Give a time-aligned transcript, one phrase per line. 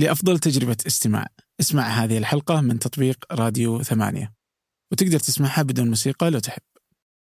[0.00, 1.26] لأفضل تجربة استماع.
[1.60, 4.32] اسمع هذه الحلقة من تطبيق راديو ثمانية.
[4.92, 6.62] وتقدر تسمعها بدون موسيقى لو تحب.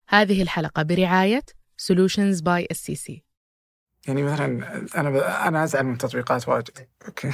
[0.08, 1.44] هذه الحلقة برعاية
[1.82, 3.22] Solutions by STC
[4.08, 4.46] يعني مثلا
[4.96, 5.16] أنا ب...
[5.16, 6.88] أنا أزعل من تطبيقات واجد.
[7.08, 7.32] أوكي.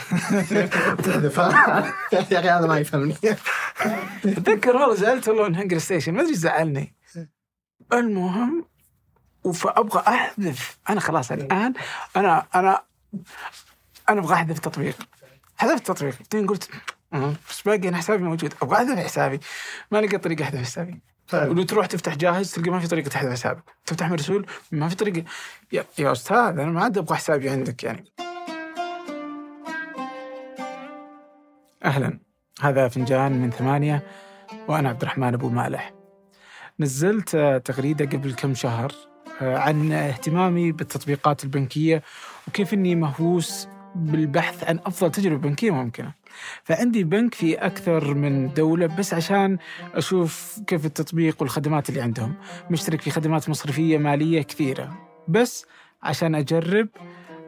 [1.03, 1.37] تحذف
[2.13, 3.15] يا أخي هذا ما يفهمني.
[4.25, 6.95] أتذكر والله زعلت والله من HungerStation ما أدري إيش زعلني.
[7.93, 8.65] المهم
[9.53, 10.77] فأبغى أحذف.
[10.89, 11.73] أنا خلاص الآن
[12.15, 12.83] أنا أنا
[14.09, 14.97] أنا أبغى أحذف تطبيق.
[15.57, 16.69] حذفت التطبيق بعدين قلت
[17.13, 18.53] "أمم، بس باقي أنا حسابي موجود.
[18.61, 19.39] أبغى أحذف حسابي.
[19.91, 21.01] ما لقيت طريقة أحذف حسابي.
[21.33, 23.63] ولو تروح تفتح جاهز تلقى ما في طريقة تحذف حسابك.
[23.85, 25.23] تفتح مرسول ما في طريقة.
[25.71, 28.05] يا, يا أستاذ أنا ما عاد أبغى حسابي عندك يعني.
[31.85, 32.19] أهلا.
[32.61, 34.03] هذا فنجان من ثمانية
[34.67, 35.93] وأنا عبد الرحمن أبو مالح.
[36.79, 38.91] نزلت تغريدة قبل كم شهر
[39.41, 42.03] آه، عن اهتمامي بالتطبيقات البنكية
[42.47, 46.13] وكيف إني مهووس بالبحث عن أفضل تجربة بنكية ممكنة.
[46.63, 49.57] فعندي بنك في أكثر من دولة بس عشان
[49.93, 52.33] أشوف كيف التطبيق والخدمات اللي عندهم.
[52.71, 55.65] مشترك في خدمات مصرفية مالية كثيرة بس
[56.03, 56.87] عشان أجرب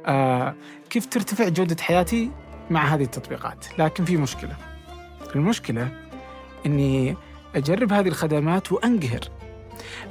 [0.06, 0.56] آه
[0.90, 2.32] كيف ترتفع جودة حياتي
[2.70, 4.56] مع هذه التطبيقات، لكن في مشكلة.
[5.36, 5.92] المشكلة
[6.66, 7.16] إني
[7.56, 9.20] أجرب هذه الخدمات وأنقهر.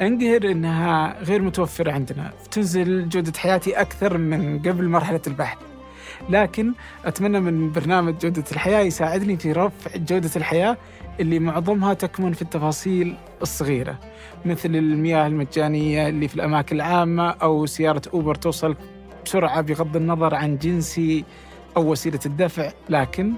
[0.01, 5.59] أنقهر إنها غير متوفرة عندنا، تنزل جودة حياتي أكثر من قبل مرحلة البحث.
[6.29, 6.73] لكن
[7.05, 10.77] أتمنى من برنامج جودة الحياة يساعدني في رفع جودة الحياة
[11.21, 13.99] اللي معظمها تكمن في التفاصيل الصغيرة
[14.45, 18.77] مثل المياه المجانية اللي في الأماكن العامة أو سيارة أوبر توصل
[19.25, 21.25] بسرعة بغض النظر عن جنسي
[21.77, 23.33] أو وسيلة الدفع، لكن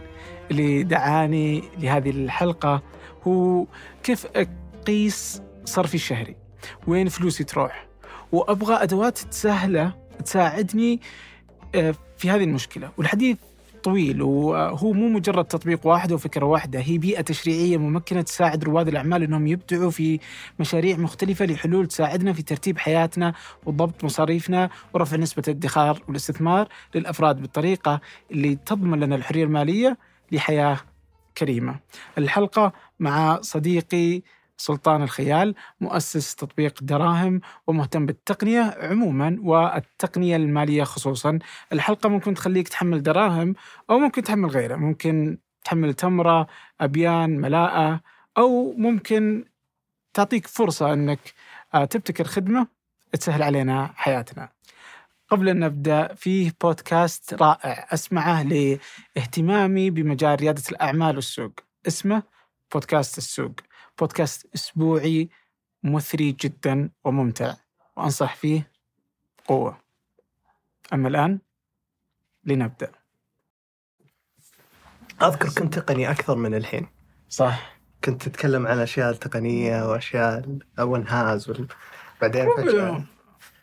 [0.50, 2.82] اللي دعاني لهذه الحلقة
[3.26, 3.66] هو
[4.02, 6.36] كيف أقيس صرفي الشهري؟
[6.86, 7.86] وين فلوسي تروح؟
[8.32, 9.92] وأبغى أدوات سهلة
[10.24, 11.00] تساعدني
[11.74, 13.36] آه، في هذه المشكلة، والحديث
[13.82, 19.22] طويل وهو مو مجرد تطبيق واحد وفكره واحدة، هي بيئة تشريعية ممكنة تساعد رواد الأعمال
[19.22, 20.20] إنهم يبدعوا في
[20.58, 23.34] مشاريع مختلفة لحلول تساعدنا في ترتيب حياتنا
[23.66, 29.98] وضبط مصاريفنا ورفع نسبة الادخار والاستثمار للأفراد بالطريقة اللي تضمن لنا الحرية المالية
[30.32, 30.78] لحياة
[31.38, 31.78] كريمة.
[32.18, 34.22] الحلقة مع صديقي
[34.60, 41.38] سلطان الخيال مؤسس تطبيق دراهم ومهتم بالتقنية عموما والتقنية المالية خصوصا.
[41.72, 43.54] الحلقة ممكن تخليك تحمل دراهم
[43.90, 44.76] أو ممكن تحمل غيره.
[44.76, 46.46] ممكن تحمل تمرة
[46.80, 48.00] أبيان ملاءة
[48.38, 49.44] أو ممكن
[50.14, 51.18] تعطيك فرصة أنك
[51.74, 52.66] آه، تبتكر خدمة
[53.12, 54.48] تسهل علينا حياتنا.
[55.28, 61.52] قبل أن نبدأ فيه بودكاست رائع أسمعه لاهتمامي بمجال ريادة الأعمال والسوق.
[61.86, 62.22] اسمه
[62.72, 63.52] بودكاست السوق.
[64.00, 65.28] بودكاست أسبوعي
[65.82, 67.54] مثري جدا وممتع.
[67.96, 68.70] وأنصح فيه
[69.46, 69.78] قوة
[70.92, 71.38] أما الآن
[72.44, 72.90] لنبدأ.
[75.22, 76.86] أذكر كنت تقني أكثر من الحين.
[77.28, 77.80] صح.
[78.04, 81.68] كنت تتكلم عن أشياء تقنية وأشياء ونهاز وال...
[82.20, 83.04] بعدين فجأة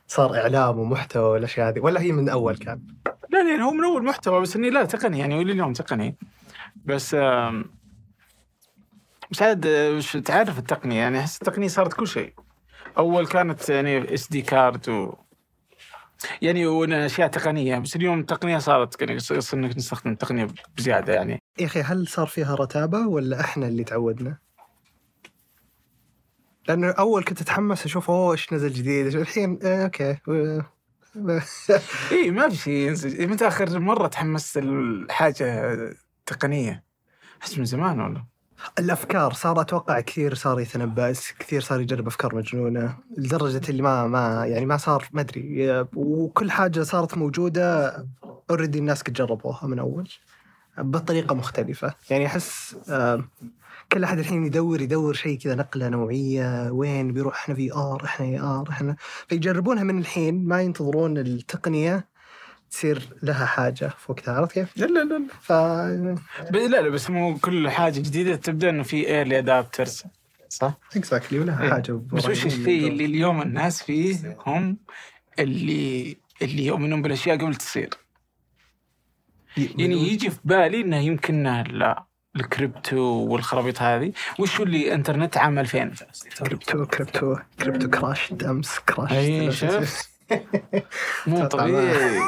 [0.07, 1.79] صار إعلام ومحتوى والأشياء هذه.
[1.79, 2.81] ولا هي من أول كان.
[3.29, 6.15] لا لأن هو من أول محتوى بس إني لا تقني يعني ولي اليوم تقني.
[6.85, 7.65] بس آم،
[9.31, 12.33] بس عاد وش تعرف التقنية يعني أحس التقنية صارت كل شيء.
[12.97, 15.13] أول كانت يعني إس دي كارد و
[16.41, 21.41] يعني واشياء تقنية بس اليوم التقنية صارت يعني صرنا نستخدم التقنية بزيادة يعني.
[21.59, 24.37] يا أخي هل صار فيها رتابة ولا إحنا اللي تعودنا؟
[26.67, 30.17] لأنه أول كنت أتحمس أشوف أوه إيش نزل جديد؟ الحين آه أوكي.
[32.11, 35.73] اي ما في شيء ينسج متى آخر مرة تحمست لحاجه
[36.25, 36.83] تقنية؟
[37.41, 38.36] أحس من زمان والله.
[38.79, 44.45] الأفكار صار أتوقع كثير صار يتنبأ كثير صار يجرب أفكار مجنونة لدرجة اللي ما ما
[44.45, 47.95] يعني ما صار ما أدري وكل حاجة صارت موجودة
[48.49, 50.09] already الناس قد جربوها من أول
[50.77, 51.93] بطريقة مختلفة.
[52.09, 52.75] يعني أحس
[53.91, 58.69] كل أحد الحين يدور يدور شيء كذا نقلة نوعية وين بيروح إحنا VR إحنا AR
[58.69, 58.95] إحنا
[59.27, 62.07] فيجربونها من الحين ما ينتظرون التقنية.
[62.71, 65.51] تصير لها حاجة في وقتها عرفت كيف؟ لا لا لا ف
[66.51, 70.03] ب- لا لا بس مو كل حاجة جديدة تبدأ إنه في early adopters
[70.49, 71.69] صح؟ exactly ولها إيه.
[71.69, 74.77] حاجة بس وش الشيء اللي اليوم الناس فيه هم
[75.39, 77.89] اللي اللي يؤمنون بالأشياء قبل تصير.
[79.57, 82.03] يعني يجي في بالي إنه يمكن لا
[82.35, 84.11] الكريبتو والخرابيط هذه.
[84.39, 85.91] وش اللي انترنت عام 2000
[86.39, 90.09] crypto crypto crypto crash أمس crash أي شفت؟
[91.27, 92.21] مو طبيعي.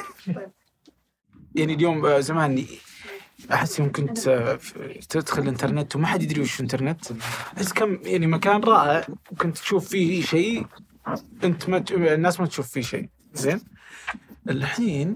[1.56, 2.66] يعني اليوم آه، زمان
[3.54, 4.60] أحس يوم كنت آه،
[5.10, 7.06] تدخل الإنترنت وما حد يدري وش الإنترنت.
[7.58, 10.66] احس كم يعني مكان رائع وكنت تشوف فيه شيء
[11.44, 13.10] أنت ما الناس ما تشوف فيه شيء.
[13.34, 13.62] زين؟
[14.50, 15.16] الحين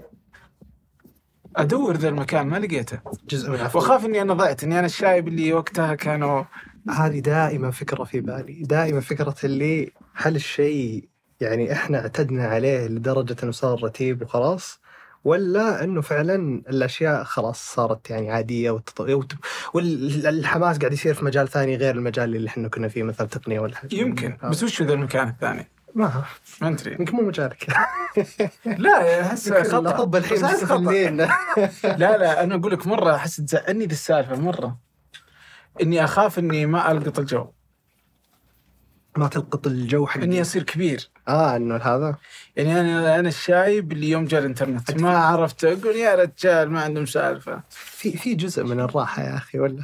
[1.56, 2.98] أدور ذا المكان ما لقيته.
[3.28, 3.60] جزء من.
[3.60, 6.44] وأخاف إني أنا ضعت إني أنا الشايب اللي وقتها كانوا
[6.90, 8.62] هذه دائما فكرة في بالي.
[8.62, 11.08] دائما فكرة اللي هل الشيء
[11.44, 14.80] يعني إحنا اعتدنا عليه لدرجة إنه صار رتيب وخلاص
[15.24, 19.00] ولا إنه فعلا الأشياء خلاص صارت يعني عادية والتط...
[19.74, 23.76] والحماس قاعد يصير في مجال ثاني غير المجال اللي إحنا كنا فيه مثلا تقنية ولا
[23.76, 23.94] حاجة.
[23.94, 26.24] يمكن بس وش ذا المكان الثاني؟ ما
[26.62, 26.92] ما أدري.
[26.92, 27.66] يمكن مو مجالك.
[28.66, 30.18] لا أحس خطأ.
[30.18, 31.16] الحين
[32.00, 34.78] لا لا أنا أقول لك مرة أحس تزعلني ذي السالفة مرة
[35.82, 37.46] إني أخاف إني ما ألقط الجو
[39.16, 41.08] ما تلقط الجو حق إني أصير كبير.
[41.28, 42.16] آه إنه هذا.
[42.56, 45.00] يعني أنا أنا الشايب اللي يوم جاء الإنترنت.
[45.00, 47.62] ما عرفت أقول يا رجال ما عندهم سالفة.
[47.70, 49.82] في في جزء من الراحة يا أخي ولا؟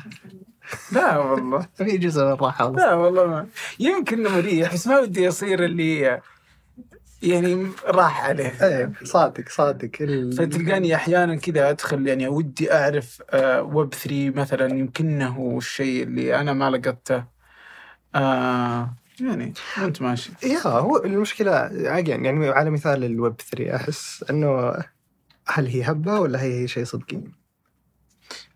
[0.93, 1.67] لا والله.
[1.79, 3.47] في جزء من الراحة والله لا والله ما.
[3.81, 6.21] يمكن مريح بس ما ودي أصير اللي
[7.23, 8.53] يعني راح عليه.
[8.63, 9.91] إيه صادق صادق.
[10.01, 16.41] ال- فتلقاني أحيانا كذا أدخل يعني ودي أعرف آه، ويب 3 مثلا يمكنه الشيء اللي
[16.41, 17.25] أنا ما لقطته.
[18.15, 19.53] آه يعني
[19.83, 20.33] وانت ماشي.
[20.43, 24.75] يا هو المشكلة يعني يعني على مثال الويب 3 أحس إنه
[25.47, 27.21] هل هي هبة ولا هي شيء صدقي؟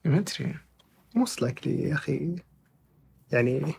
[0.04, 0.54] ما أدري.
[1.14, 2.36] most likely يا أخي
[3.32, 3.72] يعني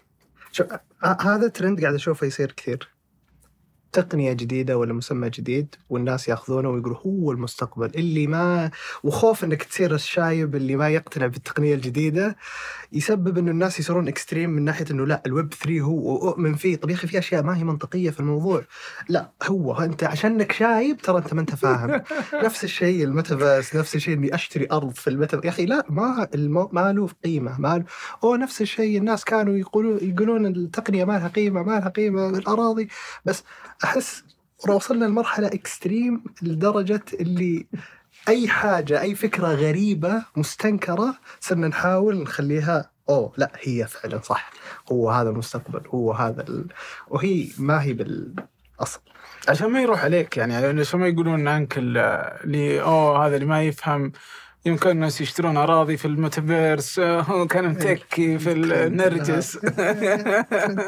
[0.51, 0.67] شوف
[1.03, 2.89] ه- هذا ترند قاعد أشوفه يصير كثير.
[3.95, 7.91] تقنية جديدة ولا مسمى جديد والناس ياخذونه ويقولوا هو المستقبل.
[7.95, 8.71] اللي ما
[9.03, 12.35] وخوف إنك تصير الشايب اللي ما يقتنع بالتقنية الجديدة
[12.93, 16.75] يسبب إنه الناس يصيرون extreme من ناحية إنه لا الويب 3 هو وأؤمن فيه.
[16.75, 18.63] طب يا أخي في أشياء ما هي منطقية في الموضوع.
[19.09, 22.01] لا هو أنت عشانك شايب ترى أنت ما أنت فاهم.
[22.45, 26.69] نفس الشيء الميتافيرس نفس الشيء إني أشتري أرض في الميتافيرس يا أخي لا ما المو...
[26.73, 27.85] ما له قيمة ما له
[28.23, 32.87] هو نفس الشيء الناس كانوا يقولون يقولون التقنية ما لها قيمة ما لها قيمة الأراضي.
[33.25, 33.43] بس
[33.83, 34.23] أحس
[34.69, 37.67] وصلنا لمرحلة اكستريم لدرجة اللي
[38.27, 44.51] أي حاجة أي فكرة غريبة مستنكرة صرنا نحاول نخليها أوه لا هي فعلا صح.
[44.91, 46.65] هو هذا المستقبل هو هذا ال...
[47.07, 48.99] وهي ما هي بالأصل.
[49.49, 51.97] عشان ما يروح عليك يعني عشان ما يقولون عنك ال-
[52.43, 54.11] اللي أوه هذا اللي ما يفهم
[54.65, 59.59] يمكن الناس يشترون أراضي في الميتافيرس آه، هو كان متكي في النرجس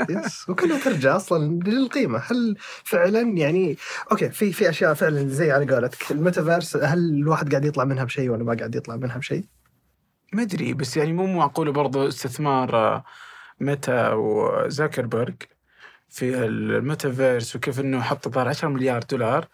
[0.09, 2.19] yes وكلها ترجع أصلا للقيمة.
[2.19, 3.77] هل فعلا يعني
[4.11, 6.11] أوكي في في أشياء فعلا زي على قولتك.
[6.11, 9.43] الميتافيرس هل الواحد قاعد يطلع منها بشيء ولا ما قاعد يطلع منها بشيء؟
[10.33, 13.03] ما أدري بس يعني مو معقوله برضو استثمار آه،
[13.59, 15.35] Meta وزاكربرج
[16.09, 19.47] في الميتافيرس وكيف إنه حط الظاهر 10 مليار دولار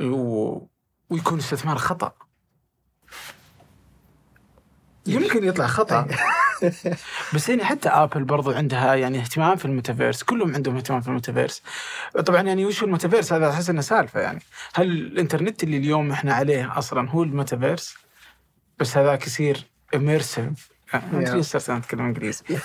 [0.00, 0.58] و...
[1.10, 2.27] ويكون استثمار خطأ.
[5.06, 6.06] يمكن يطلع خطأ.
[7.34, 11.62] بس يعني حتى Apple برضو عندها يعني اهتمام في الميتافيرس كلهم عندهم اهتمام في الميتافيرس.
[12.26, 14.40] طبعا يعني وش الميتافيرس؟ هذا أحس إنه سالفة يعني.
[14.74, 17.94] هل الإنترنت اللي اليوم إحنا عليه أصلا هو الميتافيرس؟
[18.78, 19.64] بس هذاك يصير
[19.94, 22.44] immersive أنت ليش صرت أتكلم إنجليزي؟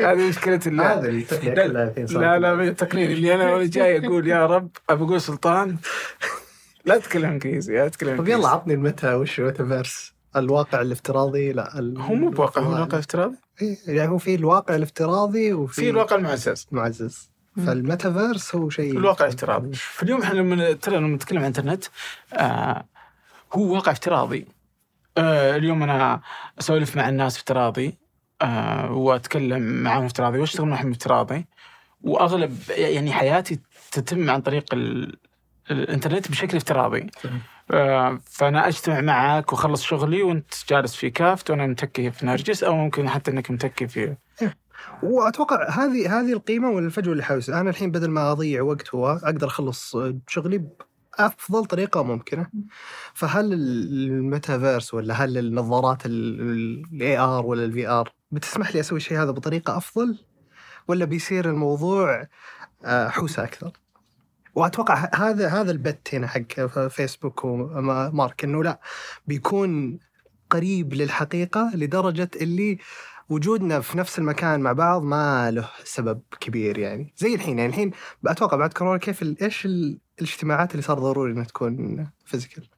[0.00, 1.10] هذه مشكلة ال- هذا
[2.18, 2.38] لا.
[2.38, 5.76] لا التقنين اللي أنا جاي أقول يا رب ابى أقول سلطان
[6.84, 11.78] لا تتكلم إنجليزي لا تتكلم انجليزي يلا عطني ال meta وش الميتافيرس؟ الواقع الافتراضي لا
[11.78, 12.00] ال...
[12.00, 16.16] هو مو بواقع هو الواقع الافتراضي؟ إيه، يعني هو في الواقع الافتراضي وفي في الواقع
[16.16, 16.66] المعزز.
[16.72, 19.72] المعزز فالميتافيرس هو شيء الواقع الافتراضي.
[19.74, 21.84] فاليوم إحنا لما ترى لما نتكلم عن الإنترنت
[22.32, 22.84] آه
[23.52, 24.46] هو واقع افتراضي.
[25.18, 26.20] آه اليوم أنا
[26.58, 27.98] أسولف مع الناس افتراضي
[28.42, 31.46] آه وأتكلم معهم افتراضي وأشتغل معهم افتراضي.
[32.02, 33.60] وأغلب يعني حياتي
[33.92, 35.16] تتم عن طريق ال...
[35.70, 37.06] الإنترنت بشكل افتراضي.
[38.24, 43.08] فأنا أجتمع معك وأخلص شغلي وأنت جالس في كافد وأنا متكي في نرجس أو ممكن
[43.08, 44.16] حتى إنك متكي في
[45.02, 49.46] وأتوقع هذه هذه القيمة والفجوة اللي حاول أنا الحين بدل ما أضيع وقت هو أقدر
[49.46, 49.96] أخلص
[50.28, 50.64] شغلي
[51.18, 52.46] بأفضل طريقة ممكنة.
[53.14, 59.30] فهل الميتافيرس ولا هل النظارات ال AR ولا ال VR بتسمح لي أسوي الشيء هذا
[59.30, 60.18] بطريقة أفضل؟
[60.88, 62.26] ولا بيصير الموضوع
[62.84, 63.72] آه، حوسة أكثر؟
[64.54, 68.80] وأتوقع هذا هذا البت هنا حق فيسبوك ومارك إنه لا
[69.26, 69.98] بيكون
[70.50, 72.78] قريب للحقيقة لدرجة اللي
[73.28, 77.14] وجودنا في نفس المكان مع بعض ما له سبب كبير يعني.
[77.16, 77.90] زي الحين يعني الحين
[78.26, 82.68] أتوقع بعد كورونا كيف إيش ال- الاجتماعات اللي صار ضروري إنها تكون فيزيكال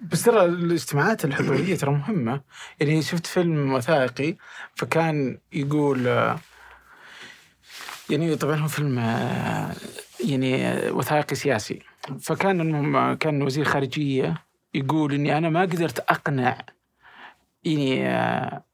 [0.00, 2.40] بس ترى الاجتماعات الحضورية ترى مهمة.
[2.80, 4.36] يعني شفت فيلم وثائقي
[4.74, 6.06] فكان يقول
[8.10, 9.74] يعني طبعا هو فيلم آه،
[10.24, 11.78] يعني وثائقي سياسي
[12.20, 14.42] فكان المهم كان وزير خارجية
[14.74, 16.58] يقول إني أنا ما قدرت أقنع
[17.64, 18.64] يعني آه،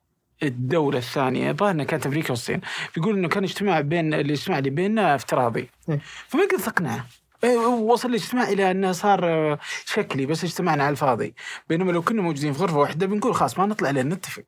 [0.42, 2.60] الدولة الثانية الظاهر إنها كانت أمريكا والصين،
[2.96, 5.68] يقول إنه كان اجتماع بين الاجتماع اللي بيننا افتراضي.
[5.88, 6.00] إيه.
[6.28, 7.06] فما قدرت أقنعه.
[7.44, 11.34] إيه، وصل الاجتماع إلى إنه صار آه، شكلي بس اجتمعنا على الفاضي
[11.68, 14.44] بينما لو كنا موجودين في غرفة واحدة بنقول خلاص ما نطلع لين نتفق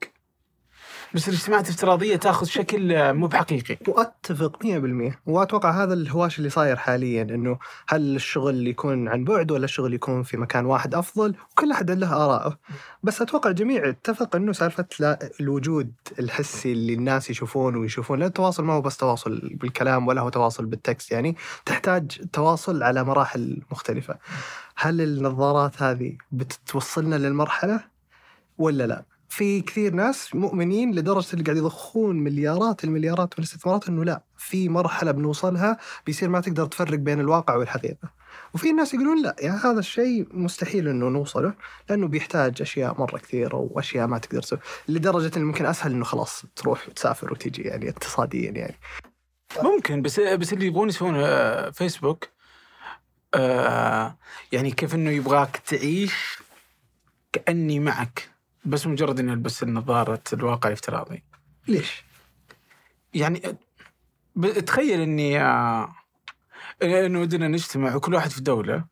[1.15, 3.79] بس الاجتماعات الافتراضية تاخذ شكل آه، مو بحقيقي.
[3.89, 9.65] وأتفق 100% وأتوقع هذا الهواش اللي صاير حاليا إنه هل الشغل يكون عن بعد ولا
[9.65, 12.59] الشغل يكون في مكان واحد أفضل؟ وكل أحد له آراءه.
[13.03, 14.87] بس أتوقع الجميع اتفق إنه سالفة
[15.41, 20.29] الوجود الحسي اللي الناس يشوفون ويشوفون لأن التواصل ما هو بس تواصل بالكلام ولا هو
[20.29, 21.13] تواصل بالتكست.
[21.13, 21.37] يعني
[21.67, 24.19] تحتاج تواصل على مراحل مختلفة.
[24.77, 27.81] هل النظارات هذه بتوصلنا للمرحلة
[28.59, 34.05] ولا لا؟ في كثير ناس مؤمنين لدرجة اللي قاعد يضخون مليارات المليارات من الاستثمارات إنه
[34.05, 38.11] لا في مرحلة بنوصلها بيصير ما تقدر تفرق بين الواقع والحقيقة.
[38.55, 41.55] وفي ناس يقولون لا يعني هذا الشيء مستحيل إنه نوصله
[41.91, 44.59] لأنه بيحتاج أشياء مرة كثيرة وأشياء ما تقدر تسوي
[44.89, 48.77] لدرجة إنه ممكن أسهل إنه خلاص تروح وتسافر وتجي يعني اقتصاديا يعني.
[49.63, 52.29] ممكن بس بس اللي يبغون يسوون آه، فيسبوك
[53.35, 54.17] آه،
[54.53, 56.39] يعني كيف إنه يبغاك تعيش
[57.33, 58.31] كأني معك
[58.65, 61.23] بس مجرد إني ألبس النظارة الواقع الافتراضي
[61.69, 62.05] ليش؟
[63.15, 63.43] يعني
[64.67, 65.95] تخيل إني آه،
[66.83, 68.85] إنه ودنا نجتمع وكل واحد في دولة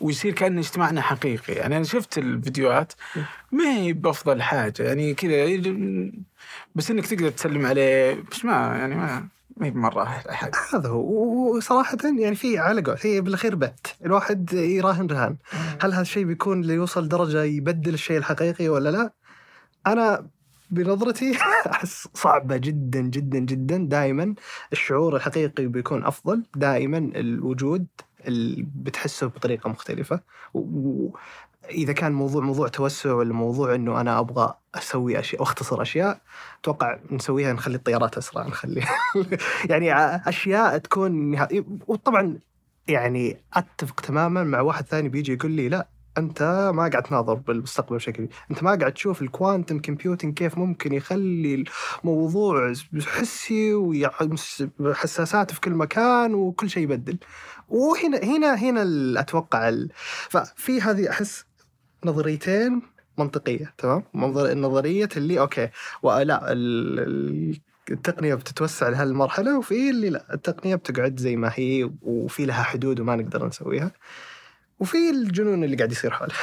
[0.00, 1.52] ويصير كأن اجتماعنا حقيقي.
[1.52, 2.92] يعني أنا شفت الفيديوهات
[3.52, 4.82] ما هي بأفضل حاجة.
[4.82, 5.60] يعني كذا
[6.74, 10.52] بس إنك تقدر تسلم عليه بس ما يعني ما ما هي بمرة حاجة.
[10.72, 11.56] هذا هو.
[11.56, 13.94] وصراحة يعني في على قول هي بالأخير بت.
[14.04, 15.36] الواحد يراهن رهان.
[15.82, 19.12] هل هذا الشيء بيكون ليوصل درجة يبدل الشيء الحقيقي ولا لا؟
[19.86, 20.26] أنا
[20.70, 21.38] بنظرتي
[21.72, 23.76] أحس صعبة جدا جدا جدا.
[23.76, 24.34] دائما
[24.72, 26.42] الشعور الحقيقي بيكون أفضل.
[26.56, 27.86] دائما الوجود
[28.74, 30.20] بتحسه بطريقة مختلفة.
[30.54, 36.20] وإذا كان موضوع موضوع توسع ولا موضوع إنه أنا أبغى أسوي أشياء وأختصر أشياء
[36.60, 38.84] أتوقع نسويها نخلي الطيارات أسرع نخلي
[39.70, 39.94] يعني
[40.28, 41.38] أشياء تكون
[41.86, 42.38] وطبعا
[42.88, 47.96] يعني أتفق تماما مع واحد ثاني بيجي يقول لي لا أنت ما قاعد تناظر بالمستقبل
[47.96, 51.64] بشكل أنت ما قاعد تشوف ال quantum computing كيف ممكن يخلي
[52.04, 52.72] الموضوع
[53.06, 53.74] حسي
[54.78, 57.18] وحساسات في كل مكان وكل شيء يبدل.
[57.68, 59.90] وهنا هنا هنا أتوقع ال...
[60.28, 61.44] ففي هذه أحس
[62.04, 62.82] نظريتين
[63.18, 65.68] منطقية تمام؟ نظرية اللي okay
[66.02, 66.52] ولا.
[66.52, 73.00] ال- التقنية بتتوسع لهالمرحلة وفي اللي لا التقنية بتقعد زي ما هي وفي لها حدود
[73.00, 73.92] وما نقدر نسويها
[74.80, 76.34] وفي الجنون اللي قاعد يصير حوله.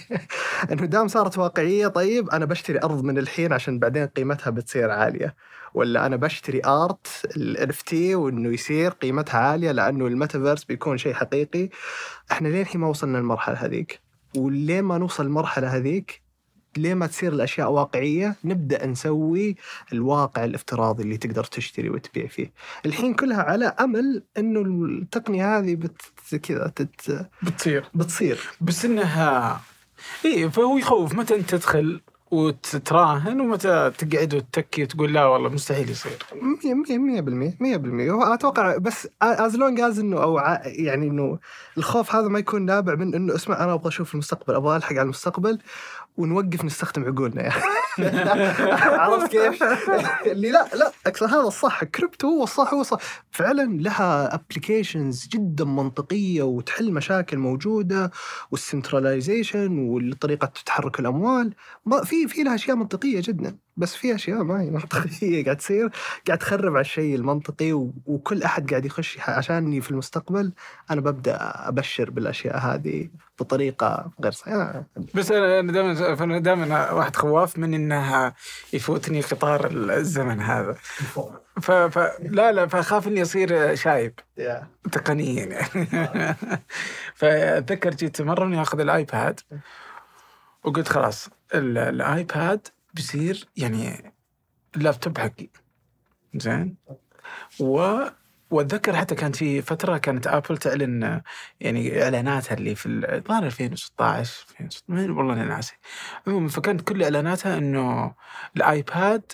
[0.72, 5.34] انه دام صارت واقعية طيب أنا بشتري أرض من الحين عشان بعدين قيمتها بتصير عالية.
[5.74, 7.06] ولا أنا بشتري art
[7.36, 11.68] ال NFT وإنه يصير قيمتها عالية لأنه الميتافيرس بيكون شيء حقيقي.
[12.32, 14.00] إحنا لين ما وصلنا للمرحلة هذيك.
[14.36, 16.29] ولين ما نوصل المرحلة هذيك
[16.76, 19.56] ليه ما تصير الأشياء واقعية نبدأ نسوي
[19.92, 22.52] الواقع الافتراضي اللي تقدر تشتري وتبيع فيه.
[22.86, 26.02] الحين كلها على أمل إنه التقنية هذه بت
[26.42, 27.28] كذا تت...
[27.42, 27.84] بتصير.
[27.94, 28.38] بتصير.
[28.60, 29.60] بس إنها
[30.24, 31.14] اي فهو يخوف.
[31.14, 32.00] متى أنت تدخل
[32.30, 36.18] وتتراهن ومتى تقعد وتتكي وتقول لا والله مستحيل يصير.
[36.32, 36.34] 100%
[37.60, 41.38] 100% أتوقع بس as long as إنه أو يعني إنه
[41.78, 45.02] الخوف هذا ما يكون نابع من إنه اسمع أنا أبغى أشوف المستقبل أبغى ألحق على
[45.02, 45.58] المستقبل.
[46.16, 47.62] ونوقف نستخدم عقولنا يعني
[49.00, 49.62] عرفت كيف؟
[50.26, 51.84] اللي لا لا أكثر هذا الصح.
[51.84, 52.98] كريبتو هو الصح هو الصح.
[53.30, 58.10] فعلا لها applications جدا منطقية وتحل مشاكل موجودة
[58.50, 61.54] وال centralization وطريقه تحرك الأموال.
[61.86, 63.58] ما في في لها أشياء منطقية جدا.
[63.80, 65.44] بس في أشياء ما هي منطقية.
[65.44, 65.90] قاعد تصير.
[66.26, 70.52] قاعد تخرب على الشيء المنطقي و- وكل أحد قاعد يخش عشاني في المستقبل
[70.90, 73.08] أنا ببدأ أبشر بالأشياء هذه
[73.40, 74.84] بطريقة غير صحيحة.
[75.14, 78.34] بس أنا دائما فأنا دائما واحد خواف من إنها
[78.72, 80.72] يفوتني قطار الزمن هذا.
[81.60, 81.70] ف...
[81.70, 81.98] ف...
[82.22, 84.12] لا لا فاخاف إني أصير شايب.
[84.92, 85.86] تقنيا يعني.
[87.14, 89.40] فأتذكر جيت مرة إني آخذ الآيباد
[90.64, 94.12] وقلت خلاص ال- الآيباد بيصير يعني
[94.76, 95.48] اللابتوب حقي.
[96.34, 96.76] زين؟
[97.60, 97.98] و
[98.50, 101.20] وأتذكر حتى كانت في فترة كانت ابل تعلن
[101.60, 105.76] يعني إعلاناتها اللي في ال- الظاهر 2016 2016 والله أنا ناسي.
[106.26, 108.14] عموما فكانت كل إعلاناتها إنه
[108.56, 109.32] الآيباد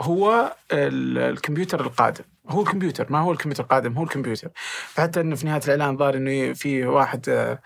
[0.00, 2.24] هو ال- الكمبيوتر القادم.
[2.48, 4.48] هو الكمبيوتر ما هو الكمبيوتر القادم هو الكمبيوتر.
[4.88, 7.58] فحتى إنه في نهاية الإعلان ظهر إنه في واحد آه،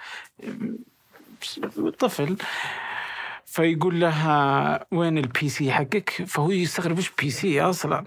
[1.99, 2.37] طفل
[3.57, 8.05] فيقول لها وين ال PC حقك؟ فهو يستغرب وش PC أصلا؟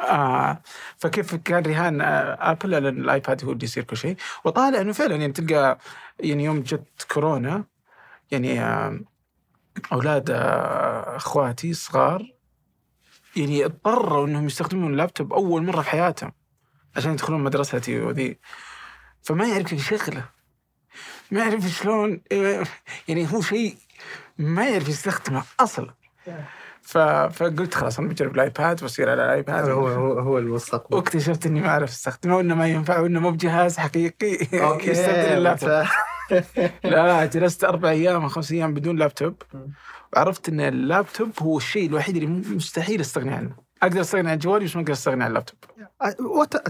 [0.00, 0.62] آه
[0.96, 4.16] فكيف كان رهان آه ابل على الآيباد هو اللي يصير كل شيء.
[4.44, 5.78] وطالع إنه فعلا يعني تلقى
[6.20, 7.64] يعني يوم جت كورونا
[8.30, 9.00] يعني آه
[9.92, 12.34] أولاد آه أخواتي صغار
[13.36, 16.32] يعني اضطروا إنهم يستخدمون اللابتوب أول مرة في حياتهم
[16.96, 18.38] عشان يدخلون مدرستي وذي.
[19.22, 20.24] فما يعرف يشغله
[21.30, 22.20] ما يعرف شلون
[23.08, 23.76] يعني هو شيء
[24.38, 25.94] ما يعرف يستخدمه أصلا
[26.82, 26.98] ف...
[26.98, 29.68] فقلت خلاص أنا بجرب الآيباد بصير على الآيباد.
[29.68, 33.76] هو هو هو المستقبل واكتشفت إني ما أعرف أستخدمه وإنه ما ينفع وإنه مو بجهاز
[33.78, 34.62] حقيقي.
[34.62, 35.84] okay يستبدل اللابتوب.
[36.84, 39.42] لا جلست أربع أيام أو خمس أيام بدون لابتوب.
[40.12, 43.56] وعرفت إن اللابتوب هو الشيء الوحيد اللي مستحيل أستغني عنه.
[43.82, 45.58] أقدر أستغني عن جوالي بس ما أقدر أستغني عن اللابتوب.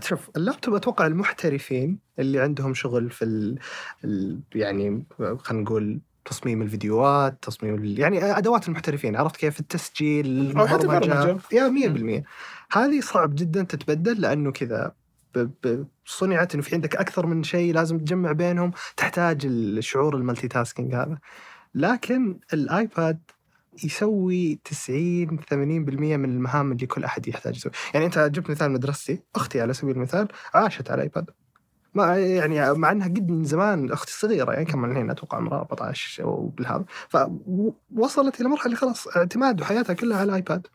[0.02, 3.58] شوف اللابتوب أتوقع المحترفين اللي عندهم شغل في ال...
[4.04, 4.40] ال...
[4.54, 5.04] يعني
[5.38, 7.98] خلينا نقول تصميم الفيديوهات تصميم ال...
[7.98, 10.52] يعني أدوات المحترفين عرفت كيف التسجيل.
[10.86, 11.38] برمجة.
[11.52, 14.92] yeah 100% هذه صعب جدا تتبدل لأنه كذا.
[16.04, 21.18] صنعت إنه في عندك أكثر من شيء لازم تجمع بينهم تحتاج الشعور ال multitasking هذا
[21.74, 23.18] لكن الآيباد
[23.84, 29.22] يسوي 90 80% من المهام اللي كل أحد يحتاج يسوي، يعني أنت جبت مثال مدرستي،
[29.34, 31.30] أختي على سبيل المثال عاشت على الآيباد.
[31.94, 36.24] ما يعني مع إنها قد من زمان أختي صغيرة يعني كم الحين أتوقع عمرها 14
[36.24, 40.66] أو بالهذا، فوصلت إلى مرحلة خلاص اعتماد حياتها كلها على الآيباد.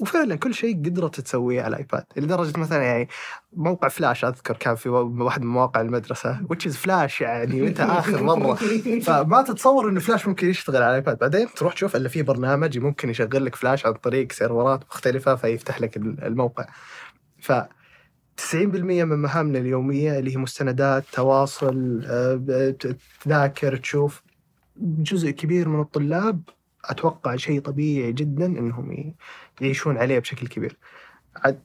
[0.00, 2.04] وفعلا كل شيء قدرت تسويه على الآيباد.
[2.16, 3.08] لدرجة مثلا يعني
[3.52, 8.22] موقع فلاش أذكر كان في واحد من مواقع المدرسة which is فلاش يعني متى آخر
[8.22, 8.54] مرة.
[9.02, 11.18] فما تتصور انه فلاش ممكن يشتغل على الآيباد.
[11.18, 15.80] بعدين تروح تشوف الا في برنامج ممكن يشغل لك فلاش عن طريق سيرفرات مختلفة فيفتح
[15.80, 16.66] لك الموقع
[17.40, 17.52] ف
[18.38, 22.74] 90% من مهامنا اليومية اللي هي مستندات تواصل آه،
[23.24, 24.22] تذاكر تشوف.
[24.76, 26.42] جزء كبير من الطلاب
[26.84, 29.14] أتوقع شيء طبيعي جدا إنهم
[29.60, 30.76] يعيشون عليه بشكل كبير.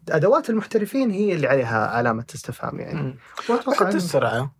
[0.09, 3.15] أدوات المحترفين هي اللي عليها علامة استفهام يعني.
[3.49, 4.51] وأتوقع السرعة.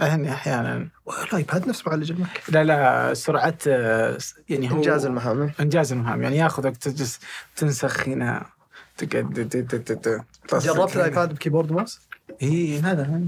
[0.00, 0.88] يعني أحيانا.
[1.28, 5.50] الايباد نفس معالج الماك لا لا سرعة آه، يعني هو إنجاز المهام.
[5.60, 6.22] إنجاز المهام.
[6.22, 7.20] يعني ياخذ وقت تجلس
[7.56, 8.46] تنسخ هنا.
[8.98, 10.96] تقعد ت- ت- ت- ت- تصك جربت.
[10.96, 12.00] الايباد بكيبورد ماوس؟
[12.42, 13.22] إي هذا.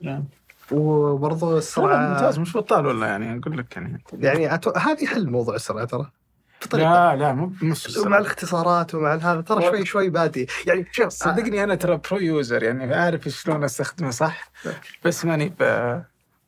[0.00, 0.24] يعني
[0.70, 4.02] وبرضه السرعه ممتاز مش بطال والله يعني أقول لك يعني.
[4.12, 4.70] يعني أتو...
[4.70, 6.10] هذه حل موضوع السرعة ترى.
[6.72, 10.46] لا لا مو مش ومع الاختصارات ومع هذا ترى شوي شوي بادي.
[10.66, 14.50] يعني شوف صدقني أنا ترى برو يوزر يعني أعرف شلون أستخدمه صح.
[15.04, 15.62] بس ماني ب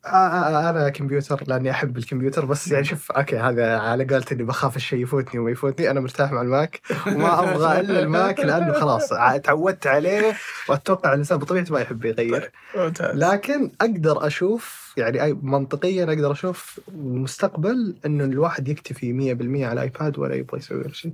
[0.07, 5.03] أنا كمبيوتر لأني أحب الكمبيوتر بس يعني شوف أوكي هذا على قولت اني بخاف الشيء
[5.03, 9.09] يفوتني وما يفوتني أنا مرتاح مع الماك وما أبغى إلا الماك لأنه خلاص
[9.43, 10.35] تعودت عليه
[10.69, 13.17] وأتوقع الإنسان بطبيعته ما يحب يغير ممتاز.
[13.17, 20.35] لكن أقدر أشوف يعني منطقيا أقدر أشوف المستقبل إنه الواحد يكتفي 100% على الايباد ولا
[20.35, 21.13] يبغى يسوي ولا شيء.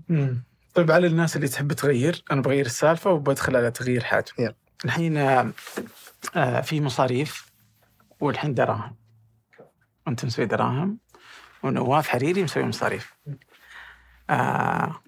[0.74, 4.54] طيب على الناس اللي تحب تغير أنا بغير السالفة وبدخل على تغيير حاجة.
[4.84, 5.50] الحين آه،
[6.36, 7.49] آه، في مصاريف
[8.20, 8.96] والحين دراهم.
[10.08, 10.98] أنت مسوي دراهم
[11.62, 13.14] ونواف حريري مسوي مصاريف.
[14.30, 15.02] آه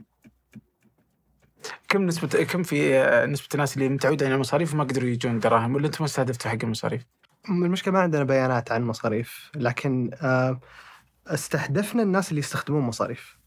[1.89, 5.75] كم نسبة كم في آه، نسبة الناس اللي متعودة على المصاريف وما قدروا يجون دراهم؟
[5.75, 7.03] ولا أنتم ما استهدفتوا حق المصاريف؟
[7.49, 10.61] المشكلة ما عندنا بيانات عن مصاريف لكن آه،
[11.27, 13.42] استهدفنا الناس اللي يستخدمون مصاريف.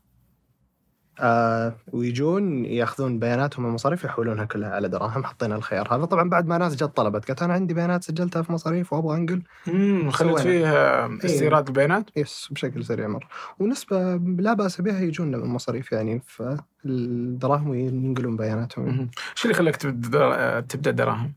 [1.20, 6.58] آه ويجون ياخذون بياناتهم المصاريف يحولونها كلها على دراهم حطينا الخيار هذا طبعا بعد ما
[6.58, 10.40] ناس جت طلبت قالت أنا عندي بيانات سجلتها في مصاريف وأبغى أنقل امم خليت.
[10.40, 13.28] فيه آه، استيراد البيانات؟ yes بشكل سريع مرة
[13.60, 19.10] ونسبة لا بأس بها يجون من المصاريف يعني في الدراهم وينقلون بياناتهم.
[19.36, 21.34] شو اللي خلاك تبدا تبدأ دراهم؟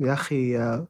[0.00, 0.86] يا أخي آه،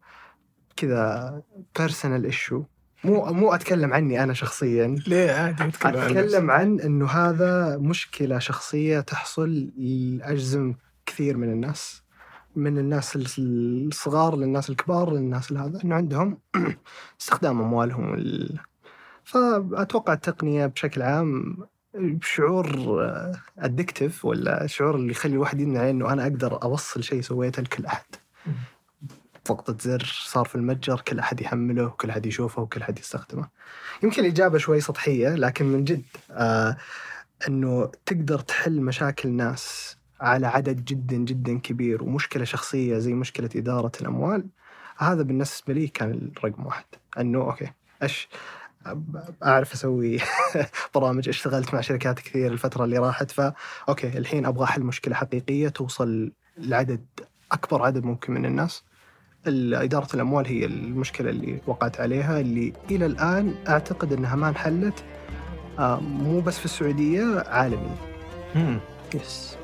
[0.76, 1.42] كذا
[1.78, 2.62] personal issue
[3.04, 4.96] مو مو أتكلم عني أنا شخصيا.
[5.06, 5.96] ليه؟ عادي اتكلم.
[5.96, 10.74] أتكلم عن إنه هذا مشكلة شخصية تحصل لأجزم
[11.06, 12.02] كثير من الناس
[12.56, 16.38] من الناس الصغار للناس الكبار للناس هذا إنه عندهم
[17.20, 18.58] استخدام أموالهم ال...
[19.24, 21.56] فأتوقع التقنية بشكل عام
[22.22, 22.68] شعور
[23.58, 28.04] ادكتيف ولا شعور اللي يخلي الواحد يمنع إنه أنا أقدر أوصل شيء سويته لكل أحد.
[29.48, 33.48] ضغطة زر صار في المتجر كل أحد يحمله وكل أحد يشوفه وكل أحد يستخدمه.
[34.02, 36.76] يمكن الإجابة شوي سطحية لكن من جد آه
[37.48, 43.92] أنه تقدر تحل مشاكل ناس على عدد جدا جدا كبير ومشكلة شخصية زي مشكلة إدارة
[44.00, 44.46] الأموال
[44.98, 46.84] هذا بالنسبة لي كان الرقم واحد.
[47.18, 48.28] أنه okay إيش
[49.44, 50.18] أعرف أسوي
[50.94, 53.54] برامج اشتغلت مع شركات كثير الفترة اللي راحت فا
[53.88, 57.06] okay الحين أبغى أحل مشكلة حقيقية توصل لعدد
[57.52, 58.84] أكبر عدد ممكن من الناس.
[59.46, 65.04] إدارة الأموال هي المشكلة اللي وقعت عليها اللي إلى الآن أعتقد أنها ما انحلت
[65.78, 67.96] آه، مو بس في السعودية عالميا.
[69.14, 69.56] yes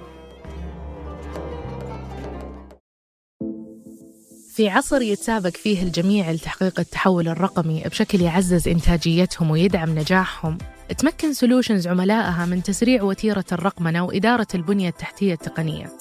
[4.55, 10.59] في عصر يتسابق فيه الجميع لتحقيق التحول الرقمي بشكل يعزز إنتاجيتهم ويدعم نجاحهم
[10.99, 15.93] تمكن Solutions عملائها من تسريع وتيرة الرقمنة وإدارة البنية التحتية التقنية.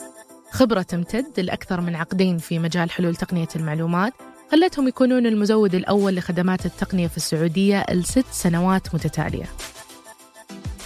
[0.52, 4.14] خبرة تمتد لأكثر من عقدين في مجال حلول تقنية المعلومات
[4.52, 9.46] خلتهم يكونون المزود الأول لخدمات التقنية في السعودية لست سنوات متتالية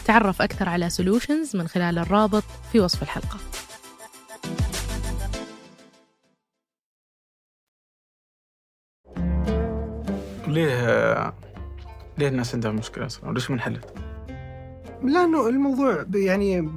[0.06, 3.38] تعرف أكثر على سولوشنز من خلال الرابط في وصف الحلقة
[10.48, 11.34] ليه
[12.18, 14.11] ليه الناس عندها مشكلة أصلا؟ وليش ما انحلت؟
[15.04, 16.70] لأنه الموضوع يعني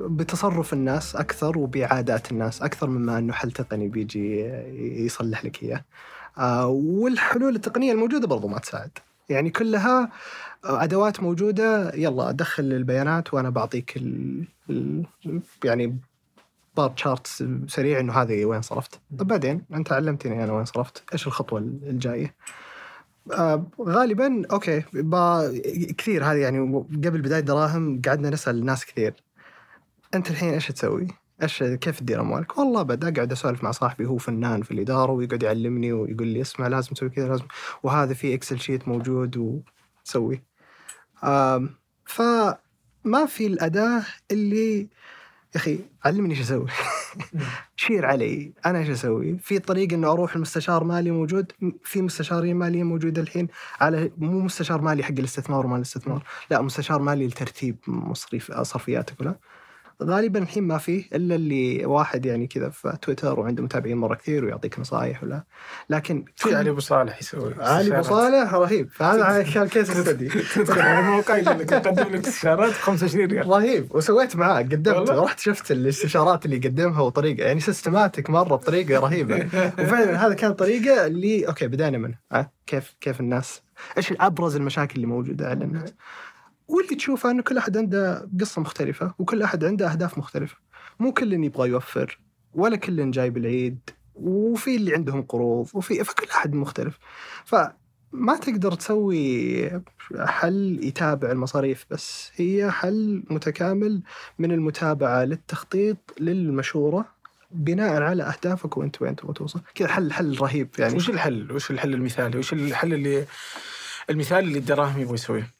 [0.00, 4.40] بتصرف الناس أكثر وبعادات الناس أكثر مما أنه حل تقني بيجي
[5.04, 5.84] يصلح لك إياه.
[6.38, 8.90] آه، والحلول التقنية الموجودة برضو ما تساعد.
[9.28, 10.10] يعني كلها
[10.64, 15.04] أدوات موجودة يلا دخل البيانات وأنا بعطيك ال
[15.64, 15.98] يعني
[16.76, 17.26] bar chart
[17.68, 19.00] سريع إنه هذه وين صرفت.
[19.18, 22.34] طب بعدين أنت علمتني أنا وين صرفت، إيش الخطوة الجاية؟
[23.32, 24.80] آه غالبا okay
[25.98, 29.14] كثير هذه يعني قبل بداية دراهم قعدنا نسأل ناس كثير
[30.14, 31.06] أنت الحين إيش تسوي؟
[31.42, 35.42] إيش كيف تدير أموالك؟ والله بدر قاعد أسولف مع صاحبي هو فنان في الإدارة ويقعد
[35.42, 37.44] يعلمني ويقول لي اسمع لازم تسوي كذا لازم
[37.82, 40.42] وهذا في Excel sheet موجود وتسوي.
[41.24, 41.70] آم،
[42.04, 44.88] فما في الأداة اللي
[45.54, 46.66] يا أخي علمني إيش أسوي.
[47.76, 51.52] شير علي أنا إيش أسوي؟ في طريقه إنه أروح المستشار مالي موجود
[51.84, 53.48] في مستشارين ماليه موجودة الحين
[53.80, 59.34] على مو مستشار مالي حق الاستثمار ومال الاستثمار لا مستشار مالي لترتيب مصاريف صرفياتك ولا
[60.02, 64.44] غالبا الحين ما فيه إلا اللي واحد يعني كذا في تويتر وعنده متابعين مرة كثير
[64.44, 65.44] ويعطيك نصائح ولا.
[65.90, 68.88] لكن في علي أبو صالح يسوي علي أبو صالح رهيب.
[68.90, 73.26] فهذا على كان case study تدخل على موقع يقول لك يقدم لك استشارات ب 25
[73.26, 73.48] ريال.
[73.48, 73.94] رهيب.
[73.94, 79.46] وسويت معاه قدمت؟ رحت شفت الاستشارات اللي يقدمها وطريقة يعني systematic مرة بطريقة رهيبة.
[79.78, 82.18] وفعلا هذا كان طريقة اللي okay بدينا منه؟
[82.66, 83.62] كيف كيف الناس
[83.96, 85.94] إيش ابرز المشاكل اللي موجودة على الناس
[86.68, 90.56] واللي تشوفه انه كل أحد عنده قصة مختلفة وكل أحد عنده أهداف مختلفة
[90.98, 92.18] مو كل يبغى يوفر
[92.54, 93.78] ولا كل جايب العيد
[94.14, 96.98] وفي اللي عندهم قروض وفي فكل أحد مختلف
[97.44, 99.70] فما تقدر تسوي
[100.18, 104.02] حل يتابع المصاريف بس هي حل متكامل
[104.38, 107.14] من المتابعة للتخطيط للمشورة
[107.50, 111.70] بناء على أهدافك وأنت وين تبغى توصل كذا حل حل رهيب يعني وش الحل؟ وش
[111.70, 113.24] الحل المثالي؟ وش الحل اللي
[114.10, 115.53] المثال اللي الدراهم يبغى يسويه؟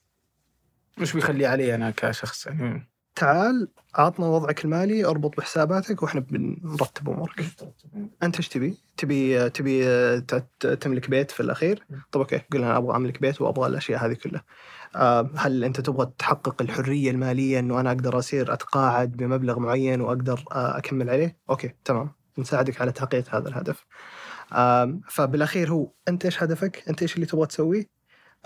[1.00, 7.44] وش بيخليه علي أنا كشخص يعني تعال عطنا وضعك المالي أربط بحساباتك وإحنا بنرتب أمورك
[8.22, 10.20] أنت إيش تبي؟ تبي تبي
[10.80, 14.44] تملك بيت في الأخير؟ طب okay قل أنا أبغى أملك بيت وأبغى الأشياء هذه كلها.
[14.96, 20.44] آه، هل أنت تبغى تحقق الحرية المالية إنه أنا أقدر أصير أتقاعد بمبلغ معين وأقدر
[20.52, 23.84] آه، أكمل عليه؟ okay تمام نساعدك على تحقيق هذا الهدف.
[24.52, 27.86] آم، فبالأخير هو أنت إيش هدفك؟ أنت إيش اللي تبغى تسويه؟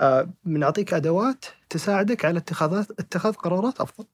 [0.00, 4.06] آه، بنعطيك أدوات تساعدك على اتخاذات اتخاذ قرارات أفضل.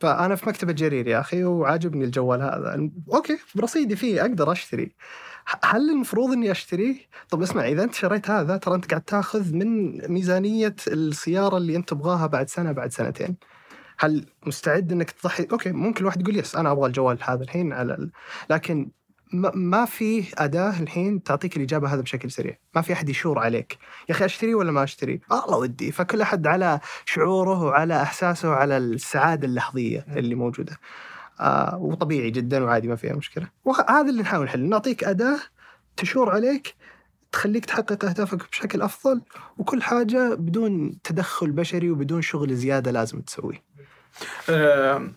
[0.00, 4.94] فأنا في مكتبة جرير يا أخي وعاجبني الجوال هذا okay برصيدي فيه أقدر أشتري
[5.64, 6.96] هل المفروض إني أشتريه؟
[7.30, 11.88] طب اسمع إذا أنت شريت هذا ترى أنت قاعد تأخذ من ميزانية السيارة اللي أنت
[11.88, 13.36] تبغاها بعد سنة بعد سنتين.
[13.98, 17.94] هل مستعد إنك تضحي؟ okay ممكن الواحد يقول yes أنا أبغى الجوال هذا الحين على
[17.94, 18.10] ال...
[18.50, 18.90] لكن
[19.34, 24.14] ما- في أداة الحين تعطيك الإجابة هذا بشكل سريع، ما في أحد يشور عليك، يا
[24.14, 29.46] أخي أشتري ولا ما أشتري؟ الله ودي، فكل أحد على شعوره وعلى إحساسه وعلى السعادة
[29.46, 30.78] اللحظية اللي موجودة.
[31.40, 33.48] آه وطبيعي جدا وعادي ما فيها مشكلة.
[33.64, 35.38] وهذا اللي نحاول نحل، نعطيك أداة
[35.96, 36.74] تشور عليك
[37.32, 39.22] تخليك تحقق أهدافك بشكل أفضل
[39.58, 43.64] وكل حاجة بدون تدخل بشري وبدون شغل زيادة لازم تسويه.
[44.50, 45.08] آه،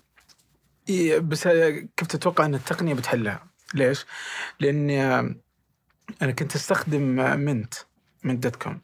[0.89, 1.47] إيه، بس
[1.97, 4.06] كيف تتوقع أن التقنية بتحلها؟ ليش؟
[4.60, 5.36] لاني آه،
[6.21, 7.01] أنا كنت أستخدم
[7.39, 7.73] Mint
[8.23, 8.81] Mint dot com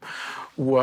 [0.58, 0.82] و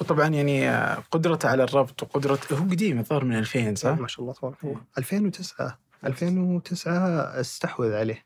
[0.00, 4.20] وطبعا يعني آه، قدرته على الربط وقدرته هو قديم الظاهر من 2000 صح؟ ما شاء
[4.22, 4.80] الله تبارك الله.
[4.98, 8.24] 2009 2009 استحوذ عليه.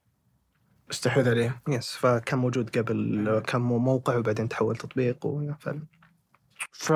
[0.91, 1.63] استحوذ عليه.
[1.69, 5.83] yes فكان موجود قبل كان موقع وبعدين تحول تطبيق وفعلا
[6.73, 6.93] ف...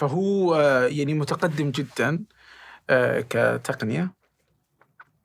[0.00, 2.24] فهو آه، يعني متقدم جدا
[3.30, 4.15] كتقنية.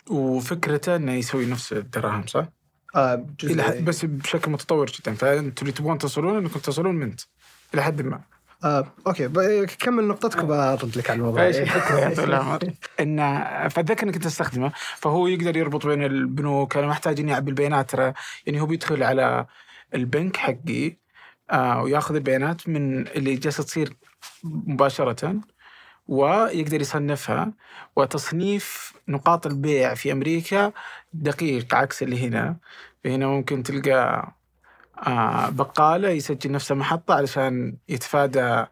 [0.10, 2.46] وفكرته إنه يسوي نفس الدراهم صح؟
[2.96, 3.26] آه
[3.60, 5.14] حد بس بشكل متطور جدا.
[5.14, 7.22] فانتم اللي تبغون تصلون إنكم تصلون منت
[7.74, 8.22] إلى حد ما.
[8.64, 9.28] آه أوكي.
[9.28, 12.60] ب- كمل نقطتك وبرد لك على الموضوع يا طويل العمر؟
[13.00, 16.78] انه فأتذكر انك تستخدمه فهو يقدر يربط بين البنوك.
[16.78, 18.14] أنا ما أحتاج إني أعبي البيانات ترى
[18.46, 19.46] يعني هو بيدخل على
[19.96, 20.98] البنك حقي
[21.52, 23.94] آه وياخذ البيانات من اللي جالسة تصير
[24.44, 25.42] مباشرة.
[26.08, 27.54] ويقدر يصنفها
[27.96, 30.72] وتصنيف نقاط البيع في أمريكا
[31.14, 32.58] دقيق عكس اللي هنا.
[33.06, 34.32] هنا ممكن تلقى
[35.08, 38.66] آه بقالة يسجل نفسه محطة علشان يتفادى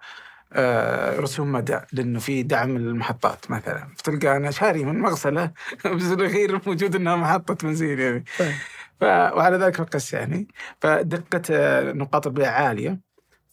[0.54, 3.88] آه، رسوم مدى لأنه في دعم المحطات مثلا.
[3.98, 5.52] فتلقى أنا شاري من مغسلة
[5.96, 8.24] بس الاخير موجود إنها محطة بنزين يعني.
[8.40, 8.52] طيب.
[9.00, 9.04] ف...
[9.04, 10.48] وعلى ذلك فقس يعني.
[10.82, 13.00] فدقة آه، نقاط البيع عالية.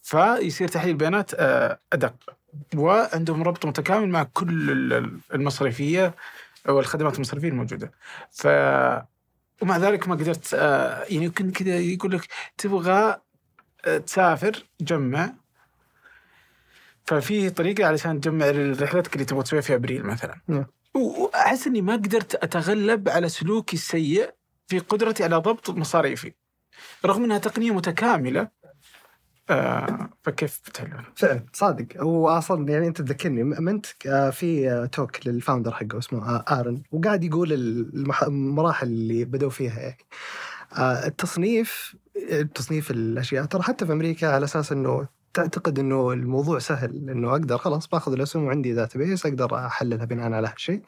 [0.02, 1.30] فيصير تحليل البيانات
[1.92, 2.14] أدق.
[2.76, 6.14] وعندهم ربط متكامل مع كل ال- المصرفية
[6.68, 7.92] والخدمات المصرفية الموجودة.
[8.30, 8.46] ف
[9.62, 12.28] ومع ذلك ما قدرت آه، يعني يمكن كذا يقول لك
[12.59, 13.20] تبغى
[13.85, 15.32] آه، تسافر جمع.
[17.04, 18.46] ففي طريقة علشان تجمع
[18.80, 20.40] رحلتك اللي تبغى تسويها في أبريل مثلا.
[20.48, 20.66] نعم.
[20.94, 24.30] و- وأحس إني ما قدرت أتغلب على سلوكي السيء
[24.68, 26.32] في قدرتي على ضبط مصاريفي.
[27.04, 28.48] رغم إنها تقنية متكاملة
[29.50, 35.26] آه فكيف بتحلها؟ فعلا صادق هو أصلا يعني أنت تذكرني Mint آه، في آه، talk
[35.26, 37.52] لل founder حقه اسمه Aaron وقاعد يقول
[38.22, 40.06] المراحل اللي بدوا فيها يعني
[41.06, 41.96] التصنيف
[42.54, 47.59] تصنيف الأشياء ترى حتى في أمريكا على أساس إنه تعتقد إنه الموضوع سهل إنه أقدر
[47.59, 50.83] خلاص باخذ الأسهم وعندي database أقدر أحللها بناء على هالشيء.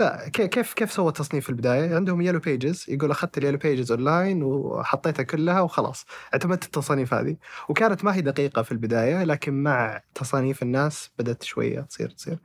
[0.00, 3.58] لا كي- كيف كيف سوى التصنيف في البداية؟ عندهم Yellow Pages يقول أخذت ال Yellow
[3.58, 7.36] Pages online وحطيتها كلها وخلاص اعتمدت التصانيف هذه.
[7.68, 12.38] وكانت ما هي دقيقة في البداية لكن مع تصانيف الناس بدأت شوية تصير تصير.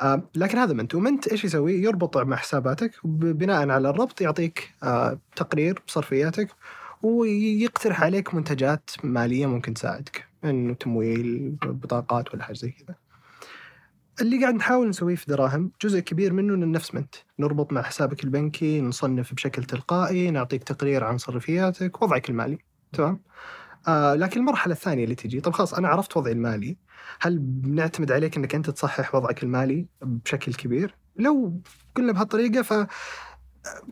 [0.00, 4.70] آه لكن هذا Mint و Mint إيش يسوي؟ يربط مع حساباتك وبناء على الربط يعطيك
[4.82, 6.48] آه تقرير بصرفياتك
[7.02, 10.24] ويقترح عليك منتجات مالية ممكن تساعدك.
[10.44, 12.94] انه تمويل بطاقات ولا حاجة زي كذا.
[14.20, 19.34] اللي قاعد نحاول نسويه في دراهم جزء كبير منه الانفستمنت نربط مع حسابك البنكي نصنف
[19.34, 22.58] بشكل تلقائي نعطيك تقرير عن صرفياتك وضعك المالي.
[22.92, 23.20] تمام؟
[23.88, 26.76] آه لكن المرحلة الثانية اللي تجي طب خلاص أنا عرفت وضعي المالي.
[27.20, 31.60] هل بنعتمد عليك أنك أنت تصحح وضعك المالي بشكل كبير؟ لو
[31.96, 32.86] قلنا بهالطريقة ف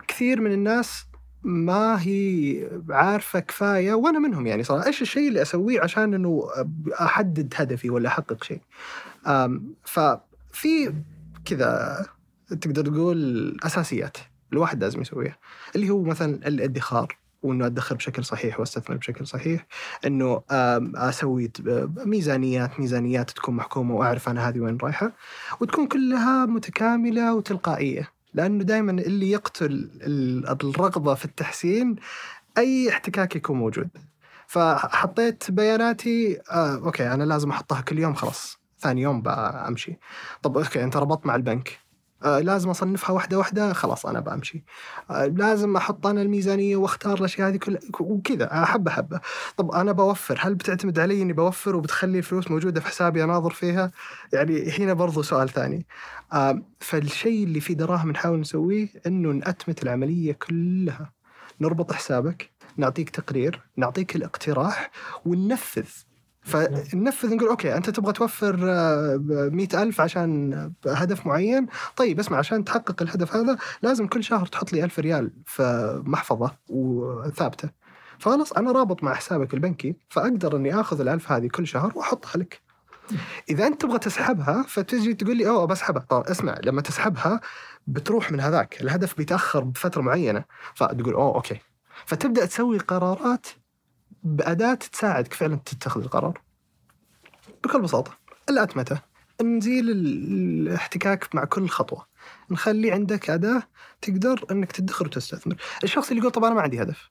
[0.09, 1.07] كثير من الناس
[1.45, 4.87] ما هي عارفة كفاية وأنا منهم يعني صراحة.
[4.87, 6.49] إيش الشيء اللي أسويه عشان أنه
[7.01, 8.61] أحدد هدفي ولا أحقق شيء؟
[9.85, 10.95] ففي
[11.45, 12.07] كذا
[12.61, 14.17] تقدر تقول أساسيات
[14.53, 15.39] الواحد لازم يسويها.
[15.77, 19.67] اللي هو مثلا الادخار وإنه أدخر بشكل صحيح وأستثمر بشكل صحيح.
[20.07, 21.51] إنه أسوي
[21.97, 25.13] ميزانيات ميزانيات تكون محكومة وأعرف أنا هذه وين رايحة.
[25.61, 28.14] وتكون كلها متكاملة وتلقائية.
[28.35, 29.67] لأنه دائما اللي يقتل
[30.03, 31.97] ال- الرغبة في التحسين
[32.59, 33.89] أي احتكاك يكون موجود.
[34.47, 39.99] فحطيت بياناتي آه okay أنا لازم أحطها كل يوم خلاص ثاني يوم بمشي
[40.43, 41.79] طب okay أنت ربطت مع البنك.
[42.25, 44.65] آه لازم أصنفها واحدة واحدة خلاص أنا بمشي
[45.11, 48.53] آه لازم أحط أنا الميزانية وأختار الأشياء هذه كلها وكذا.
[48.53, 49.21] آه، حبة حبة.
[49.57, 53.91] طب أنا بوفر هل بتعتمد علي إني بوفر وبتخلي الفلوس موجودة في حسابي اناظر فيها؟
[54.33, 55.87] يعني هنا برضو سؤال ثاني.
[56.81, 61.13] فالشيء اللي في دراهم نحاول نسويه إنه نأتمت العملية كلها.
[61.61, 64.91] نربط حسابك نعطيك تقرير نعطيك الاقتراح
[65.27, 65.89] وننفذ.
[66.45, 68.57] فننفذ نقول أوكي أنت تبغى توفر
[69.51, 71.67] مئة ألف عشان هدف معين.
[71.97, 76.57] طيب اسمع عشان تحقق الهدف هذا لازم كل شهر تحط لي ألف ريال في محفظة
[76.69, 77.71] وثابتة.
[78.19, 82.61] فخلاص أنا رابط مع حسابك البنكي فأقدر أني آخذ الألف هذه كل شهر وأحطها لك.
[83.51, 86.07] إذا أنت تبغى تسحبها فتجي تقول لي أوه بسحبها.
[86.09, 87.41] طب اسمع لما تسحبها
[87.87, 90.45] بتروح من هذاك الهدف بيتأخر بفترة معينة.
[90.75, 91.61] فتقول أوه أوكي.
[92.07, 93.47] فتبدأ تسوي قرارات
[94.25, 96.41] بأداة تساعدك فعلا تتخذ القرار.
[97.65, 98.19] بكل بساطة
[98.51, 99.01] الأتمتة
[99.43, 102.07] نزيل ال- الاحتكاك مع كل خطوة.
[102.51, 103.63] نخلي عندك أداة
[104.03, 105.57] تقدر أنك تدخر وتستثمر.
[105.85, 107.11] الشخص اللي يقول طب أنا ما عندي هدف.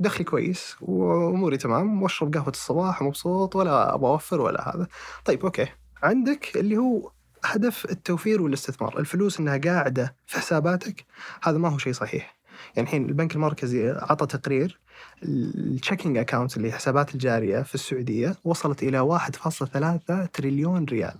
[0.00, 4.86] دخلي كويس وأموري تمام وأشرب قهوة الصباح ومبسوط ولا أبغى أوفر ولا هذا.
[5.24, 5.66] طيب okay.
[6.02, 7.10] عندك اللي هو
[7.44, 8.98] هدف التوفير والاستثمار.
[8.98, 11.04] الفلوس أنها قاعدة في حساباتك
[11.42, 12.36] هذا ما هو شيء صحيح.
[12.76, 14.80] يعني الحين البنك المركزي عطى تقرير
[15.22, 21.14] ال checking accounts اللي حسابات الجارية في السعودية وصلت إلى 1.3 تريليون ريال.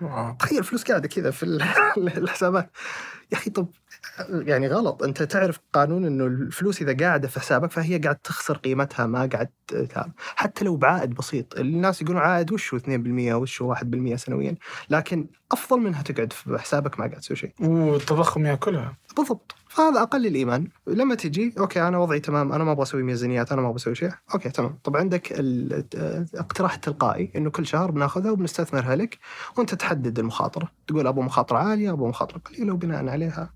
[0.00, 0.34] wow.
[0.38, 1.62] تخيل فلوس قاعدة كذا في ال-
[1.98, 2.70] الحسابات.
[3.32, 3.68] يا أخي طب
[4.30, 5.02] يعني غلط.
[5.02, 9.48] أنت تعرف قانون إنه الفلوس إذا قاعدة في حسابك فهي قاعد تخسر قيمتها ما قاعد
[9.68, 10.12] تهاب.
[10.18, 11.58] حتى لو بعائد بسيط.
[11.58, 14.54] الناس يقولون عائد وش هو 2% وش هو 1% سنويا؟
[14.90, 17.52] لكن أفضل منها تقعد في حسابك ما قاعد تسوي شيء.
[17.60, 18.96] والتضخم يأكلها.
[19.16, 19.54] بالضبط.
[19.72, 20.68] فهذا أقل الإيمان.
[20.86, 23.94] لما تجي okay أنا وضعي تمام أنا ما أبغى أسوي ميزانيات أنا ما أبغى أسوي
[23.94, 24.10] شيء.
[24.34, 24.78] okay تمام.
[24.84, 25.84] طب عندك ال-
[26.34, 29.18] الاقتراح التلقائي إنه كل شهر بناخذها وبنستثمرها لك
[29.58, 30.68] وأنت تحدد المخاطرة.
[30.86, 33.52] تقول أبغى مخاطرة عالية أبغى مخاطرة قليلة وبناء عليها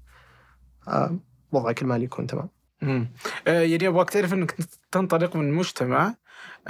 [0.89, 1.19] آه،
[1.53, 2.49] وضعك المالي يكون تمام.
[2.83, 3.09] مم.
[3.47, 4.55] آه، يعني أبغاك تعرف إنك
[4.93, 6.15] تنطلق من مجتمع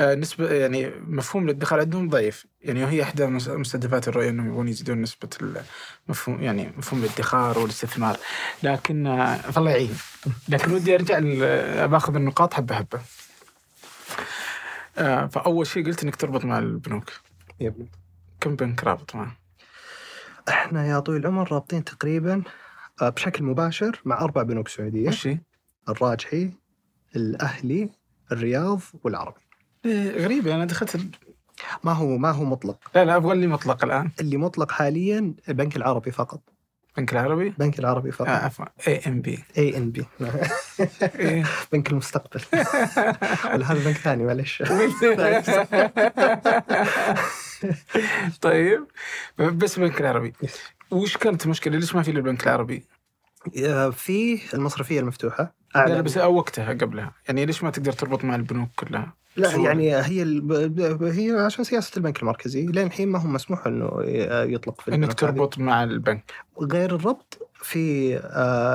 [0.01, 5.03] نسبة يعني مفهوم الادخار عندهم ضعيف، يعني وهي إحدى مس- مستهدفات الرؤية إنهم يبغون يزيدون
[5.03, 5.29] نسبة
[6.09, 8.17] المفهوم يعني مفهوم الادخار والاستثمار،
[8.63, 9.95] لكن آه، فالله يعين،
[10.49, 13.01] لكن ودي أرجع ل- بأخذ النقاط حبة حبة.
[14.99, 17.13] آه، فأول شيء قلت إنك تربط مع البنوك،
[17.63, 17.91] ابني
[18.41, 19.37] كم بنك رابط معه؟
[20.49, 22.43] إحنا يا طويل العمر رابطين تقريبا
[23.03, 25.09] آه، بشكل مباشر مع أربع بنوك سعودية.
[25.09, 25.29] وش؟
[25.89, 26.51] الراجحي
[27.17, 27.91] الأهلي
[28.33, 29.41] الرياض والعربي.
[29.87, 31.01] إيه، غريبة أنا دخلت
[31.85, 32.79] ما هو ما هو مطلق.
[32.95, 34.11] لا لا أبغى اللي مطلق الآن.
[34.21, 36.41] اللي مطلق حاليا البنك العربي فقط.
[36.99, 38.29] البنك العربي؟ البنك العربي فقط.
[38.29, 38.65] عفوا.
[38.89, 40.07] اي ام بي اي ان بي
[41.73, 42.41] بنك المستقبل.
[43.53, 44.63] ولا هذا بنك ثاني معلش.
[48.41, 48.87] طيب.
[49.39, 50.33] بس البنك العربي.
[50.91, 52.85] وش كانت المشكلة ليش ما في البنك العربي؟
[53.65, 55.55] آه، في المصرفية المفتوحة.
[55.75, 57.13] لا لا بس وقتها قبلها.
[57.29, 59.57] يعني ليش ما تقدر تربط مع البنوك كلها؟ لا.
[59.57, 63.91] يعني هي ال- هي عشان سياسة البنك المركزي لين الحين ما هو مسموح إنه
[64.55, 65.15] يطلق في إنك.
[65.15, 66.33] تربط مع البنك.
[66.63, 68.19] غير الربط في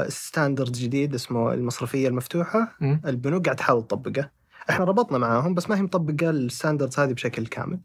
[0.10, 2.76] standard جديد اسمه المصرفية المفتوحة.
[2.82, 4.30] البنوك قاعد تحاول تطبقه.
[4.70, 7.80] إحنا ربطنا معاهم بس ما هي مطبقة ال standards هذه بشكل كامل.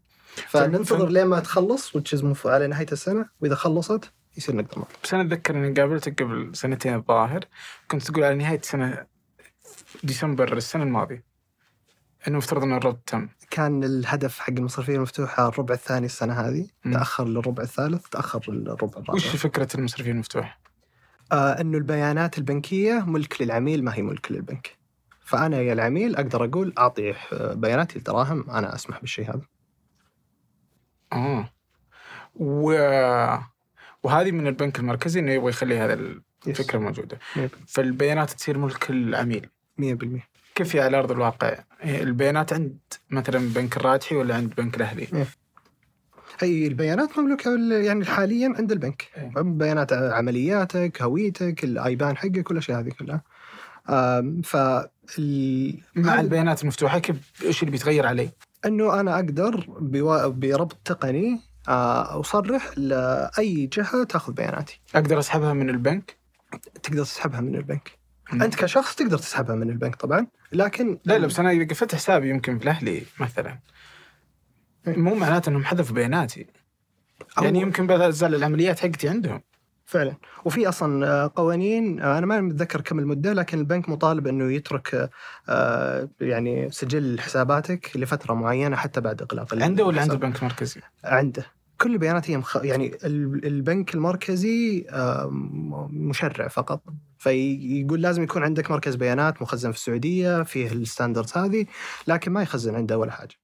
[0.47, 3.25] فننتظر فم- لين ما تخلص وتشز على نهاية السنة.
[3.41, 4.87] وإذا خلصت يصير نقدر نطلق.
[5.03, 7.45] بس أنا أتذكر إني قابلتك قبل سنتين الظاهر.
[7.91, 9.05] كنت تقول على نهاية سنة
[10.03, 11.26] ديسمبر السنة الماضية.
[12.27, 13.29] إنه مفترض ان الربط تم.
[13.49, 16.67] كان الهدف حق المصرفيه المفتوحه الربع الثاني السنة هذه.
[16.85, 16.93] مم.
[16.93, 19.13] تأخر للربع الثالث تأخر للربع الرابع.
[19.13, 20.59] وش فكرة المصرفيه المفتوحه؟
[21.31, 24.77] آه إنه البيانات البنكية ملك للعميل ما هي ملك للبنك.
[25.19, 29.41] فأنا يا العميل أقدر أقول أعطي آه، بياناتي الدراهم أنا أسمح بالشيء هذا.
[31.13, 31.49] آه.
[32.35, 32.71] و...
[34.03, 35.99] وهذه من البنك المركزي إنه يبغى يخلي هذا
[36.47, 37.19] الفكرة موجودة.
[37.67, 39.49] فالبيانات تصير ملك العميل
[39.81, 42.77] 100% كيف هي على أرض الواقع؟ البيانات عند
[43.09, 45.25] مثلا بنك الراجحي ولا عند بنك الأهلي؟
[46.39, 49.31] هي البيانات مملوكة يعني حاليا عند البنك إيه.
[49.41, 53.21] بيانات عملياتك هويتك الأيبان حقك كل الاشياء هذه كلها
[54.43, 54.55] ف
[55.95, 58.29] مع البيانات المفتوحة كيف إيش اللي بيتغير علي؟
[58.65, 65.69] إنه أنا أقدر بوا- بربط تقني آه، أصرح لأي جهة تأخذ بياناتي أقدر أسحبها من
[65.69, 66.17] البنك؟
[66.83, 67.91] تقدر تسحبها من البنك.
[68.33, 72.29] أنت كشخص تقدر تسحبها من البنك طبعا لكن لا لا بس أنا إذا قفلت حسابي
[72.29, 73.59] يمكن في الأهلي مثلا
[74.87, 74.97] إيه.
[74.97, 76.47] مو معناته انهم حذفوا بياناتي
[77.41, 79.41] يعني يمكن بزال العمليات حقتي عندهم
[79.85, 84.51] فعلا وفي أصلا آه، قوانين آه، أنا ما متذكر كم المدة لكن البنك مطالب إنه
[84.51, 85.09] يترك
[85.49, 90.11] آه، يعني سجل حساباتك لفترة معينة حتى بعد إغلاق عنده ولا عند.
[90.11, 91.45] البنك المركزي؟ عنده
[91.81, 92.57] كل البيانات هي مخ...
[92.57, 94.87] يعني ال- البنك المركزي
[95.89, 96.83] مشرع فقط.
[97.17, 101.65] فيقول لازم يكون عندك مركز بيانات مخزن في السعودية فيه الستاندردز هذه
[102.07, 103.35] لكن ما يخزن عنده ولا حاجة.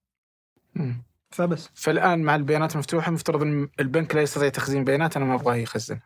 [0.76, 1.04] مم.
[1.32, 1.70] فبس.
[1.74, 6.00] فالآن مع البيانات المفتوحة مفترض إن البنك لا يستطيع تخزين بيانات أنا ما أبغاه يخزن.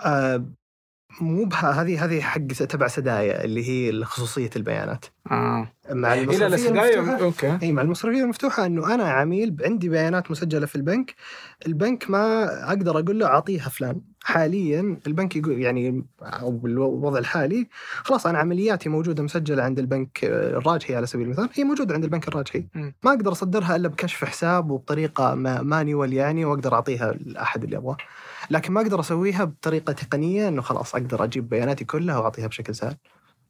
[0.00, 0.46] آه،
[1.20, 5.04] مو بها هذه هذه حق تبع سدايا اللي هي خصوصيه البيانات.
[5.30, 5.72] آه.
[5.90, 6.68] مع لا المصرفية
[7.00, 7.24] المفتوحة.
[7.24, 7.58] أوكي.
[7.62, 11.14] اي مع المصرفية المفتوحة إنه أنا عميل عندي بيانات مسجلة في البنك.
[11.66, 18.26] البنك ما أقدر أقول له اعطيها فلان حاليا البنك يقول يعني أو بالوضع الحالي خلاص
[18.26, 21.48] أنا عملياتي موجودة مسجلة عند البنك آه، الراجحي على سبيل المثال.
[21.54, 22.64] هي موجودة عند البنك الراجحي.
[22.74, 27.96] ما أقدر أصدرها إلا بكشف حساب وبطريقة ما- manual يعني وأقدر أعطيها لأحد اللي ابغاه
[28.50, 32.96] لكن ما أقدر أسويها بطريقة تقنية إنه خلاص أقدر أجيب بياناتي كلها وأعطيها بشكل سهل.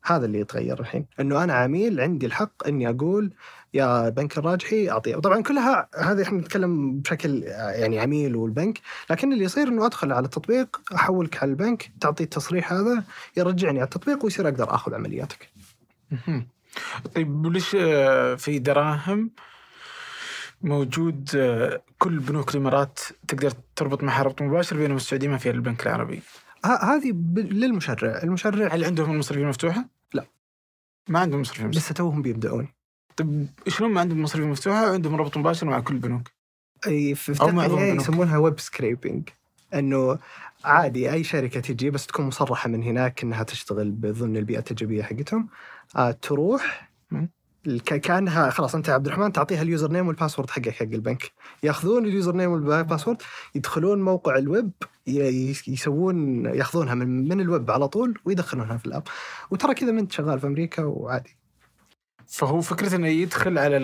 [0.05, 1.07] هذا اللي يتغير الحين.
[1.21, 3.33] إنه أنا عميل عندي الحق إني أقول
[3.75, 8.81] يا بنك الراجحي اعطيه وطبعا كلها هذه إحنا نتكلم بشكل يعني عميل والبنك
[9.11, 13.05] لكن اللي يصير إنه أدخل على التطبيق احولك على البنك تعطي التصريح هذا
[13.37, 15.51] يرجعني على التطبيق ويصير أقدر آخذ عملياتك.
[17.15, 17.69] طيب وليش
[18.37, 19.31] في دراهم
[20.63, 25.87] موجود آه، كل بنوك الإمارات تقدر تربط معها ربط مباشر بينما السعودية ما فيها البنك
[25.87, 26.23] العربي
[26.65, 30.27] هذه ب- للمشرع المشرع هل عندهم المصرفيه المفتوحه؟ لا.
[31.09, 32.69] ما عندهم مصرفيه مفتوحة لسه توهم بيبدأون
[33.17, 36.29] طيب شلون ما عندهم مصرفيه مفتوحة وعندهم ربط مباشر مع كل البنوك؟
[36.87, 38.01] أي في أو معظم البنوك.
[38.03, 39.29] يسمونها web scraping
[39.75, 40.19] إنه
[40.65, 45.49] عادي أي شركة تجي بس تكون مصرحة من هناك إنها تشتغل ضمن البيئة التجريبية حقتهم
[45.97, 46.91] آه تروح
[47.77, 51.33] كانها خلاص انت عبد الرحمن تعطيها ال username وال password حقك حق البنك.
[51.63, 53.23] ياخذون ال username وال password
[53.55, 54.71] يدخلون موقع الويب
[55.69, 59.03] يسوون ياخذونها من من الويب على طول ويدخلونها في ال app.
[59.51, 61.37] وترى كذا من أنت شغال في أمريكا وعادي.
[62.27, 63.77] فهو فكرة إنه يدخل على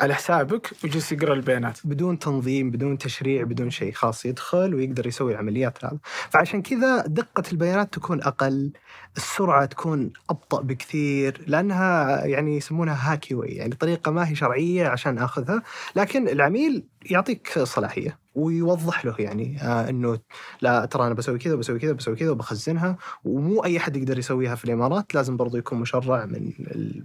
[0.00, 1.78] على حسابك ويجلس يقرأ البيانات.
[1.84, 5.98] بدون تنظيم بدون تشريع بدون شيء خاص يدخل ويقدر يسوي العمليات هذا
[6.30, 8.72] فعشان كذا دقة البيانات تكون أقل
[9.16, 15.18] السرعة تكون أبطأ بكثير لأنها يعني يسمونها هاكي واي يعني طريقة ما هي شرعية عشان
[15.18, 15.62] أخذها
[15.96, 20.18] لكن العميل يعطيك صلاحية ويوضح له يعني آه إنه
[20.60, 24.54] لا ترى أنا بسوي كذا وبسوي كذا وبسوي كذا وبخزنها ومو أي أحد يقدر يسويها
[24.54, 27.02] في الإمارات لازم برضو يكون مشرع من ال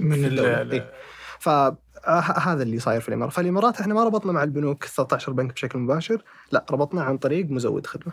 [0.00, 0.90] من الدولة.
[1.46, 1.76] ال- إيه.
[2.20, 6.22] فهذا اللي صاير في الإمارات، فالإمارات إحنا ما ربطنا مع البنوك 13 بنك بشكل مباشر،
[6.52, 8.12] لا ربطنا عن طريق مزود خدمة.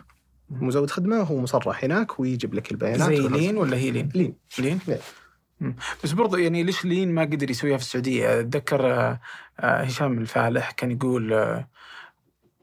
[0.50, 3.28] مزود خدمة هو مصرح هناك ويجيب لك البيانات زي.
[3.28, 5.74] لين ولا هي لين؟ لين لين؟ لين.
[6.04, 9.20] بس برضو يعني ليش لين ما قدر يسويها في السعودية؟ أتذكر آه،
[9.60, 11.68] آه، هشام الفالح كان يقول آه،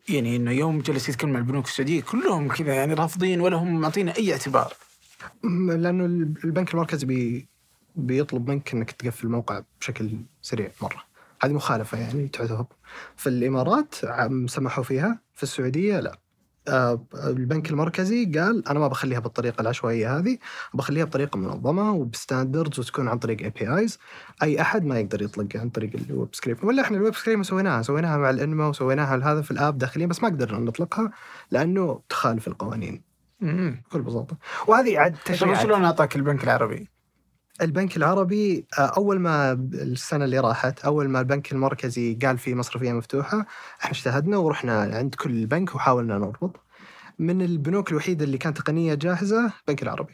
[0.09, 4.15] يعني إنه يوم جلس يتكلم مع البنوك السعودية كلهم كذا يعني رافضين ولا هم معطينا
[4.17, 4.73] أي اعتبار.
[5.43, 6.05] لأنه
[6.43, 7.47] البنك المركزي بي
[7.95, 11.03] بيطلب منك إنك تقفل الموقع بشكل سريع مرة.
[11.43, 12.65] هذه مخالفة يعني تعتبر
[13.15, 16.19] في الإمارات هم سمحوا فيها في السعودية لا.
[16.67, 20.37] آه، البنك المركزي قال أنا ما بخليها بالطريقة العشوائية هذه
[20.73, 23.99] بخليها بطريقة منظمة وب standards وتكون عن طريق APIs
[24.43, 27.45] أي أحد ما يقدر يطلق عن طريق ال web scraping ولا إحنا ال web scraping
[27.45, 31.11] سويناها سويناها مع الإنماء وسويناها هذا في ال app داخليا بس ما قدرنا نطلقها
[31.51, 33.01] لأنه تخالف القوانين.
[33.41, 34.37] بكل بساطة.
[34.67, 35.63] وهذه عاد تشريعات.
[35.63, 36.92] شلون أعطاك البنك العربي؟
[37.63, 42.91] البنك العربي آه، أول ما السنة اللي راحت أول ما البنك المركزي قال في مصرفية
[42.93, 43.45] مفتوحة
[43.79, 46.55] إحنا اجتهدنا ورحنا عند كل بنك وحاولنا نربط
[47.19, 50.13] من البنوك الوحيدة اللي كانت تقنية جاهزة البنك العربي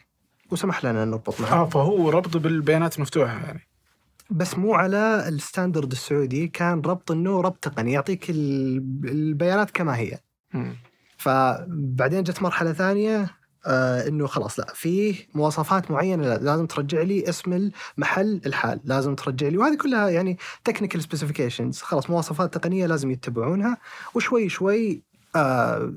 [0.52, 3.68] وسمح لنا نربط معه آه فهو ربط بالبيانات المفتوحه يعني.
[4.32, 10.20] بس مو على الستاندرد السعودي كان ربط إنه ربط تقني يعطيك ال- البيانات كما هي
[10.54, 10.76] مم.
[11.18, 13.30] فبعدين جت مرحلة ثانية
[13.66, 19.16] آه إنه خلاص لا في مواصفات معينة لا- لازم ترجع لي اسم المحل الحال لازم
[19.16, 23.78] ترجع لي وهذه كلها يعني technical specifications خلاص مواصفات تقنية لازم يتبعونها.
[24.16, 25.01] وشوي شوي
[25.36, 25.93] آه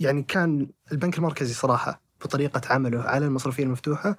[0.00, 4.16] يعني كان البنك المركزي صراحة بطريقة عمله على المصرفية المفتوحة.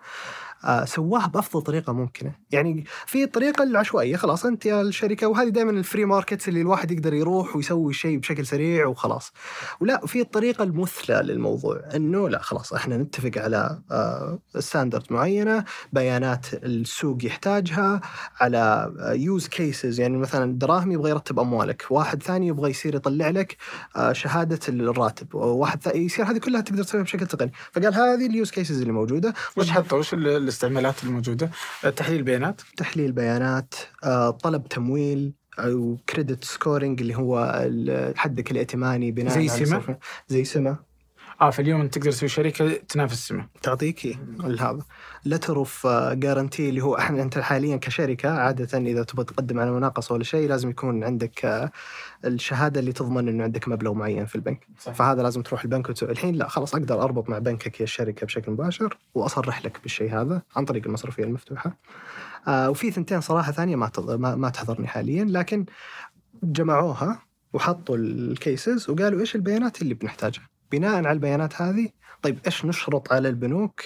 [0.66, 5.72] آه سواها بأفضل طريقة ممكنة، يعني في الطريقة العشوائيه خلاص أنت يا الشركة وهذه دائما
[5.72, 9.34] ال free markets اللي الواحد يقدر يروح ويسوي شيء بشكل سريع وخلاص.
[9.80, 16.46] ولا في الطريقة المثلى للموضوع إنه لا خلاص إحنا نتفق على آه standard معينة، بيانات
[16.54, 18.02] السوق يحتاجها،
[18.40, 23.58] على use cases يعني مثلا دراهم يبغى يرتب أموالك، واحد ثاني يبغى يصير يطلع لك
[23.96, 28.52] آه شهادة الراتب، ثاني يصير هذه كلها تقدر تسويها بشكل تقني، فقال هذه ال use
[28.52, 31.52] cases اللي موجودة وش حطوا؟ وش ال- الاستعمالات الموجودة؟
[31.86, 37.66] آه، تحليل بيانات؟ تحليل بيانات آه، طلب تمويل أو credit scoring اللي هو
[38.16, 39.98] حدك الائتماني بناء زي على سمة؟
[40.28, 40.78] زي سمه
[41.42, 43.48] آه فاليوم انت تقدر تسوي شركة تنافس سمه.
[43.62, 44.80] تعطيك هذا
[45.26, 50.14] letter of guarantee اللي هو إحنا أنت حاليا كشركة عادة إذا تبغى تقدم على مناقصة
[50.14, 51.72] ولا شيء لازم يكون عندك آه،
[52.26, 54.68] الشهادة اللي تضمن إنه عندك مبلغ معين في البنك.
[54.80, 54.94] صح.
[54.94, 56.12] فهذا لازم تروح البنك وتسوي.
[56.12, 60.42] الحين لا خلاص أقدر أربط مع بنكك يا الشركة بشكل مباشر وأصرح لك بالشيء هذا
[60.56, 61.78] عن طريق المصرفية المفتوحة.
[62.48, 65.66] آه وفي ثنتين صراحة ثانية ما, ما تحضرني حاليا لكن
[66.44, 67.22] جمعوها
[67.54, 70.55] وحطوا الكيسز وقالوا إيش البيانات اللي بنحتاجها.
[70.72, 71.90] بناء على البيانات هذه
[72.22, 73.82] طيب إيش نشرط على البنوك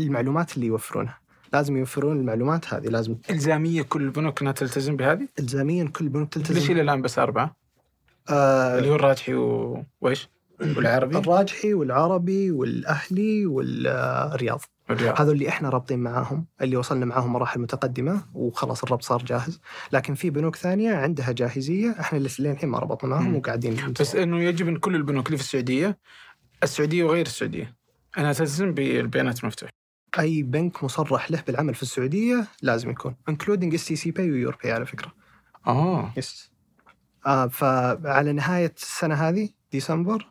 [0.00, 1.18] المعلومات اللي يوفرونها
[1.52, 6.48] لازم يوفرون المعلومات هذه لازم إلزامية كل البنوك انها تلتزم بهذه؟ الزاميا كل بنوك ليش
[6.48, 7.56] تلتزم إلى الآن بس أربعة؟
[8.30, 9.84] آه اللي هو الراجحي و...
[10.00, 10.28] وإيش؟
[10.60, 14.60] والعربي؟ الراجحي والعربي والأهلي والرياض
[15.00, 19.60] هذول اللي إحنا رابطين معاهم اللي وصلنا معاهم مراحل متقدمة وخلاص الربط صار جاهز.
[19.92, 23.36] لكن في بنوك ثانية عندها جاهزية إحنا اللي للحين ما ربطنا معاهم.
[23.36, 25.98] وقاعدين بس إنه يجب إن كل البنوك اللي في السعودية
[26.62, 27.74] السعودية وغير السعودية.
[28.18, 29.72] انها تلتزم بالبيانات المفتوحه.
[30.18, 34.86] أي بنك مصرح له بالعمل في السعودية لازم يكون including STC Pay و urpay على
[34.86, 35.12] فكرة.
[35.66, 36.12] آه.
[36.16, 36.52] yes
[37.26, 40.26] آه فعلى نهاية السنة هذه ديسمبر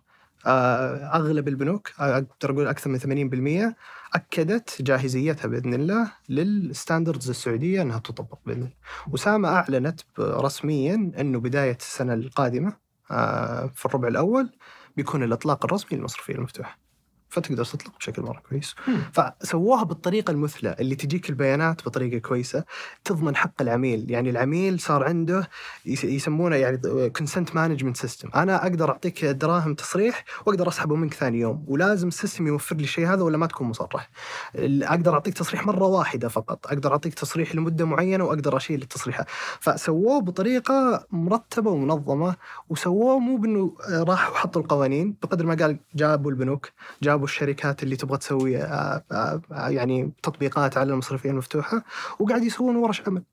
[0.46, 3.76] آه أغلب البنوك أقدر أقول أكثر من 80%
[4.14, 8.72] اكدت جاهزيتها بإذن الله للستاندردز السعودية إنها تطبق بإذن الله.
[9.12, 12.78] وسامه أعلنت رسميا إنه بداية السنة القادمة
[13.12, 14.50] آه في الربع الأول
[14.98, 16.91] بيكون الإطلاق الرسمي للمصرفيه المفتوحه.
[17.32, 18.76] فتقدر تطلق بشكل مرة كويس.
[19.14, 22.64] فسووها بالطريقة المثلى اللي تجيك البيانات بطريقة كويسة
[23.04, 25.50] تضمن حق العميل، يعني العميل صار عنده
[25.86, 31.40] يس- يسمونه يعني consent management system، أنا أقدر أعطيك دراهم تصريح وأقدر أسحبه منك ثاني
[31.40, 34.10] يوم، ولازم ال system يوفر لي الشيء هذا ولا ما تكون مصرح.
[34.56, 39.26] أقدر أعطيك تصريح مرة واحدة فقط، أقدر أعطيك تصريح لمدة معينة وأقدر أشيل التصريحات،
[39.60, 42.36] فسووه بطريقة مرتبة ومنظمة
[42.70, 46.70] وسووه مو بإنه آه، راحوا حطوا القوانين بقدر ما قال جابوا البنوك
[47.04, 51.84] جابوا الشركات اللي تبغى تسوي آه، آه، آه، يعني تطبيقات على المصرفيه المفتوحة
[52.20, 53.24] وقاعد يسوون ورش عمل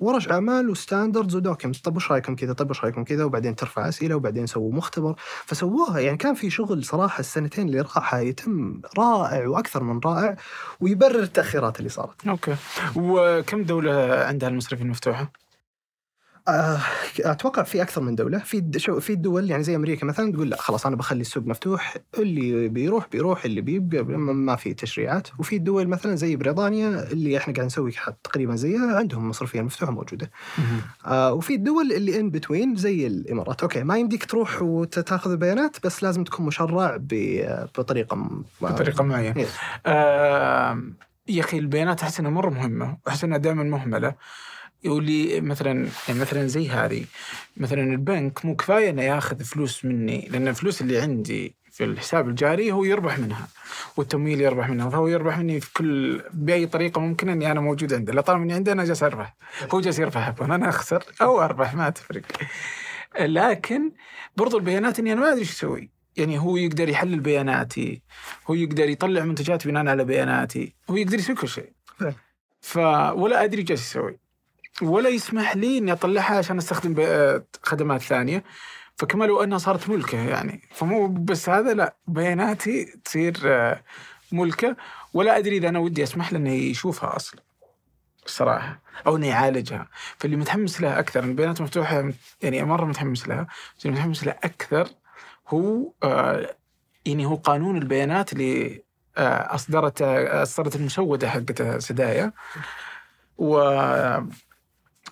[0.00, 3.56] ورش اعمال و standards و documents طيب وش رأيكم كذا؟ طيب وش رأيكم كذا؟ وبعدين
[3.56, 5.14] ترفع أسئلة وبعدين يسووا مختبر.
[5.44, 6.00] فسووها.
[6.00, 10.36] يعني كان في شغل صراحة السنتين اللي راحت يتم رائع وأكثر من رائع
[10.80, 12.26] ويبرر التأخيرات اللي صارت.
[12.26, 12.56] أوكي.
[12.96, 15.32] وكم دولة عندها المصرفيه المفتوحة؟
[16.48, 16.78] آه،
[17.20, 18.38] أتوقع في أكثر من دولة.
[18.38, 21.96] في شو في الدول يعني زي أمريكا مثلا تقول لا خلاص أنا بخلي السوق مفتوح
[22.18, 25.28] اللي بيروح بيروح اللي بيبقى ما في تشريعات.
[25.38, 27.92] وفي الدول مثلا زي بريطانيا اللي إحنا قاعد نسوي
[28.24, 30.30] تقريبا زيها عندهم مصرفية مفتوحة موجودة.
[31.06, 33.62] آه وفي الدول اللي in between زي الإمارات.
[33.62, 39.40] okay ما يمديك تروح وتاخذ البيانات بس لازم تكون مشرع بطريقة بطريقة معينة.
[39.40, 39.54] yes.
[39.86, 40.82] آه
[41.28, 44.14] يا أخي البيانات أحس إنها مرة مهمة واحس إنها دائما مهملة.
[44.86, 47.04] واللي مثلا يعني مثلا زي هذه
[47.56, 52.72] مثلا البنك مو كفاية إنه ياخذ فلوس مني لأن الفلوس اللي عندي في الحساب الجاري
[52.72, 53.48] هو يربح منها
[53.96, 58.12] والتمويل يربح منها فهو يربح مني في كل بأي طريقة ممكنة إني أنا موجود عنده.
[58.12, 59.36] لا طالما إني عنده أنا جالس أربح.
[59.74, 60.28] هو جالس يربح.
[60.28, 62.22] عفوا أنا أخسر أو أربح ما تفرق.
[63.20, 63.92] لكن
[64.36, 65.90] برضو البيانات إني أنا ما أدري إيش أسوي.
[66.16, 68.02] يعني هو يقدر يحلل بياناتي
[68.46, 71.72] هو يقدر يطلع منتجات بناء على بياناتي هو يقدر يسوي كل شيء.
[72.60, 74.18] ف ولا أدري جالس يسوي.
[74.82, 76.94] ولا يسمح لي إني أطلعها عشان أستخدم
[77.62, 78.44] خدمات ثانية.
[78.96, 80.62] فكما لو أنها صارت ملكة يعني.
[80.70, 83.82] فمو بس هذا لا بياناتي تصير آه،
[84.32, 84.76] ملكة.
[85.14, 87.40] ولا أدري إذا أنا ودي أسمح له انه يشوفها أصلا
[88.26, 89.88] الصراحه أو انه يعالجها.
[90.18, 92.10] فاللي متحمس لها أكثر البيانات مفتوحة
[92.42, 93.46] يعني مرة متحمس لها.
[93.78, 94.88] بس اللي متحمس لها أكثر
[95.48, 96.56] هو آه،
[97.06, 98.82] يعني هو قانون البيانات اللي
[99.16, 102.32] آه، اصدرت أصدرت المسوده حقت سدايا.
[103.38, 103.58] و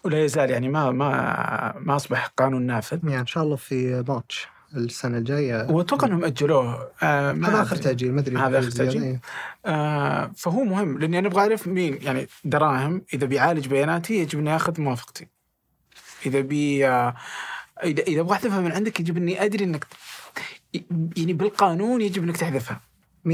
[0.07, 4.49] ولا يزال يعني ما ما ما أصبح قانون نافذ يعني إن شاء الله في مارتش
[4.77, 7.77] السنة الجاية وأتوقع إنهم أجلوه آه هذا آخر.
[7.77, 8.71] تأجيل ما أدري هذا.
[8.71, 9.21] تأجيل؟ إيه.
[9.67, 14.57] آه فهو مهم لأني أنا أبغى أعرف مين يعني دراهم إذا بيعالج بياناتي يجب إني
[14.57, 15.29] أخذ موافقتي.
[16.27, 17.15] إذا بي آه
[17.85, 19.87] اذا إذا أبغى أحذفها من عندك يجب إني أدري إنك
[21.17, 22.81] يعني بالقانون يجب إنك تحذفها.
[23.29, 23.31] 100%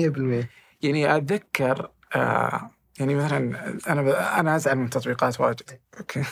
[0.82, 2.70] يعني أتذكر آه
[3.00, 3.38] يعني مثلا
[3.88, 4.40] أنا.
[4.40, 5.80] أنا أزعل من التطبيقات واجد.
[6.00, 6.20] okay.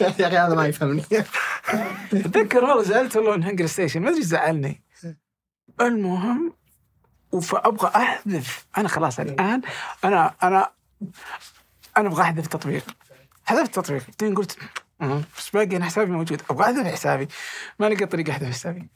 [0.00, 1.04] يا أخي هذا ما يفهمني.
[2.12, 4.82] أتذكر والله زعلت والله من هنجر ستيشن ما أدري زعلني.
[5.80, 6.52] المهم
[7.42, 8.66] فأبغى أحذف.
[8.78, 9.60] أنا خلاص الآن
[10.04, 10.70] أنا أنا
[11.96, 12.84] أنا أبغى أحذف تطبيق.
[13.44, 14.58] حذفت التطبيق بعدين قلت
[15.02, 16.42] "أمم، بس باقي أنا حسابي موجود.
[16.50, 17.28] أبغى أحذف حسابي.
[17.78, 18.88] ما لقيت طريقه أحذف حسابي.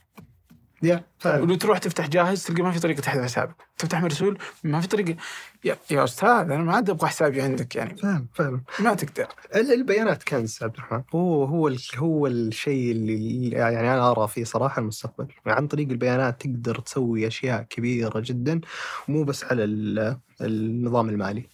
[0.83, 3.55] يا فعلا ولو تروح تفتح جاهز تلقى ما في طريقة تحذف حسابك.
[3.79, 5.16] تفتح مرسول ما في طريقة.
[5.64, 7.97] يا, يا أستاذ أنا ما عاد أبغى حسابي عندك يعني.
[7.97, 9.29] فعلا فعلا ما تقدر.
[9.55, 11.03] ال- البيانات كنز عبد الرحمن.
[11.14, 15.26] هو هو ال- هو الشيء اللي يعني أنا أرى فيه صراحة المستقبل.
[15.47, 18.61] يعني عن طريق البيانات تقدر تسوي أشياء كبيرة جدا
[19.09, 21.47] ومو بس على ال- النظام المالي.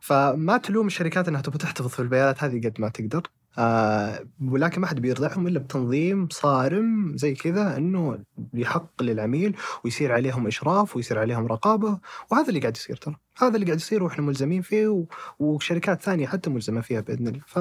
[0.00, 3.22] فما تلوم الشركات إنها تبغى تحتفظ في البيانات هذه قد ما تقدر.
[3.58, 8.18] آه ولكن ما حد بيرضعهم إلا بتنظيم صارم زي كذا إنه
[8.54, 11.98] يحق للعميل ويصير عليهم إشراف ويصير عليهم رقابة
[12.30, 15.04] وهذا اللي قاعد يصير ترى هذا اللي قاعد يصير وإحنا ملزمين فيه و...
[15.38, 17.58] وشركات ثانية حتى ملزمة فيها بإذن الله ف...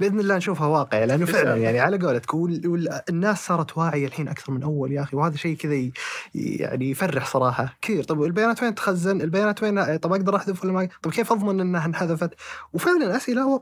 [0.00, 1.56] بإذن الله نشوفها واقع لأنه فعلا.
[1.56, 5.36] يعني على قولتك وال- وال- الناس صارت واعية الحين أكثر من أول يا أخي وهذا
[5.36, 5.92] شيء كذا ي-
[6.34, 10.88] يعني يفرح صراحة كثير طب البيانات وين تخزن؟ البيانات وين طب أقدر أحذف ولا ما
[11.02, 12.30] طب كيف أضمن إنها انحذفت؟
[12.72, 13.60] وفعلا أسئلة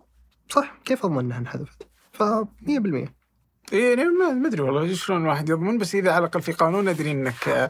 [0.52, 3.08] صح كيف أضمن إنها انحذفت؟ ف 100%
[3.72, 7.10] إيه يعني ما أدري والله شلون الواحد يضمن بس إذا على الأقل في قانون أدري
[7.10, 7.66] إنك آه،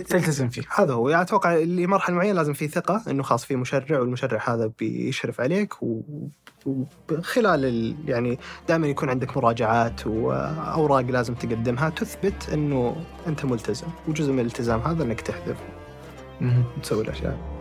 [0.00, 0.62] تلتزم فيه.
[0.74, 4.70] هذا هو يعني أتوقع لمرحلة معينة لازم في ثقة إنه خلاص في مشرع والمشرع هذا
[4.78, 5.74] بيشرف عليك
[6.66, 7.96] وخلال ال...
[8.06, 14.80] يعني دائما يكون عندك مراجعات وأوراق لازم تقدمها تثبت إنه أنت ملتزم وجزء من الالتزام
[14.80, 15.56] هذا إنك تحذف
[16.78, 17.53] وتسوي الأشياء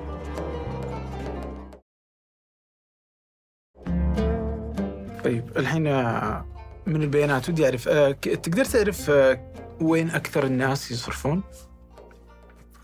[5.23, 6.45] طيب الحين آه،
[6.87, 11.43] من البيانات ودي أعرف آه، تقدر تعرف آه، وين أكثر الناس يصرفون؟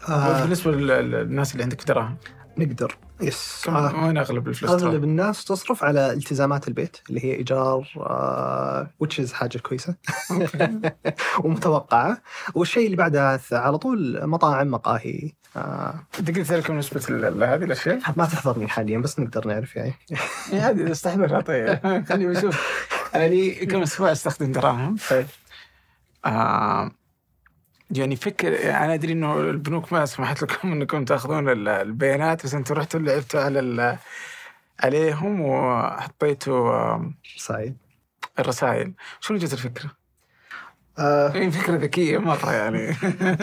[0.09, 0.41] آه.
[0.41, 2.17] بالنسبة لل- للناس اللي عندك دراهم
[2.57, 3.63] نقدر يس.
[3.69, 4.05] آه.
[4.05, 8.89] وين أغلب الفلوس أغلب؟ الناس تصرف على التزامات البيت اللي هي إيجار آه
[9.21, 9.95] is حاجة كويسة.
[11.43, 12.21] ومتوقعة.
[12.55, 15.31] والشيء اللي بعدها على طول مطاعم مقاهي.
[16.13, 19.93] تقدر تعرف كم نسبة ال- هذه الأشياء؟ ما تحضرني حاليا بس نقدر نعرف يعني.
[20.53, 22.05] إيه، هذه استحضرها طيب.
[22.09, 22.87] خليني أشوف.
[23.15, 24.95] أنا لي كم أسبوع أستخدم دراهم؟
[26.25, 26.91] آه
[27.91, 32.75] يعني فكر أنا أدري إنه البنوك ما سمحت لكم إنكم تأخذون ال- البيانات بس أنتم
[32.75, 33.97] رحتوا لعبتوا على
[34.83, 37.77] عليهم وحطيتوا آه، سعيد
[38.39, 38.93] الرسائل.
[39.19, 39.98] شنو جت الفكرة؟
[40.99, 42.89] آه هي فكرة ذكية مرة يعني.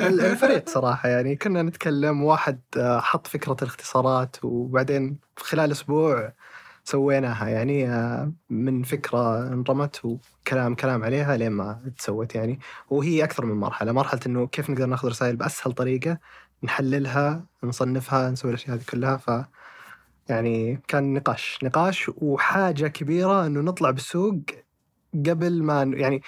[0.08, 6.32] ال- الفريق صراحة يعني كنا نتكلم واحد آه، حط فكرة الاختصارات وبعدين خلال أسبوع
[6.84, 12.60] سويناها يعني آه، من فكرة انرمت وكلام كلام عليها لين ما تسوت يعني.
[12.90, 16.18] وهي أكثر من مرحلة مرحلة إنه كيف نقدر ناخذ رسائل بأسهل طريقة
[16.62, 19.16] نحللها نصنفها نسوي الأشياء هذه كلها.
[19.16, 19.30] ف
[20.28, 24.36] يعني كان نقاش نقاش وحاجة كبيرة إنه نطلع بالسوق
[25.26, 26.22] قبل ما يعني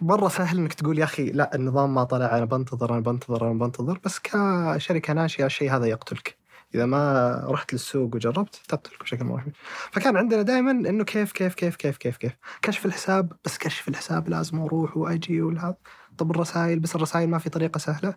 [0.00, 3.58] مرة سهل إنك تقول يا أخي لا النظام ما طلع أنا بنتظر أنا بنتظر أنا
[3.58, 6.36] بنتظر بس كشركة ناشئة الشيء هذا يقتلك.
[6.74, 9.52] إذا ما رحت للسوق وجربت تقتلك بشكل مرعب.
[9.92, 12.32] فكان عندنا دائما إنه كيف كيف كيف كيف كيف كيف.
[12.62, 15.76] كشف الحساب بس كشف الحساب لازم أروح وأجي والهذا.
[16.18, 18.14] طب الرسائل بس الرسائل ما في طريقة سهلة.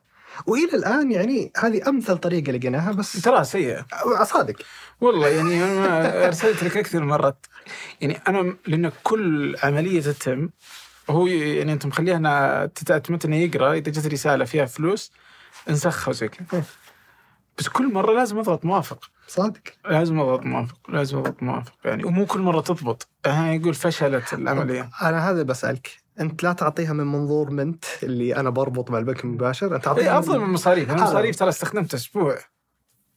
[0.47, 3.85] وإلى الآن يعني هذه أمثل طريقة لقيناها بس ترى سيئة.
[4.23, 4.55] صادق
[5.01, 7.45] والله يعني أنا أرسلت لك أكثر من مرات.
[8.01, 10.49] يعني أنا لأن كل عملية تتم
[11.09, 15.11] هو يعني انت مخليها تتمت إنه يقرأ إذا جت رسالة فيها فلوس
[15.69, 16.47] انسخها وزي كذا.
[16.53, 16.63] إيه.
[17.57, 19.09] بس كل مرة لازم أضغط موافق.
[19.27, 19.61] صادق.
[19.89, 22.03] لازم أضغط موافق لازم أضغط موافق يعني.
[22.03, 23.07] ومو كل مرة تضبط.
[23.25, 24.89] يعني يقول فشلت العملية.
[25.01, 26.03] أنا هذا بسألك.
[26.19, 30.19] أنت لا تعطيها من منظور منت اللي أنا بربط مع البنك المباشر أنت تعطيها إيه
[30.19, 30.91] أفضل من المصاريف.
[30.91, 32.37] المصاريف ترى استخدمت أسبوع.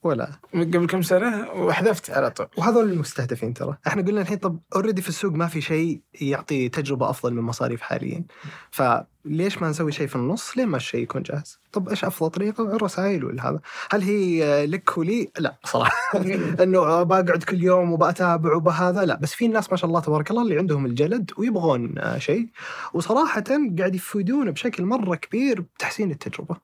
[0.03, 0.31] ولا.
[0.55, 2.47] قبل كم سنة وحذفت على طول.
[2.57, 3.77] وهذول المستهدفين ترى.
[3.87, 7.81] إحنا قلنا الحين طب اوريدي في السوق ما في شيء يعطي تجربة أفضل من مصاريف
[7.81, 8.25] حاليا.
[8.71, 12.77] فليش ما نسوي شيء في النص؟ لين ما الشيء يكون جاهز؟ طب إيش أفضل طريقة؟
[12.77, 13.61] الرسائل ولا هذا.
[13.91, 16.19] هل هي لك ولي؟ لا صراحة.
[16.63, 19.15] إنه بقعد كل يوم وبتابع وبهذا؟ لا.
[19.15, 22.49] بس في ناس ما شاء الله تبارك الله اللي عندهم الجلد ويبغون آه، شيء.
[22.95, 23.45] وصراحه
[23.79, 26.57] قاعد يفيدون بشكل مرة كبير بتحسين التجربة.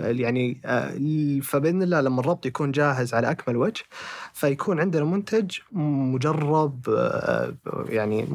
[0.00, 3.84] يعني آه فبإذن الله لما الربط يكون جاهز على أكمل وجه
[4.32, 7.54] فيكون عندنا منتج مجرب آه
[7.88, 8.28] يعني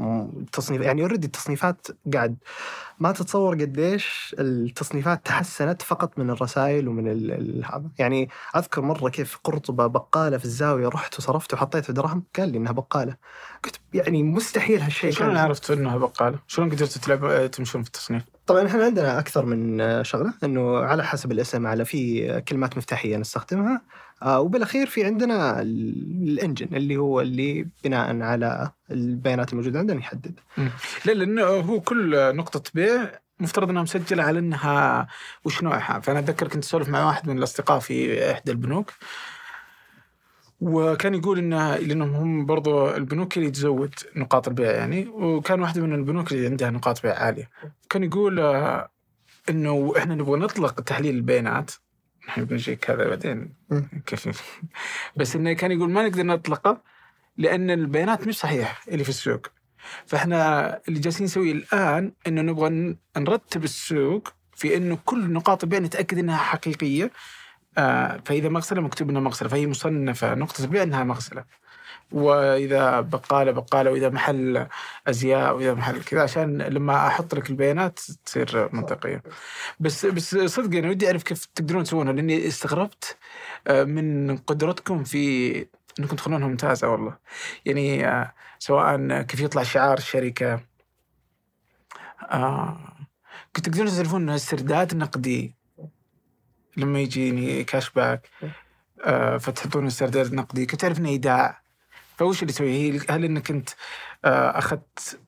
[0.51, 2.37] تصنيف يعني اوريدي التصنيفات قاعد
[2.99, 7.07] ما تتصور قديش التصنيفات تحسنت فقط من الرسائل ومن
[7.65, 12.57] هذا يعني أذكر مرة كيف قرطبه بقاله في الزاوية رحت وصرفت وحطيت دراهم قال لي
[12.57, 13.15] إنها بقالة
[13.63, 15.37] قلت يعني مستحيل هالشيء شلون.
[15.37, 20.33] عرفت إنها بقالة؟ شلون قدرتوا تلعب تمشون في التصنيف؟ طبعا إحنا عندنا أكثر من شغلة
[20.43, 23.81] إنه على حسب الاسم على في كلمات مفتاحية نستخدمها.
[24.23, 30.39] آه، وبالأخير في عندنا ال- الانجن اللي هو اللي بناء على البيانات الموجودة عندنا يحدد.
[31.05, 35.07] لا لأنه هو كل نقطة بيع مفترض إنها مسجلة على إنها
[35.45, 38.91] وش نوعها فأنا أتذكر كنت أسولف مع واحد من الأصدقاء في إحدى البنوك.
[40.63, 45.93] وكان يقول انه لأنهم هم برضو البنوك اللي تزود نقاط البيع يعني وكان واحدة من
[45.93, 47.49] البنوك اللي عندها نقاط بيع عالية.
[47.89, 48.89] كان يقول آه،
[49.49, 51.71] إنه إحنا نبغى نطلق تحليل البيانات.
[52.29, 53.53] إحنا بنجيك هذا بعدين.
[54.05, 54.43] كيف؟
[55.15, 56.81] بس إنه كان يقول ما نقدر نطلقه
[57.37, 59.47] لأن البيانات مش صحيحة اللي في السوق.
[60.05, 66.17] فإحنا اللي جالسين نسويه الآن إنه نبغى نرتب السوق في إنه كل نقاط البيع نتأكد
[66.17, 67.11] إنها حقيقية.
[68.25, 71.45] فإذا مغسلة مكتوب إنها مغسلة فهي مصنفة نقطة البيع انها مغسلة.
[72.11, 74.67] وإذا بقالة بقالة وإذا محل
[75.07, 79.23] أزياء وإذا محل كذا عشان لما أحط لك البيانات تصير منطقية.
[79.79, 83.17] بس بس صدق أنا ودي أعرف كيف تقدرون تسوونها لأني استغربت
[83.67, 85.55] آه، من قدرتكم في
[85.99, 87.17] إنكم تخلونها ممتازة والله.
[87.65, 90.59] يعني آه، سواء كيف يطلع شعار الشركة
[92.31, 92.77] آه
[93.55, 95.55] كنت تقدرون تعرفون الاسترداد النقدي
[96.77, 98.29] لما يجيني cash back
[99.05, 101.61] آه فتحطون الاسترداد النقدي كنت تعرف إنه ايداع
[102.17, 103.69] فوش اللي تسويه؟ هي- هل إنك انت
[104.25, 105.19] آه أخذت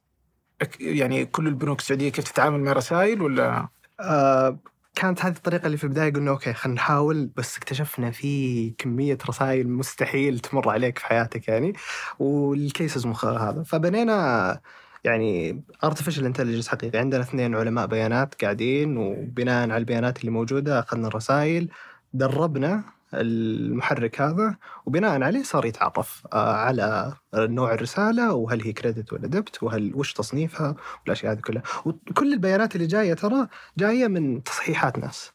[0.63, 3.67] أك- يعني كل البنوك السعودية كيف تتعامل مع رسائل ولا؟
[3.99, 4.59] آه
[4.95, 9.69] كانت هذه الطريقة اللي في البداية قلنا okay خلينا نحاول بس اكتشفنا في كمية رسائل
[9.69, 11.73] مستحيل تمر عليك في حياتك يعني
[12.19, 13.63] وال cases مخ هذا.
[13.63, 14.59] فبنينا
[15.06, 16.99] يعني artificial intelligence حقيقي.
[16.99, 21.70] عندنا اثنين علماء بيانات قاعدين وبناء على البيانات اللي موجودة أخذنا الرسائل
[22.14, 22.84] دربنا
[23.14, 29.63] المحرك هذا وبناء عليه صار يتعرف آه، على نوع الرسالة وهل هي credit ولا debit
[29.64, 31.64] وهل وش تصنيفها والأشياء هذه كلها.
[31.86, 33.47] وكل البيانات اللي جاية ترى
[33.78, 35.32] جاية من تصحيحات ناس.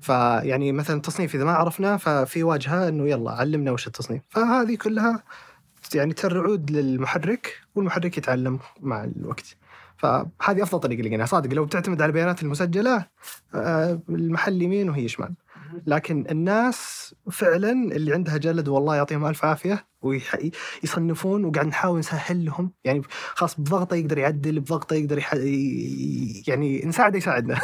[0.00, 4.22] فيعني مثلا التصنيف إذا ما عرفناه ففي واجهة إنه يلا علمنا وش التصنيف.
[4.28, 5.22] فهذه كلها
[5.94, 9.56] يعني ترعود للمحرك والمحرك يتعلم مع الوقت.
[9.96, 13.06] فهذه أفضل طريقة لقيناها صادق لو بتعتمد على البيانات المسجلة
[13.54, 15.34] آه، المحل يمين وهي شمال.
[15.86, 22.72] لكن الناس فعلا اللي عندها جلد والله يعطيهم ألف عافية ويصنفون وقاعد نحاول نسهل لهم
[22.84, 23.02] يعني
[23.34, 25.34] خلاص بضغطه يقدر يعدل بضغطه يقدر يح...
[26.48, 27.60] يعني نساعده يساعدنا.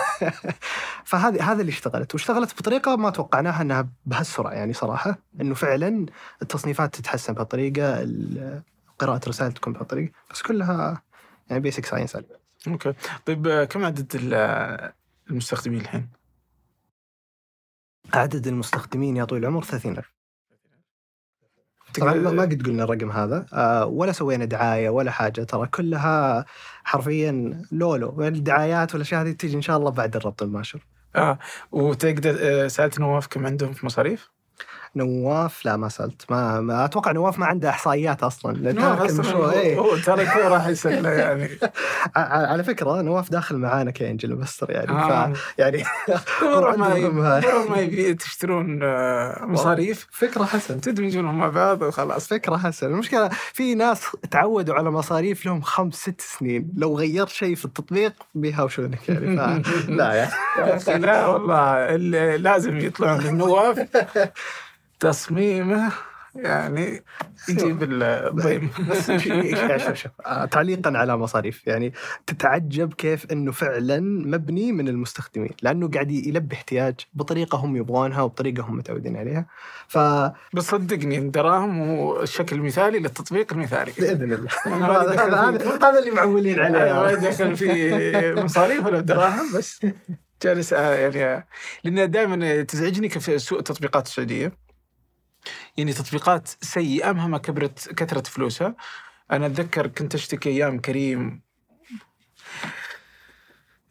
[1.05, 2.15] فهذه هذا اللي اشتغلت.
[2.15, 5.19] واشتغلت بطريقة ما توقعناها إنها بهالسرعة يعني صراحة.
[5.41, 6.07] إنه فعلا
[6.43, 8.63] التصنيفات تتحسن بهالطريقة ال-
[8.99, 10.13] قراءة الرسائل تكون بهالطريقة.
[10.31, 11.03] بس كلها
[11.51, 12.19] يعني basic science
[12.69, 12.93] okay.
[13.27, 14.93] طيب كم عدد ال-
[15.31, 16.09] المستخدمين الحين؟
[18.13, 20.15] عدد المستخدمين يا طويل العمر 30000
[22.01, 23.47] طبعا ما قد قلنا الرقم هذا.
[23.53, 26.45] آه، ولا سوينا دعاية ولا حاجة ترى كلها
[26.85, 28.23] حرفيا لولو.
[28.23, 30.87] الدعايات والأشياء هذه تيجي إن شاء الله بعد الربط المباشر.
[31.17, 31.39] آه
[31.73, 34.31] وتقدر آه، سألت نواف كم عندهم في مصاريف؟
[34.97, 36.23] نواف؟ لا ما سألت.
[36.31, 39.79] ما, ما أتوقع نواف ما عنده إحصائيات أصلا أصلاً المشروع هو- إيه.
[39.79, 41.49] هو ترى كذا راح يسلى يعني.
[42.17, 45.33] على فكرة نواف داخل معانا ك angel investor يعني آه.
[45.33, 45.85] ف يعني
[47.13, 47.41] ما
[47.71, 50.07] ما يبي تشترون آه، مصاريف.
[50.11, 52.27] فكرة حسن تدمجونهم مع بعض وخلاص.
[52.29, 56.73] فكرة حسن المشكلة في ناس تعودوا على مصاريف لهم خمس ست سنين.
[56.77, 59.41] لو غيرت شيء في التطبيق بيهاوشونك يعني ف...
[59.89, 60.31] لا يعني.
[61.07, 61.97] لا والله
[62.37, 63.87] لازم يطلعون من نواف.
[65.01, 65.93] تصميمه
[66.35, 67.05] يعني
[67.49, 68.71] يجيب الضيم
[69.07, 71.67] شوف شوف آه، تعليقا على مصاريف.
[71.67, 71.93] يعني
[72.27, 78.63] تتعجب كيف إنه فعلا مبني من المستخدمين لأنه قاعد يلبي احتياج بطريقة هم يبغونها وبطريقة
[78.63, 79.47] هم متعودين عليها.
[79.89, 79.99] ف
[80.55, 83.93] بس صدقني الدراهم هو الشكل المثالي للتطبيق المثالي.
[83.99, 84.49] بإذن الله.
[85.89, 89.87] هذا اللي معولين أنا ما عليه دخل في مصاريف ولا دراهم بس
[90.43, 91.47] جالس آه، يعني آه،
[91.85, 94.64] لأن دائما تزعجني كيف سوء التطبيقات السعودية.
[95.77, 98.75] يعني تطبيقات سيئة مهما كبرت كثرت فلوسها.
[99.33, 101.41] أنا أتذكر كنت أشتكي أيام كريم.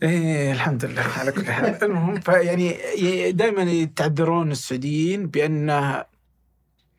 [0.03, 1.77] إيه الحمد لله على كل حال.
[1.83, 2.77] المهم فيعني
[3.31, 6.05] دائما يتعذرون السعوديين بانه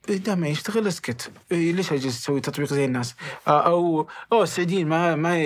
[0.09, 3.15] دائما يشتغل اسكت إيه ليش اجلس أسوي تطبيق زي الناس؟
[3.49, 5.37] آه، أو أو السعوديين ما ما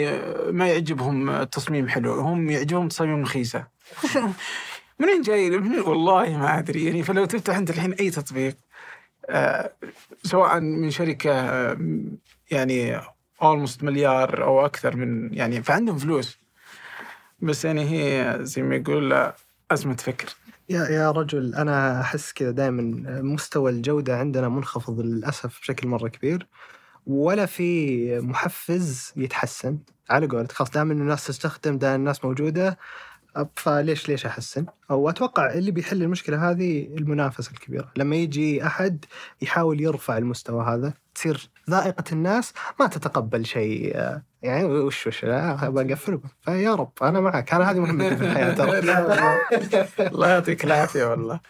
[0.50, 2.20] ما يعجبهم التصميم حلو.
[2.20, 3.66] هم يعجبهم تصاميم رخيصة.
[5.00, 5.50] منين جاي؟
[5.80, 6.84] والله ما أدري.
[6.84, 8.56] يعني فلو تفتح أنت الحين أي تطبيق
[10.22, 11.78] سواء من شركة آه،
[12.50, 13.00] يعني
[13.42, 16.38] اولموست مليار أو أكثر من يعني فعندهم فلوس.
[17.40, 19.34] بس يعني هي زي ما يقول آه،
[19.70, 20.28] أزمة فكر.
[20.68, 22.82] يا يا رجل أنا أحس كذا دائما
[23.22, 26.46] مستوى الجودة عندنا منخفض للأسف بشكل مرة كبير
[27.06, 29.78] ولا في محفز يتحسن.
[30.10, 32.78] على قولتك خلاص دائما الناس تستخدم دائما الناس موجودة
[33.56, 39.04] فليش ليش أحسن؟ أو أتوقع اللي بيحل المشكلة هذه المنافسة الكبيرة، لما يجي أحد
[39.42, 45.68] يحاول يرفع المستوى هذا تصير ذائقة الناس ما تتقبل شيء آه، يعني وش وش لا
[45.68, 48.78] بقفلكم فيا رب أنا معك أنا هذه مهمتي في الحياة ترى.
[50.12, 51.40] الله يعطيك العافية والله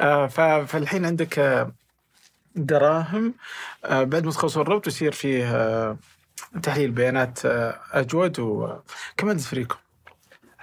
[0.00, 0.26] آه،
[0.66, 1.72] فالحين عندك آه،
[2.56, 3.34] دراهم
[3.90, 5.96] بعد ما تخلص الربط يصير فيه
[6.62, 7.38] تحليل بيانات
[7.92, 9.78] أجود وكم عدد فريقكم؟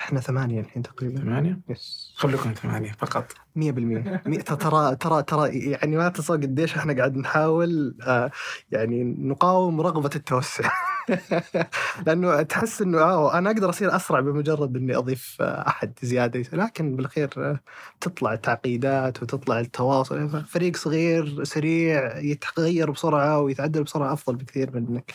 [0.04, 1.20] إحنا ثمانية الحين تقريبا.
[1.22, 3.34] ثمانية؟ يس خليكم ثمانية فقط.
[3.56, 8.32] 100% مية- ترى ترى ترى يعني ما تصور قديش إحنا قاعد نحاول آه،
[8.72, 10.70] يعني نقاوم رغبة التوسع.
[12.08, 16.44] لأنه تحس إنه آه أنا أقدر أصير أسرع بمجرد إني أضيف آه، أحد زيادة.
[16.54, 17.60] لكن بالاخير آه،
[18.02, 20.46] تطلع التعقيدات وتطلع التواصل.
[20.46, 25.14] فريق صغير سريع يتغير بسرعة ويتعدل بسرعة أفضل بكثير من انك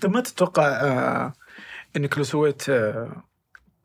[0.00, 1.32] طيب ما تتوقع آه،
[1.96, 3.22] إنك لو سويت آه،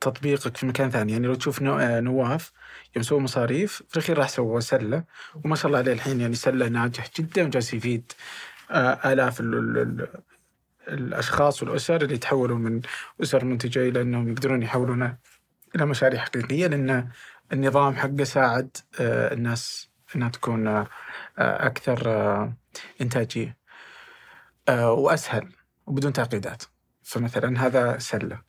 [0.01, 1.11] تطبيقك في مكان ثاني.
[1.11, 2.51] يعني لو تشوف آه، نواف
[2.95, 5.03] يوم سووا مصاريف في الأخير راح سووا سلة.
[5.45, 8.11] وما شاء الله عليه الحين يعني سلة ناجح جدا وجالس يفيد
[8.71, 10.07] آه، آلاف ال ال ال
[10.87, 12.81] الأشخاص والأسر اللي يتحولوا من
[13.23, 15.17] أسر منتجة إلى إنهم يقدرون يحولونها
[15.75, 17.09] إلى مشاريع حقيقية لأن
[17.53, 20.85] النظام حقه ساعد آه، الناس إنها تكون
[21.37, 22.09] أكثر
[23.01, 23.57] إنتاجية
[24.69, 25.49] وأسهل
[25.87, 26.63] وبدون تعقيدات.
[27.03, 28.41] فمثلا هذا سلة.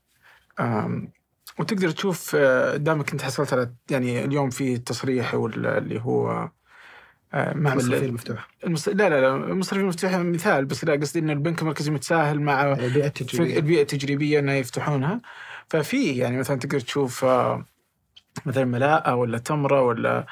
[1.59, 6.49] وتقدر تشوف آه، دامك انت حصلت على يعني اليوم في تصريح وال- اللي هو
[7.35, 8.49] آه، المصرفيه معمل المفتوحة.
[8.67, 8.89] المص...
[8.89, 13.07] لا لا لا المصرفيه المفتوحة مثال بس لا قصدي إن البنك المركزي متساهل مع البيئة
[13.07, 13.57] التجريبية.
[13.57, 15.21] البيئة التجريبية إنه يفتحونها.
[15.69, 17.65] ففي يعني مثلا تقدر تشوف آه،
[18.47, 20.27] مثلا ملاءة ولا تمرة ولا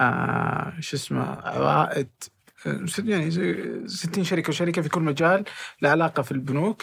[0.00, 2.08] آه شو اسمه عوائد
[2.98, 5.44] يعني زي 60 شركة وشركة في كل مجال
[5.82, 6.82] لها علاقة في البنوك.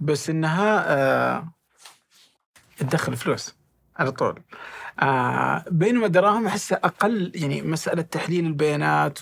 [0.00, 1.52] بس إنها آه
[2.82, 3.54] تدخل فلوس
[3.96, 4.42] على طول.
[5.00, 9.18] آه بينما الدراهم أحسها أقل يعني مسألة تحليل البيانات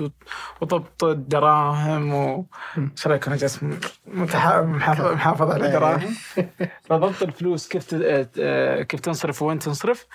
[0.60, 2.46] وضبط الدراهم و
[2.78, 3.58] إيش رأيك أنا جالس
[4.06, 6.14] محافظ على الدراهم
[6.88, 10.06] فضبط الفلوس كيف ت- آه، كيف تنصرف وين تنصرف؟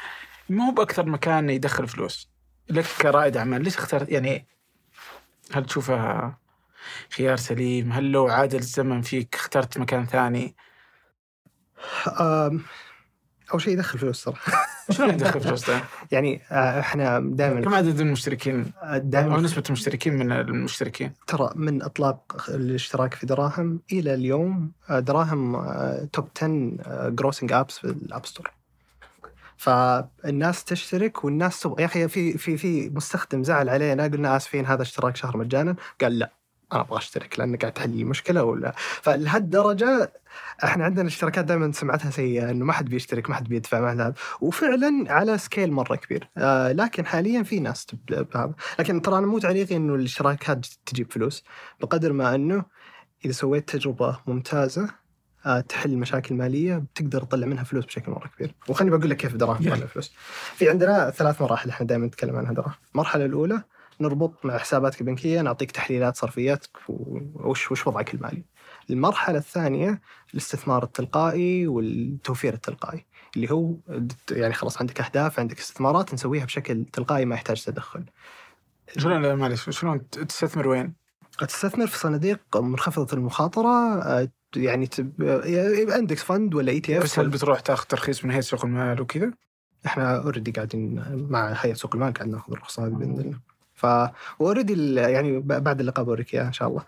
[0.49, 2.29] مو بأكثر مكان يدخل فلوس.
[2.69, 3.63] لك كرائد أعمال.
[3.63, 4.45] ليش اخترت يعني
[5.53, 6.37] هل تشوفها
[7.15, 10.55] خيار سليم؟ هل لو عاد الزمن فيك اخترت مكان ثاني؟
[13.53, 14.51] أول شيء يدخل فلوس صراحة
[14.91, 15.81] شلون يدخل فلوس ده؟
[16.11, 21.83] يعني آه، إحنا دائما كم عدد المشتركين؟ أو دائما نسبة المشتركين من المشتركين؟ ترى من
[21.83, 27.95] أطلاق الاشتراك في دراهم إلى اليوم آه، دراهم آه، top 10 grossing apps في ال
[27.95, 28.51] App Store
[29.57, 34.81] فالناس تشترك والناس تبغى يا أخي في في في مستخدم زعل علينا قلنا آسفين هذا
[34.81, 36.31] اشتراك شهر مجانا قال لا
[36.73, 40.11] أنا أبغى أشترك لأنك قاعد تحل لي مشكلة ولا فلهالدرجة
[40.63, 44.13] إحنا عندنا الاشتراكات دائما سمعتها سيئة إنه ما حد بيشترك ما حد بيدفع ما هذا
[44.41, 46.29] وفعلا على scale مرة كبير.
[46.37, 47.87] آه لكن حاليا في ناس
[48.79, 51.43] لكن ترى أنا مو تعليقي إنه الاشتراكات تجيب فلوس
[51.81, 52.65] بقدر ما إنه
[53.25, 54.89] إذا سويت تجربة ممتازة
[55.45, 58.55] آه، تحل مشاكل مالية بتقدر تطلع منها فلوس بشكل مرة كبير.
[58.67, 59.63] وخليني بقول لك كيف دراهم.
[59.63, 60.13] تطلع فلوس.
[60.55, 63.61] في عندنا ثلاث مراحل إحنا دائما نتكلم عنها دراهم المرحلة الأولى
[64.01, 68.43] نربط مع حساباتك البنكية نعطيك تحليلات صرفياتك وش وش وضعك المالي.
[68.89, 70.01] المرحلة الثانية
[70.33, 73.05] الاستثمار التلقائي والتوفير التلقائي
[73.35, 73.75] اللي هو
[74.31, 78.03] يعني خلاص عندك أهداف عندك استثمارات نسويها بشكل تلقائي ما يحتاج تدخل
[78.97, 80.93] شلون معلش شلون تستثمر وين؟
[81.39, 85.21] تستثمر في صناديق منخفضة المخاطرة آه، يعني تب...
[85.91, 89.31] index fund ولا ETF بس هل بتروح تاخذ ترخيص من هيئة سوق المال وكذا؟
[89.85, 93.85] إحنا already قاعدين مع هيئة سوق المال قاعد ناخذ الرخصة هذه بإذن الله ف
[94.39, 96.83] و already يعني بعد اللقاء بوريك اياها إن شاء الله.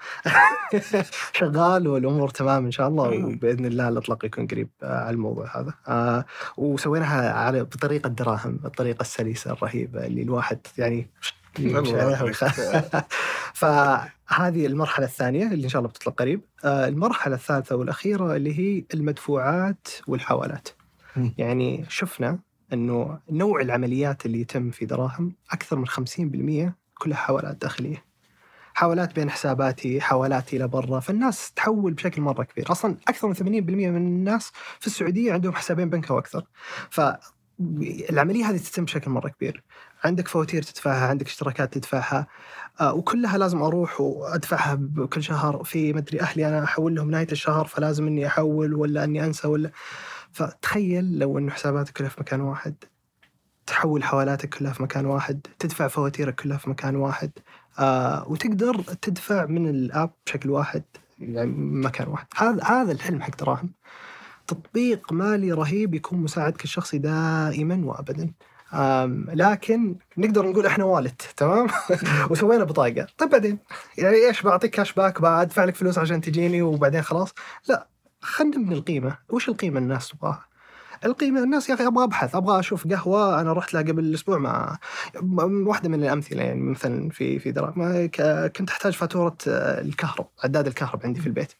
[1.40, 5.74] شغال والأمور تمام إن شاء الله وبإذن الله الإطلاق يكون قريب آه، على الموضوع هذا.
[5.88, 6.26] آه
[6.58, 11.10] وسويناها على بطريقة دراهم الطريقة السلسة الرهيبة اللي الواحد يعني
[13.54, 16.42] فهذه المرحلة الثانية اللي إن شاء الله بتطلق قريب.
[16.66, 20.70] آه، المرحلة الثالثة والأخيرة اللي هي المدفوعات والحوالات.
[21.38, 22.40] يعني شفنا
[22.74, 28.04] أنه نوع العمليات اللي يتم في دراهم أكثر من 50% كلها حوالات داخلية.
[28.74, 32.72] حوالات بين حساباتي حوالات إلى برا فالناس تحول بشكل مرة كبير.
[32.72, 33.42] أصلا أكثر من 80%
[33.90, 36.44] من الناس في السعودية عندهم حسابين بنك أو أكثر.
[36.90, 39.64] فالعملية هذه تتم بشكل مرة كبير.
[40.04, 42.28] عندك فواتير تدفعها عندك اشتراكات تدفعها.
[42.82, 44.80] آه، وكلها لازم أروح وأدفعها
[45.14, 45.64] كل شهر.
[45.64, 49.72] في مدري أهلي أنا أحول لهم نهاية الشهر فلازم إني أحول ولا إني أنسى ولا
[50.38, 52.76] فتخيل لو إنه حساباتك كلها في مكان واحد
[53.66, 57.32] تحول حوالاتك كلها في مكان واحد تدفع فواتيرك كلها في مكان واحد
[57.80, 60.84] آه وتقدر تدفع من الآب بشكل واحد
[61.20, 62.26] يعني مكان واحد.
[62.36, 63.72] هذا هذا الحلم حق دراهم
[64.48, 68.34] تطبيق مالي رهيب يكون مساعدك الشخصي دائما وابدا.
[69.34, 71.68] لكن نقدر نقول إحنا والت تمام؟
[72.30, 73.08] وسوينا بطاقة.
[73.18, 73.58] طيب بعدين؟
[73.98, 77.34] يعني إيش بعطيك كاش باك بدفع لك فلوس عشان تجيني وبعدين خلاص؟
[77.70, 77.88] لا.
[78.22, 79.18] خلينا نبني القيمة.
[79.30, 80.48] وش القيمة الناس تبغاها؟
[81.06, 84.78] القيمة الناس يا أخي أبغى أبحث أبغى أشوف قهوة أنا رحت لها قبل أسبوع مع
[85.42, 88.08] واحدة من الأمثلة يعني مثلا في في دراهم
[88.56, 91.52] كنت أحتاج فاتورة آه، الكهرب عداد الكهرب عندي في البيت.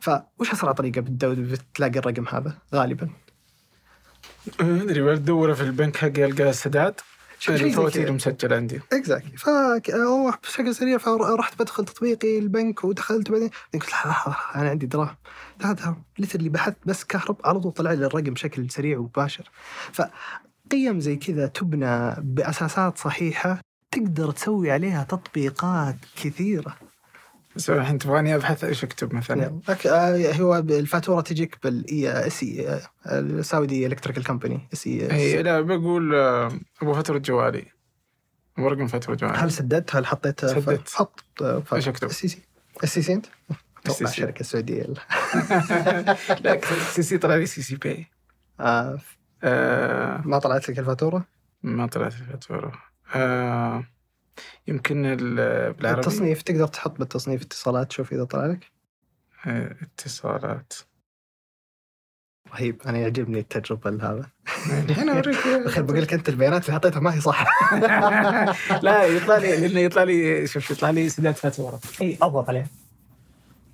[0.00, 3.08] فوش أسرع طريقة بتلاقي الرقم هذا؟ غالبا.
[4.60, 6.52] ما أدري بدور في البنك حقي القى
[7.48, 8.12] زي الفواتير كذا.
[8.12, 8.80] مسجلة عندي.
[8.92, 9.36] إكزاكتلي.
[9.36, 15.16] فروح بشكل سريع فرحت بدخل تطبيقي البنك ودخلت بعدين قلت لحظه أنا عندي دراهم
[15.62, 15.96] هذا
[16.34, 19.50] اللي بحثت بس كهرب على طول طلع لي الرقم بشكل سريع ومباشر.
[19.92, 26.76] فقيم زي كذا تبنى بأساسات صحيحة تقدر تسوي عليها تطبيقات كثيرة.
[27.56, 33.86] بس الحين تبغاني أبحث؟ إيش أكتب مثلا؟ آه، هو الفاتورة تجيك بالاي اس اي السعودي
[33.86, 36.52] الكتريكال كومباني اس إي لا بقول آه،
[36.82, 37.66] أبو فاتوره جوالي.
[38.58, 39.36] ابو رقم فاتوره جوالي.
[39.36, 40.88] هل سددت؟ هل حطيت؟ سددت.
[40.88, 41.24] حط
[41.72, 42.42] إيش أكتب؟ السي سي
[42.82, 43.26] السي سي أنت؟
[43.86, 44.08] أتوقع SCC.
[44.08, 44.82] الشركة السعوديه
[46.44, 46.60] لا
[46.92, 48.06] سي سي طلع لي سي سي باي
[48.60, 48.98] آه.
[49.42, 50.22] آه.
[50.24, 51.24] ما طلعت لك الفاتورة؟
[51.62, 52.72] ما طلعت الفاتورة.
[53.14, 53.84] آه.
[54.68, 56.00] يمكن ال- بالعربي.
[56.00, 58.64] التصنيف تقدر تحط بالتصنيف اتصالات شوف إذا طلع لك.
[59.46, 60.72] آه اتصالات.
[62.54, 62.82] رهيب.
[62.86, 64.30] أنا يعجبني التجربة هذا.
[64.88, 65.36] الحين أوريك.
[65.66, 67.44] أخي بقول لك أنت البيانات اللي حطيتها ما هي صح.
[68.82, 71.80] لا يطلع لي لأنه يطلع لي شوف يطلع لي سداد فاتورة.
[72.00, 72.66] إي اضغط عليه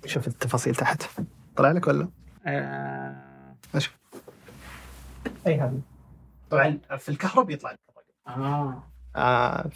[0.05, 1.03] شوف التفاصيل تحت.
[1.55, 2.09] طلع لك ولا؟
[2.45, 3.55] آه.
[3.75, 3.93] أشوف
[5.47, 5.81] أي هذه؟
[6.49, 7.79] طبعا في الكهرب يطلع لك
[8.27, 8.83] آه.
[9.15, 9.67] آه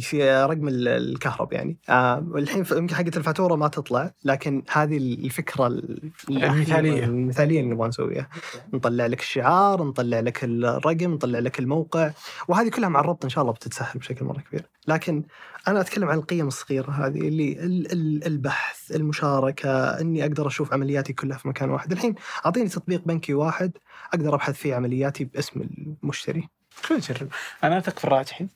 [0.00, 1.78] في رقم ال- الكهرب يعني.
[1.88, 7.04] آه والحين ف- يمكن حقت الفاتورة ما تطلع لكن هذه الفكرة ال- المثالية.
[7.04, 8.28] المثالية اللي نبغى نسويها.
[8.74, 12.10] نطلع لك الشعار نطلع لك الرقم نطلع لك الموقع
[12.48, 14.62] وهذه كلها مع الربط إن شاء الله بتتسهل بشكل مرة كبير.
[14.88, 15.22] لكن
[15.68, 19.70] أنا أتكلم عن القيم الصغيرة هذه اللي ال- ال- البحث المشاركة
[20.00, 21.92] إني أقدر أشوف عملياتي كلها في مكان واحد.
[21.92, 22.14] الحين
[22.46, 23.72] أعطيني تطبيق بنكي واحد
[24.14, 25.60] أقدر أبحث فيه عملياتي باسم
[26.02, 26.48] المشتري.
[26.82, 27.28] خلينا نجرب.
[27.64, 28.46] أنا أثق في الراجحي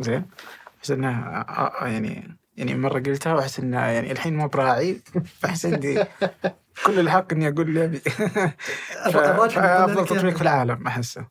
[0.00, 0.24] زين.
[0.82, 5.00] بس إنه آه، آه، يعني يعني مرة قلتها وأحس إنه يعني الحين مو براعي.
[5.40, 6.04] فأحس عندي
[6.86, 7.98] كل الحق إني أقول اللي أبي.
[9.12, 11.26] ف- الراجحي بيقول افضل تطبيق في العالم أحسه.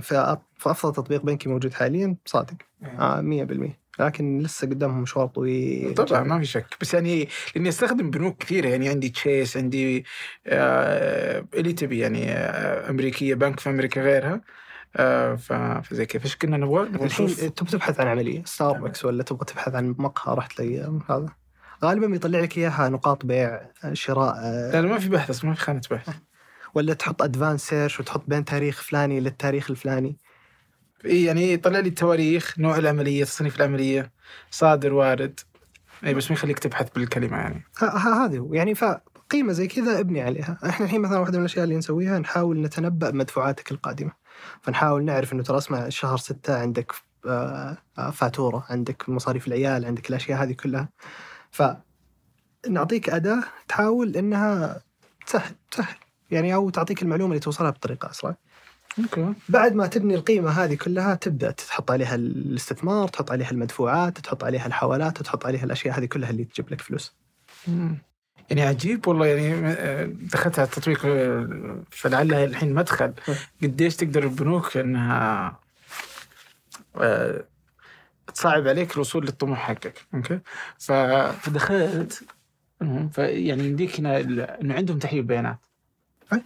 [0.00, 0.34] في
[0.66, 2.54] افضل تطبيق بنكي موجود حاليا صادق.
[2.98, 5.94] آه 100% لكن لسه قدامهم مشوار طويل.
[5.94, 6.66] طبعا ما في شك.
[6.80, 8.68] بس يعني لأني أستخدم بنوك كثيرة.
[8.68, 10.04] يعني عندي Chase عندي
[10.46, 14.34] آه اللي تبي يعني آه أمريكية بنك في أمريكا غيرها.
[14.34, 14.40] آه
[15.82, 16.20] فزي كذا.
[16.22, 20.60] فايش كنا نبغى؟ الحين تبغى تبحث عن عملية؟ ستاربكس ولا تبغى تبحث عن مقهى؟ رحت
[20.60, 21.26] لي هذا.
[21.84, 23.60] غالبا بيطلع لك إياها نقاط بيع
[23.92, 26.14] شراء آه، لا ما في بحث أصلا ما في خانه بحث
[26.74, 30.16] ولا تحط advance search وتحط بين تاريخ فلاني للتاريخ الفلاني.
[31.04, 34.12] إيه يعني يطلع لي التواريخ نوع العملية تصنيف العملية
[34.50, 35.40] صادر وارد.
[36.06, 37.64] إي بس ما يخليك تبحث بالكلمة يعني.
[37.78, 38.54] ه- ه- هذا هو.
[38.54, 40.58] يعني فقيمه زي كذا ابني عليها.
[40.68, 44.12] إحنا الحين مثلا واحدة من الأشياء اللي نسويها نحاول نتنبأ بمدفوعاتك القادمة.
[44.62, 46.92] فنحاول نعرف إنه ترى اسمع شهر ستة عندك
[47.26, 50.88] آه، آه، فاتورة عندك مصاريف العيال عندك الأشياء هذه كلها.
[51.50, 54.80] فنعطيك أداة تحاول إنها
[55.26, 55.96] تسهل تسهل
[56.30, 58.36] يعني أو تعطيك المعلومة اللي توصلها بطريقة أسرع.
[58.98, 59.32] okay.
[59.48, 64.66] بعد ما تبني القيمة هذه كلها تبدأ تحط عليها الاستثمار تحط عليها المدفوعات تحط عليها
[64.66, 67.14] الحوالات تحط عليها الأشياء هذه كلها اللي تجيب لك فلوس.
[67.68, 67.98] مم.
[68.50, 73.12] يعني عجيب والله يعني آه، دخلت على التطبيق آه، فلعلها الحين مدخل
[73.62, 75.58] قديش تقدر البنوك إنها
[76.96, 77.44] آه،
[78.34, 80.40] تصعب عليك الوصول للطموح حقك okay
[80.78, 82.24] فدخلت
[83.12, 84.20] فيعني يمديك هنا
[84.60, 85.58] إنه عندهم تحليل بيانات
[86.32, 86.42] أي.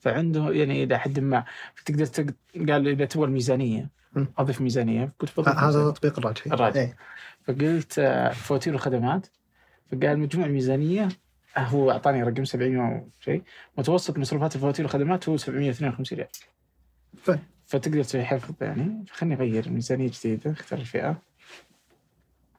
[0.00, 1.44] فعنده يعني إلى حد ما
[1.74, 2.26] فتقدر تق...
[2.54, 4.00] قال إذا تبغى الميزانية.
[4.38, 5.90] اضف ميزانية قلت بضيف هذا.
[5.90, 6.80] تطبيق الراجحي الراجحي.
[6.80, 6.96] إيه.
[7.46, 8.00] فقلت
[8.34, 9.26] فواتير الخدمات
[9.92, 11.08] فقال مجموع الميزانية آه،
[11.56, 13.42] هو أعطاني رقم 700 وشيء
[13.78, 16.28] متوسط مصروفات الفواتير والخدمات هو 752 ريال.
[17.26, 17.38] طيب.
[17.66, 19.04] فتقدر تسوي حفظ يعني.
[19.10, 21.22] خليني أغير ميزانية جديدة أختار الفئة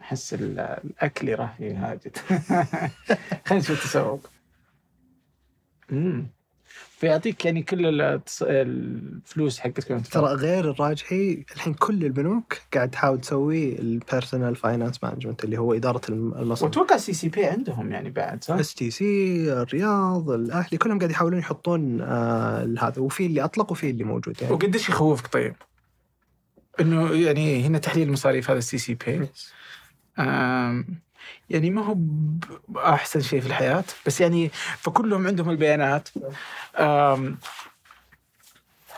[0.01, 2.17] أحس ال- الأكل راح يهاجد
[3.45, 4.29] خلينا نشوف التسوق.
[5.91, 6.27] امم
[7.01, 8.01] فيعطيك يعني كل
[8.41, 15.43] الفلوس حقتك ترى غير الراجحي الحين كل البنوك قاعد تحاول تسوي ال personal finance management
[15.43, 20.29] اللي هو إدارة الم- المصارف وأتوقع سي سي بي عندهم يعني بعد صح؟ STC الرياض
[20.29, 23.01] الأهلي كلهم قاعد يحاولون يحطون آه هذا.
[23.01, 24.53] وفي اللي أطلق وفي اللي موجود يعني.
[24.53, 25.55] وقديش يخوفك طيب؟
[26.79, 29.27] إنه يعني هنا تحليل المصاريف هذا السي سي بي
[31.49, 31.95] يعني ما هو
[32.79, 33.83] أحسن شيء في الحياة.
[34.05, 36.09] بس يعني فكلهم عندهم البيانات.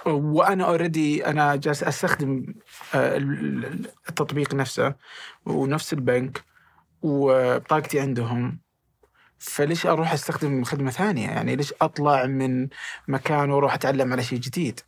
[0.06, 2.46] وأنا already أنا جالس أستخدم
[2.96, 4.96] آه، ال- ال- التطبيق نفسه
[5.46, 6.44] ونفس البنك
[7.02, 8.60] وبطاقتي عندهم.
[9.40, 12.68] فليش أروح أستخدم خدمة ثانية؟ يعني ليش أطلع من
[13.08, 14.80] مكان وأروح أتعلم على شيء جديد؟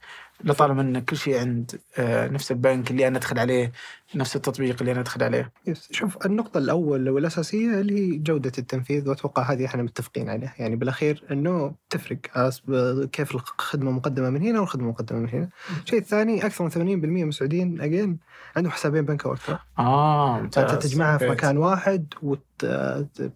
[0.43, 3.71] لطالما ان كل شيء عند آه، نفس البنك اللي أنا أدخل عليه
[4.15, 5.87] نفس التطبيق اللي أنا أدخل عليه يس.
[5.91, 11.23] شوف النقطة الأول والأساسية اللي هي جودة التنفيذ وأتوقع هذه إحنا متفقين عليها يعني بالأخير
[11.31, 12.17] أنه تفرق
[13.11, 15.49] كيف الخدمة مقدمة من هنا والخدمة مقدمة من هنا
[15.83, 18.17] الشيء الثاني أكثر من 80% من السعوديين أجين
[18.55, 20.77] عندهم حسابين بنك أكثر آه ممتاز.
[20.79, 21.29] تجمعها في.
[21.29, 22.63] مكان واحد وت...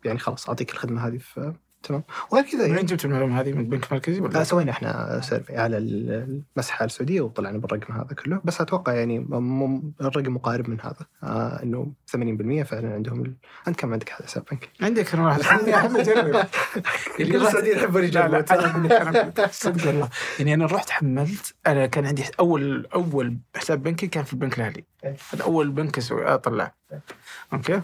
[0.06, 1.54] يعني خلاص أعطيك الخدمة هذه في
[1.84, 2.04] تمام.
[2.32, 5.58] وغير كذا من وين جبت المعلومة هذه؟ من البنك المركزي ولا؟ لا سوينا إحنا سيرفي
[5.58, 8.42] على المسحه السعودية وطلعنا بالرقم هذا كله.
[8.44, 9.18] بس أتوقع يعني
[10.02, 11.06] الرقم مقارب من هذا.
[11.24, 13.34] آه إنه 80% فعلا عندهم ال...
[13.68, 16.46] أنت كم عندك حساب بنكي؟ عندي أكثر من واحد احب اجرب
[17.18, 18.92] كل السعوديين يحبون يجربون.
[18.92, 20.10] أنا صدق والله.
[20.40, 24.84] يعني أنا رحت حملت أنا كان عندي أول أول حساب بنكي كان في البنك الأهلي.
[25.34, 26.74] هذا أول بنك أسوي اطلع
[27.54, 27.82] أوكي.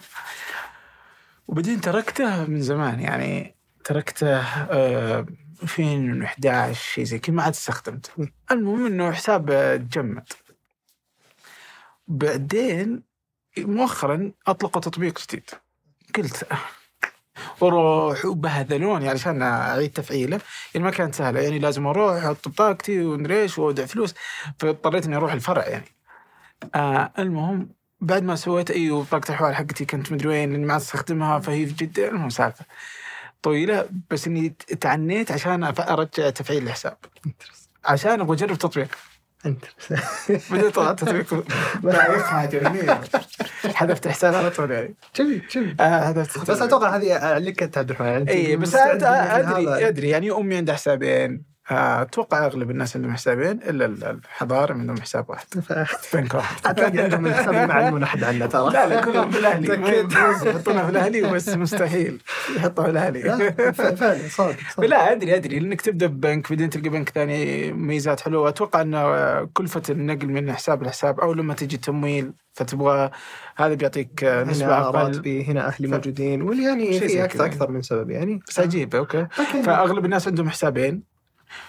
[1.47, 3.54] وبعدين تركته من زمان يعني
[3.85, 5.25] تركته آه
[5.63, 8.09] 2011 شيء زي كذا ما عاد استخدمته.
[8.51, 9.45] المهم إنه حساب
[9.91, 10.23] تجمد.
[12.07, 13.03] بعدين
[13.57, 15.49] مؤخرا أطلقوا تطبيق جديد.
[16.15, 16.47] قلت
[17.61, 20.41] وأروح وبهذلوني علشان أعيد تفعيله.
[20.73, 21.39] يعني ما كانت سهلة.
[21.41, 24.13] يعني لازم أروح أحط بطاقتي ومدري إيش وأودع فلوس.
[24.59, 25.95] فاضطريت إني أروح الفرع يعني.
[26.75, 27.69] آه المهم
[28.01, 32.07] بعد ما سويت أيوه بطاقه الحوالي حقتي كنت مدري وين ما استخدمها فهي في جدة.
[32.07, 32.65] المهم سالفة.
[33.45, 34.49] طويلة بس إني
[34.81, 36.97] تعنيت عشان أرجع تفعيل الحساب.
[37.85, 38.87] عشان أبغى اجرب تطبيق.
[39.45, 39.65] انت
[40.51, 41.45] بعدين طلع تطبيق
[41.81, 42.95] ضعيف جميل.
[43.75, 45.75] حذفت حساب على طول يعني جميل جميل.
[45.81, 49.87] آه بس أتوقع هذه لك أنت عبد الرحمن اي بس أدري.
[49.87, 51.31] أدري يعني أمي عندها حسابين.
[51.33, 55.45] آه، أتوقع أغلب الناس عندهم حسابين إلا ال- الحضارة عندهم حساب واحد.
[56.13, 56.55] بنك واحد.
[56.67, 58.73] حتلاقي عندهم الحساب اللي ما أحد عنه ترى.
[58.73, 59.73] لا لا كلهم في الأهلي.
[60.49, 62.21] يحطونها في الأهلي بس مستحيل.
[62.55, 63.53] يحطوها في الأهلي.
[63.73, 65.59] فعلا صادق لا أدري أدري.
[65.59, 68.49] لانك تبدأ ببنك بعدين تلقى بنك ثاني ميزات حلوة.
[68.49, 73.11] أتوقع إنه كلفه النقل من حساب لحساب أو لما تجي تمويل فتبغى
[73.55, 76.41] هذا بيعطيك نسبة هنا راتبي هنا أهلي ف- موجودين.
[76.41, 77.45] واللي يعني في أكثر كذا.
[77.45, 78.39] أكثر من سبب يعني.
[78.47, 79.27] بس عجيب أوكي.
[79.39, 81.14] لكن فأغلب الناس عندهم حسابين.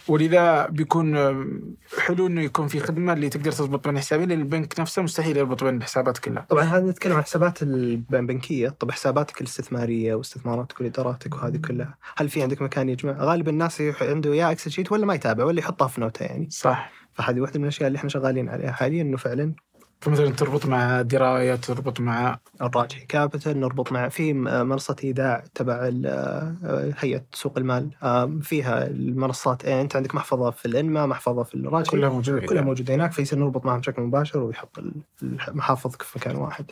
[0.09, 1.63] ولذا بيكون آم،
[2.07, 5.65] حلو إنه يكون في خدمة اللي تقدر تضبط بين حسابين لأن البنك نفسه مستحيل يربط
[5.65, 6.47] بين الحسابات كلها.
[6.49, 8.69] طبعا هذا نتكلم عن حسابات البنكية.
[8.69, 14.03] طب حساباتك الاستثمارية واستثماراتك وإداراتك وهذه كلها هل في عندك مكان يجمع غالبا الناس يح-
[14.03, 16.49] عنده يا Excel sheet ولا ما يتابع ولا يحطها في نوته يعني.
[16.51, 16.93] صح.
[17.15, 19.53] فهذه واحدة من الأشياء اللي إحنا شغالين عليها حاليا إنه فعلا
[20.01, 26.95] فمثلا تربط مع دراية تربط مع الراجحي Capital نربط مع في منصة إيداع تبع ال-
[26.99, 27.91] هيئة سوق المال.
[28.03, 29.65] آم، فيها المنصات.
[29.65, 31.91] يعني أنت عندك محفظة في الإنماء محفظة في الراجحي.
[31.91, 33.13] كلها موجودة كلها موجودة هناك.
[33.13, 34.79] فيصير نربط معهم بشكل مباشر ويحط
[35.23, 36.71] المحافظ في مكان واحد.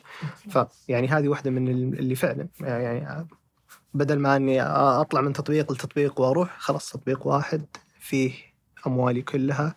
[0.49, 2.49] فيعني هذه واحدة من ال- اللي فعلا.
[2.61, 3.27] يعني
[3.95, 7.66] بدل ما أني أطلع من تطبيق لتطبيق وأروح خلاص تطبيق واحد.
[8.01, 8.33] فيه
[8.87, 9.75] أموالي كلها.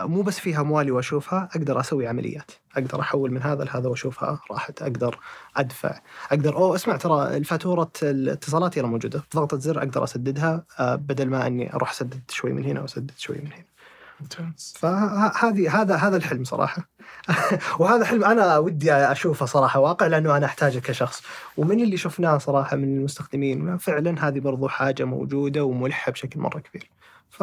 [0.00, 2.50] مو بس فيه اموالي واشوفها أقدر أسوي عمليات.
[2.76, 4.82] أقدر أحول من هذا لهذا وأشوفها راحت.
[4.82, 5.18] أقدر
[5.56, 6.00] أدفع.
[6.30, 9.22] أقدر أوه اسمع ترى الفاتورة الاتصالات يلا موجودة.
[9.32, 13.36] بضغطه زر أقدر أسددها آه، بدل ما أني أروح أسدد شوي من هنا وأسدد شوي
[13.36, 13.64] من هنا.
[14.20, 14.74] ممتاز.
[14.78, 16.88] فهذه هذا هذا الحلم صراحة.
[17.80, 21.22] وهذا حلم أنا ودي أشوفه صراحة واقع لأنه أنا أحتاجه كشخص.
[21.56, 26.90] ومن اللي شفناه صراحة من المستخدمين فعلا هذه برضو حاجة موجودة وملحة بشكل مرة كبير.
[27.30, 27.42] ف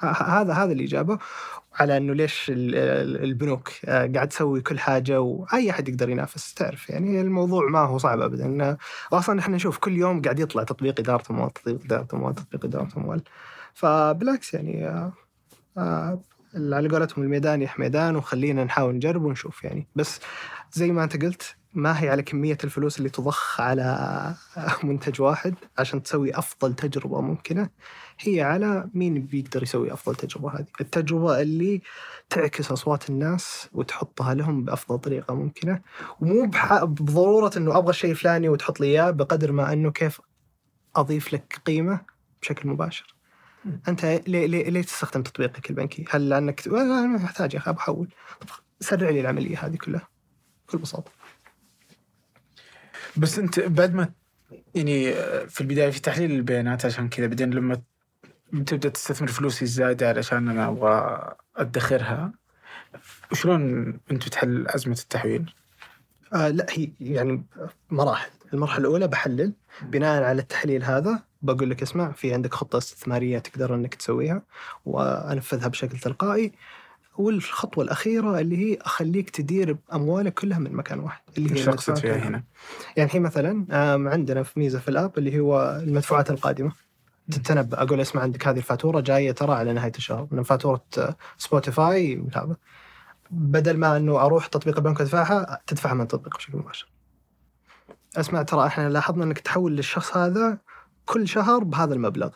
[0.00, 1.18] هذا هذا الاجابه
[1.74, 6.54] على إنه ليش ال- ال- البنوك آه، قاعد تسوي كل حاجة وأي أحد يقدر ينافس
[6.54, 8.76] تعرف يعني الموضوع ما هو صعب ابدا.
[9.12, 12.88] واصلا إحنا نشوف كل يوم قاعد يطلع تطبيق إدارة اموال تطبيق إدارة اموال تطبيق إدارة
[12.96, 13.22] اموال
[13.74, 15.12] فبالعكس يعني آه،
[15.78, 16.20] آه،
[16.54, 19.86] على قولتهم الميدان يا حميدان وخلينا نحاول نجرب ونشوف يعني.
[19.96, 20.20] بس
[20.72, 24.34] زي ما أنت قلت ما هي على كمية الفلوس اللي تضخ على
[24.84, 27.68] منتج واحد عشان تسوي أفضل تجربة ممكنة.
[28.20, 30.66] هي على مين بيقدر يسوي أفضل تجربة هذه.
[30.80, 31.82] التجربة اللي
[32.30, 35.80] تعكس أصوات الناس وتحطها لهم بأفضل طريقة ممكنة.
[36.20, 36.50] ومو
[36.82, 40.20] بضرورة أنه أبغى الشيء الفلاني وتحط لي إياه بقدر ما أنه كيف
[40.96, 42.00] أضيف لك قيمة
[42.42, 43.14] بشكل مباشر.
[43.88, 47.72] أنت ليه, ليه, ليه تستخدم تطبيقك البنكي؟ هل لأنك لا، أنا ما احتاج يا أخي
[47.72, 48.08] بحول
[48.40, 48.48] طب
[48.80, 50.08] سرع لي العملية هذه كلها.
[50.68, 51.12] بكل بساطة.
[53.16, 54.12] بس أنت بعد ما
[54.74, 55.12] يعني
[55.48, 57.82] في البداية في تحليل البيانات عشان كذا بعدين لما
[58.66, 62.32] تبدا تستثمر فلوسي الزايدة علشان أنا أبغى أدخرها.
[63.32, 65.54] وشلون أنت بتحل أزمة التحويل؟
[66.32, 67.44] آه لا هي يعني
[67.90, 68.30] مراحل.
[68.54, 69.52] المرحلة الأولى بحلل.
[69.82, 74.42] بناء على التحليل هذا بقول لك اسمع في عندك خطة استثمارية تقدر إنك تسويها
[74.84, 76.52] وأنفذها بشكل تلقائي.
[77.18, 82.16] والخطوة الأخيرة اللي هي أخليك تدير أموالك كلها من مكان واحد اللي هي أقصد فيها
[82.16, 82.42] هنا؟
[82.96, 83.66] يعني الحين مثلا
[84.10, 86.72] عندنا في ميزة في الأب اللي هو المدفوعات القادمة.
[87.30, 92.16] تتنبأ أقول اسمع عندك هذه الفاتورة جاية ترى على نهاية الشهر من فاتورة آه، سبوتيفاي
[92.16, 92.56] من هذا
[93.30, 96.92] بدل ما إنه أروح تطبيق البنك ادفعها تدفعها من التطبيق بشكل مباشر.
[98.16, 100.58] اسمع ترى إحنا لاحظنا إنك تحول للشخص هذا
[101.04, 102.30] كل شهر بهذا المبلغ.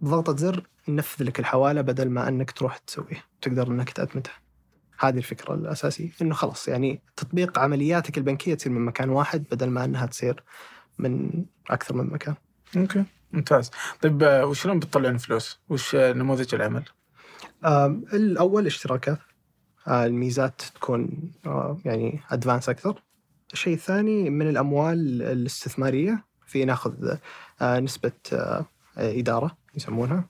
[0.00, 4.34] بضغطة زر ننفذ لك الحوالة بدل ما إنك تروح تسويها، تقدر إنك تأتمتها.
[4.98, 9.84] هذه الفكرة الأساسية إنه خلاص يعني تطبيق عملياتك البنكية تصير من مكان واحد بدل ما
[9.84, 10.42] إنها تصير
[10.98, 12.34] من أكثر من مكان.
[12.76, 13.04] أوكي
[13.34, 13.70] ممتاز.
[14.02, 16.84] طيب آه، وشلون بتطلعون فلوس؟ وش آه، نموذج العمل؟
[18.14, 19.18] الأول اشتراكات.
[19.88, 21.32] آه، الميزات تكون
[21.84, 23.02] يعني ادفانس أكثر.
[23.52, 27.16] الشيء الثاني من الأموال الاستثمارية في ناخذ
[27.62, 28.12] نسبة
[28.96, 30.28] إدارة يسمونها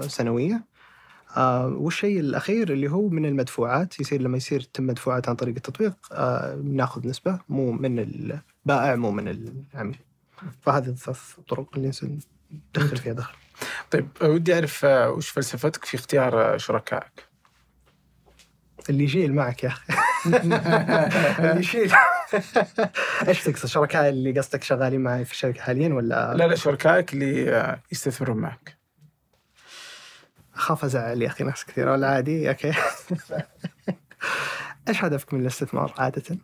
[0.00, 0.64] سنوية.
[1.66, 5.94] والشيء الأخير اللي هو من المدفوعات يصير لما يصير تم مدفوعات عن طريق التطبيق
[6.64, 9.98] ناخذ نسبة مو من البائع مو من العميل.
[10.62, 11.92] فهذه الثلاث طرق اللي
[12.76, 13.34] ندخل فيها دخل
[13.90, 17.30] طيب ودي أعرف آه، وش فلسفتك في اختيار آه، شركائك؟
[18.90, 19.92] اللي يشيل معك يا أخي.
[21.38, 21.92] اللي يشيل.
[23.28, 27.56] إيش تقصد شركاء اللي قصدك شغالين معي في الشركة حاليا ولا؟ لا لا شركائك اللي
[27.56, 28.76] آه، يستثمرون معك.
[30.54, 32.72] أخاف أزعل يا أخي ناس كثير ولا عادي؟ أوكي.
[34.88, 36.38] إيش هدفك من الاستثمار عادة؟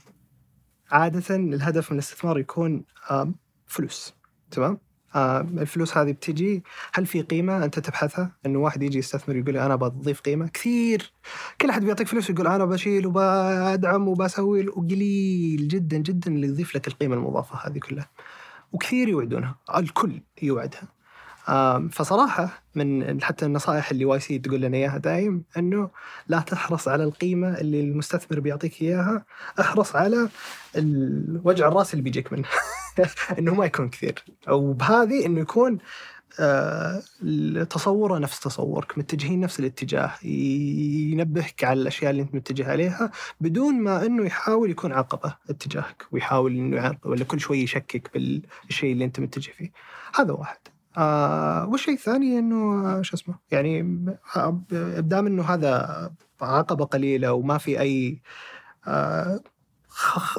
[0.91, 2.85] عادة الهدف من الاستثمار يكون
[3.67, 4.15] فلوس.
[4.51, 4.79] تمام؟
[5.17, 6.65] آم، الفلوس هذه بتجي
[6.95, 11.13] هل في قيمة أنت تبحثها؟ إنه واحد يجي يستثمر يقول أنا بضيف قيمة؟ كثير.
[11.61, 16.89] كل أحد بيعطيك فلوس يقول أنا بشيل وبدعم وبسوي وقليل جدا جدا اللي يضيف لك
[16.89, 18.11] القيمة المضافة هذه كلها.
[18.73, 20.96] وكثير يوعدونها الكل يوعدها.
[21.93, 25.91] فصراحة من حتى النصائح اللي YC تقول لنا إياها دايم إنه
[26.29, 29.25] لا تحرص على القيمة اللي المستثمر بيعطيك إياها
[29.61, 30.29] احرص على
[30.77, 32.49] الوجع الرأس اللي بيجيك منه.
[33.39, 34.25] إنه ما يكون كثير.
[34.49, 35.79] أو بهذه إنه يكون
[36.41, 37.03] آه،
[37.71, 43.11] تصوره نفس تصورك متجهين نفس الاتجاه ينبهك على الأشياء اللي أنت متجه عليها
[43.41, 48.93] بدون ما إنه يحاول يكون عقبه اتجاهك ويحاول إنه يعرقل ولا كل شوي يشكك بالشيء
[48.93, 49.73] اللي أنت متجه فيه.
[50.15, 50.59] هذا واحد.
[50.97, 53.83] آه والشيء الثاني إنه آه، شو اسمه يعني
[55.01, 56.11] دام انه هذا
[56.41, 58.23] عقبة قليلة وما في أي
[58.87, 59.41] آه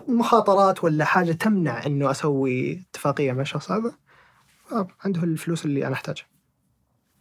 [0.08, 3.92] مخاطرات ولا حاجة تمنع إنه أسوي اتفاقية مع الشخص هذا
[4.72, 6.26] آه عنده الفلوس اللي أنا أحتاجها.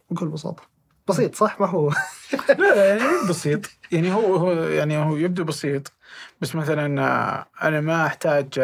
[0.09, 0.63] بكل بساطة.
[1.07, 1.91] بسيط صح؟ ما هو.
[2.59, 3.65] لا يعني بسيط.
[3.91, 5.93] يعني هو هو يعني هو يبدو بسيط.
[6.41, 8.59] بس مثلا آه، أنا ما أحتاج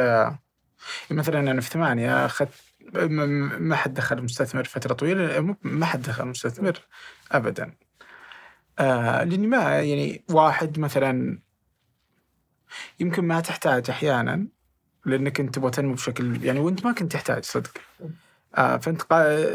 [1.11, 2.49] مثلا أنا في ثمانية أخذت
[2.93, 6.79] ما حد دخل مستثمر فترة طويلة ما حد دخل مستثمر
[7.31, 7.73] ابدا.
[8.79, 11.39] آه لأني ما يعني واحد مثلا
[12.99, 14.47] يمكن ما تحتاج أحيانا
[15.05, 17.71] لأنك أنت تبغى تنمو بشكل يعني وأنت ما كنت تحتاج صدق.
[18.55, 19.13] آه فأنت قا-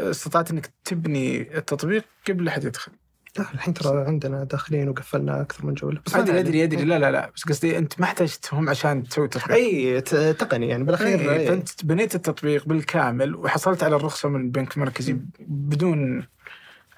[0.09, 2.91] استطعت أنك تبني التطبيق قبل لا حد يدخل.
[3.37, 6.39] لا الحين ترى عندنا داخلين وقفلنا أكثر من جوله بس ادري.
[6.39, 6.83] أدري أدري.
[6.83, 7.31] لا لا لا.
[7.35, 9.51] بس قصدي أنت ما احتاجتهم عشان تسوي تطبيق.
[9.51, 10.01] أي
[10.33, 11.47] تقني يعني بالأخير إيه، إيه.
[11.47, 16.27] فأنت بنيت التطبيق بالكامل وحصلت على الرخصة من البنك المركزي بدون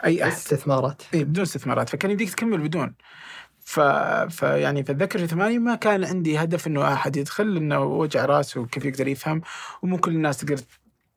[0.05, 0.31] أي أحد.
[0.31, 1.01] استثمارات.
[1.13, 1.89] اي بدون استثمارات.
[1.89, 2.93] فكان يمديك تكمل بدون.
[3.59, 3.79] ف...
[4.29, 8.85] فيعني فاتذكر في ثمانية ما كان عندي هدف إنه أحد يدخل إنه وجع راسه وكيف
[8.85, 9.41] يقدر يفهم
[9.81, 10.61] ومو كل الناس تقدر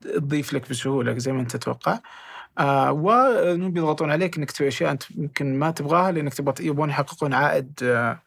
[0.01, 1.93] تضيف لك بسهولة زي ما أنت تتوقع.
[1.93, 2.01] آه
[2.91, 7.81] وانهم بيضغطون عليك إنك تسوي أشياء أنت يمكن ما تبغاها لأنك تبغى يبغون يحققون عائد
[7.83, 8.21] آه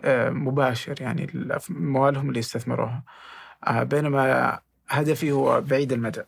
[0.00, 3.02] آه مباشر يعني اموالهم اللي استثمروها
[3.66, 4.58] آه بينما
[4.88, 6.22] هدفي هو بعيد المدى.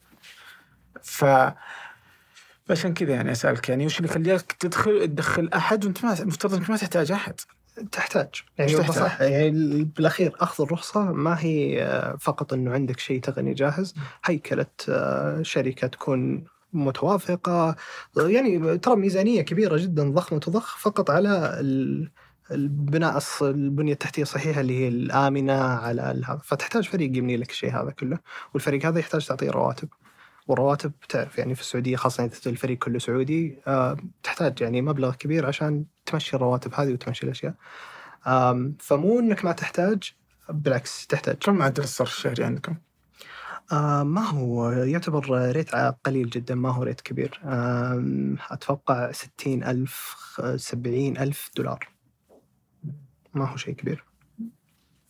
[1.02, 1.24] ف
[2.66, 6.70] فعشان كذا يعني أسألك يعني وش اللي يخليك تدخل تدخل أحد وأنت ما المفترض إنك
[6.70, 7.40] ما تحتاج أحد؟
[7.92, 8.28] تحتاج.
[8.58, 13.54] يعني تحتاج؟ صح يعني بالأخير أخذ الرخصة ما هي آه، فقط إنه عندك شيء تقني
[13.54, 13.94] جاهز.
[14.24, 16.44] هيكلة آه، شركة تكون
[16.74, 17.76] متوافقة.
[18.16, 22.10] يعني ترى ميزانية كبيرة جدا ضخمة تضخ فقط على ال-
[22.50, 27.90] البناء البنية التحتية الصحيحة اللي هي الآمنة على هذا فتحتاج فريق يبني لك الشيء هذا
[27.90, 28.18] كله.
[28.54, 29.88] والفريق هذا يحتاج تعطيه رواتب.
[30.46, 35.46] والرواتب تعرف يعني في السعودية خاصة إذا الفريق كله سعودي آه، تحتاج يعني مبلغ كبير
[35.46, 37.54] عشان تمشي الرواتب هذه وتمشي الأشياء.
[38.80, 40.12] فمو إنك ما تحتاج
[40.48, 41.36] بالعكس تحتاج.
[41.36, 42.76] كم معدل الصرف الشهري عندكم؟
[43.72, 47.40] آه ما هو يعتبر ريت قليل جدا ما هو ريت كبير.
[48.50, 50.16] أتوقع ستين ألف
[50.56, 51.88] سبعين ألف دولار.
[53.34, 54.04] ما هو شيء كبير.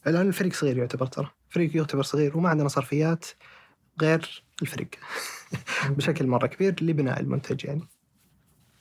[0.06, 1.30] الآن الفريق صغير يعتبر ترى.
[1.50, 3.26] فريق يعتبر صغير وما عندنا صرفيات
[4.02, 4.88] غير الفريق.
[5.96, 7.88] بشكل مرة كبير لبناء المنتج يعني.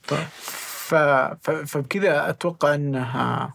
[0.02, 0.14] ف...
[0.84, 0.94] ف...
[1.50, 3.54] فبكذا أتوقع إنها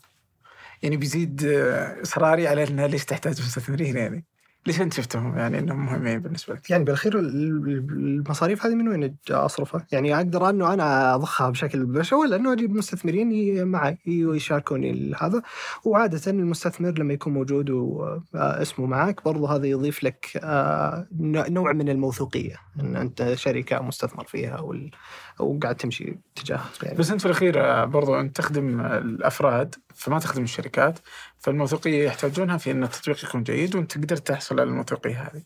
[0.84, 4.26] يعني بيزيد آه، إصراري على إنها ليش تحتاج مستثمرين يعني.
[4.68, 8.88] ليش أنت شفتهم يعني إنهم مهمين بالنسبة لك؟ يعني بالأخير ال- ال- المصاريف هذه من
[8.88, 15.14] وين أصرفها؟ يعني أقدر أنه أنا أضخها بشكل مباشر ولا أنه أجيب مستثمرين معي يشاركوني
[15.22, 15.41] هذا
[15.86, 21.07] وعادة المستثمر لما يكون موجود واسمه معك برضه هذا يضيف لك آه،
[21.49, 24.91] نوع من الموثوقية إن أنت شركه مستثمر فيها وال-
[25.40, 30.44] وقاعد تمشي تجاه يعني بس انت في الأخير آه، برضو انت تخدم الأفراد فما تخدم
[30.44, 30.99] الشركات
[31.40, 35.44] فالموثوقية يحتاجونها في أن التطبيق يكون جيد وأنت تقدر تحصل على الموثوقية هذه.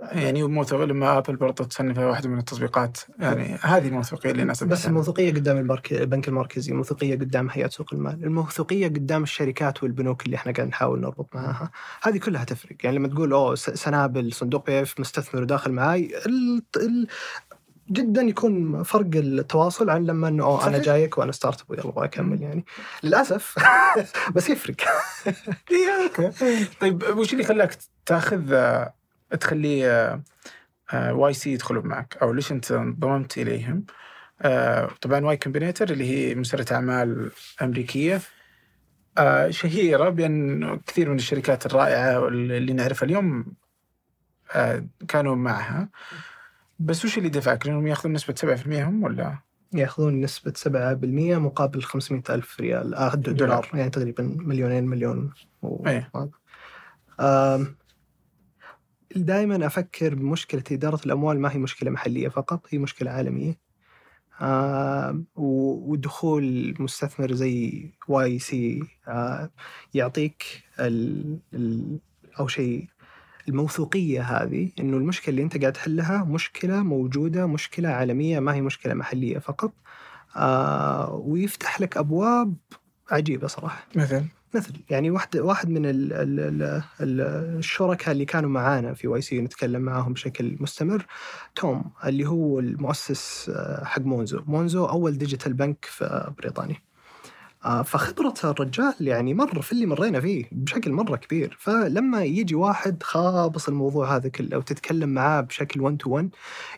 [0.00, 4.86] يعني موثوق لما آبل برضو تصنفها واحدة من التطبيقات يعني هذه الموثوقية اللي الناس بس.
[4.86, 10.36] الموثوقية قدام البنك البنك المركزي، الموثوقية قدام هيئة سوق المال، الموثوقية قدام الشركات والبنوك اللي
[10.36, 11.70] إحنا قاعد نحاول نربط معاها،
[12.02, 16.10] هذه كلها تفرق، يعني لما تقول أوه سنابل صندوق PIF مستثمر وداخل معاي.
[17.90, 20.78] جدا يكون فرق التواصل عن لما إنه أوه أنا.
[20.78, 22.64] جايك وأنا startup ويلا أبغى اكمل يعني.
[23.02, 23.54] للأسف
[24.34, 24.76] بس يفرق.
[26.80, 28.92] طيب وش اللي خلاك تاخذ آه،
[29.40, 29.86] تخلي
[30.94, 33.84] YC يدخلوا معك؟ أو ليش أنت انضممت إليهم؟
[34.42, 37.30] آه، طبعا Y Combinator اللي هي مسرعة أعمال
[37.62, 38.20] أمريكية
[39.18, 43.46] آه، شهيرة بأن كثير من الشركات الرائعة اللي نعرفها اليوم
[44.54, 45.88] آه، كانوا معها.
[46.78, 49.38] بس وش اللي دفعك؟ لأنهم يأخذون نسبة 7% هم ولا؟
[49.74, 55.32] يأخذون نسبة 7% مقابل 500 ألف ريال آه د- دولار يعني تقريبا مليونين مليون
[55.62, 55.88] و...
[57.20, 57.76] آم،
[59.16, 63.58] دائما أفكر بمشكلة إدارة الأموال ما هي مشكلة محلية فقط هي مشكلة عالمية
[65.36, 68.82] و- ودخول مستثمر زي YC
[69.94, 71.38] يعطيك ال...
[71.54, 71.98] ال...
[72.40, 72.88] أو شيء
[73.48, 78.94] الموثوقية هذه إنه المشكلة اللي أنت قاعد تحلها مشكلة موجودة مشكلة عالمية ما هي مشكلة
[78.94, 79.72] محلية فقط.
[80.36, 82.54] آه ويفتح لك أبواب
[83.10, 83.86] عجيبة صراحة.
[83.96, 84.24] مثل؟
[84.54, 86.62] مثل يعني واحد واحد من ال ال ال
[87.00, 87.20] ال
[87.58, 91.06] الشركاء اللي كانوا معانا في YC نتكلم معاهم بشكل مستمر
[91.54, 94.40] توم اللي هو المؤسس آه، حق Monzo.
[94.46, 96.76] Monzo أول digital bank في بريطانيا.
[97.84, 101.56] فخبرة الرجال يعني مر في اللي مرينا فيه بشكل مرة كبير.
[101.60, 106.30] فلما يجي واحد خابص الموضوع هذا كله وتتكلم معاه بشكل 1 to 1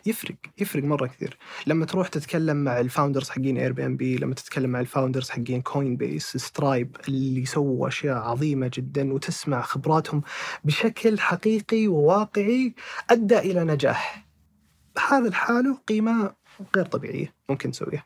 [0.05, 1.37] يفرق يفرق مرة كثير.
[1.67, 6.37] لما تروح تتكلم مع ال founders حقين Airbnb لما تتكلم مع ال founders حقين Coinbase
[6.37, 10.21] Stripe اللي سووا أشياء عظيمة جدا وتسمع خبراتهم
[10.63, 12.73] بشكل حقيقي وواقعي
[13.09, 14.29] أدى إلى نجاح.
[15.09, 16.33] هذا لحاله قيمة
[16.75, 18.05] غير طبيعية ممكن تسويها.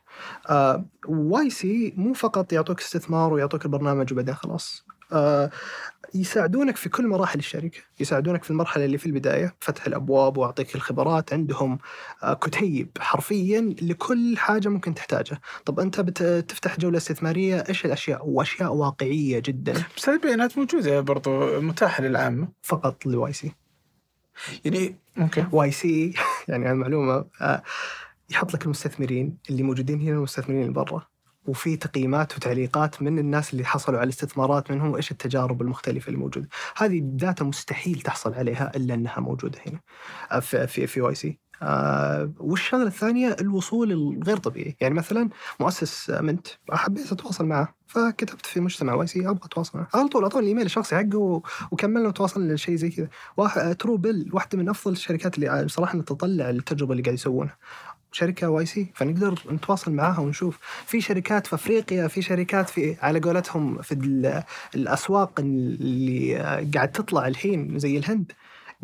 [0.50, 4.86] آه YC مو فقط يعطوك استثمار ويعطوك البرنامج وبعدين خلاص.
[5.14, 5.50] آه
[6.16, 11.34] يساعدونك في كل مراحل الشركة، يساعدونك في المرحلة اللي في البداية فتح الأبواب وأعطيك الخبرات،
[11.34, 11.80] عندهم
[12.24, 18.74] آه كتيب حرفيا لكل حاجة ممكن تحتاجها، طب أنت بتفتح جولة استثمارية إيش الأشياء؟ وأشياء
[18.76, 19.74] واقعية جدا.
[19.98, 22.48] بس البيانات موجودة برضو متاحة للعامة.
[22.62, 23.52] فقط ل YC.
[24.66, 25.46] يعني أوكي.
[25.52, 26.14] YC
[26.48, 27.64] يعني المعلومة آه
[28.30, 31.08] يحط لك المستثمرين اللي موجودين هنا والمستثمرين اللي برا.
[31.46, 36.50] وفي تقييمات وتعليقات من الناس اللي حصلوا على الاستثمارات منهم وإيش التجارب المختلفة اللي موجوده،
[36.78, 39.80] هذه data مستحيل تحصل عليها إلا إنها موجودة هنا
[40.32, 41.40] آه، في في في YC.
[41.62, 45.30] آه والشغلة الثانية الوصول الغير طبيعي، يعني مثلا
[45.60, 50.44] مؤسس Mint حبيت أتواصل معه فكتبت في مجتمع YC أبغى أتواصل معه، على طول أعطوني
[50.44, 51.42] الايميل الشخصي حقه
[51.72, 56.92] وكملنا وتواصلنا لشيء زي كذا، واحد Truebill واحدة من أفضل الشركات اللي صراحة تطلع التجربة
[56.92, 57.58] اللي قاعد يسوونها.
[58.14, 60.60] شركة YC فنقدر نتواصل معاها ونشوف.
[60.86, 64.44] في شركات في أفريقيا في شركات في على قولتهم في
[64.76, 66.36] الأسواق اللي
[66.76, 68.32] قاعد تطلع الحين زي الهند.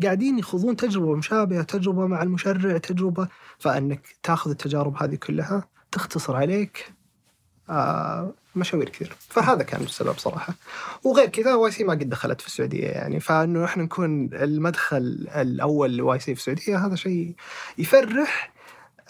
[0.02, 3.28] قاعدين يخوضون تجربة مشابهة تجربة مع المشرع تجربة.
[3.58, 6.92] فإنك تاخذ التجارب هذه كلها تختصر عليك
[7.70, 9.16] آه مشاوير كثير.
[9.18, 10.54] فهذا كان السبب صراحة.
[11.04, 13.20] وغير كذا YC ما قد دخلت في السعودية يعني.
[13.20, 17.34] فإنه إحنا نكون المدخل الأول ل YC في السعودية هذا شيء
[17.78, 18.49] يفرح.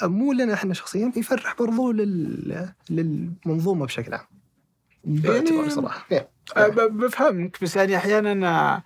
[0.03, 2.73] مو لنا إحنا شخصيا يفرح برضو لل...
[2.91, 4.27] للمنظومة بشكل عام.
[5.05, 6.07] يعني صراحة.
[6.87, 8.83] بفهمك بس يعني أحيانا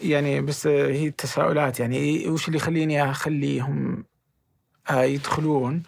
[0.00, 4.04] يعني بس هي التساؤلات يعني وش اللي يخليني أخليهم
[4.90, 5.82] آه، يدخلون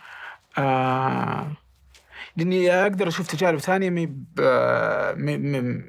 [0.59, 1.53] آه
[2.37, 4.03] لأني أقدر أشوف تجارب ثانية مي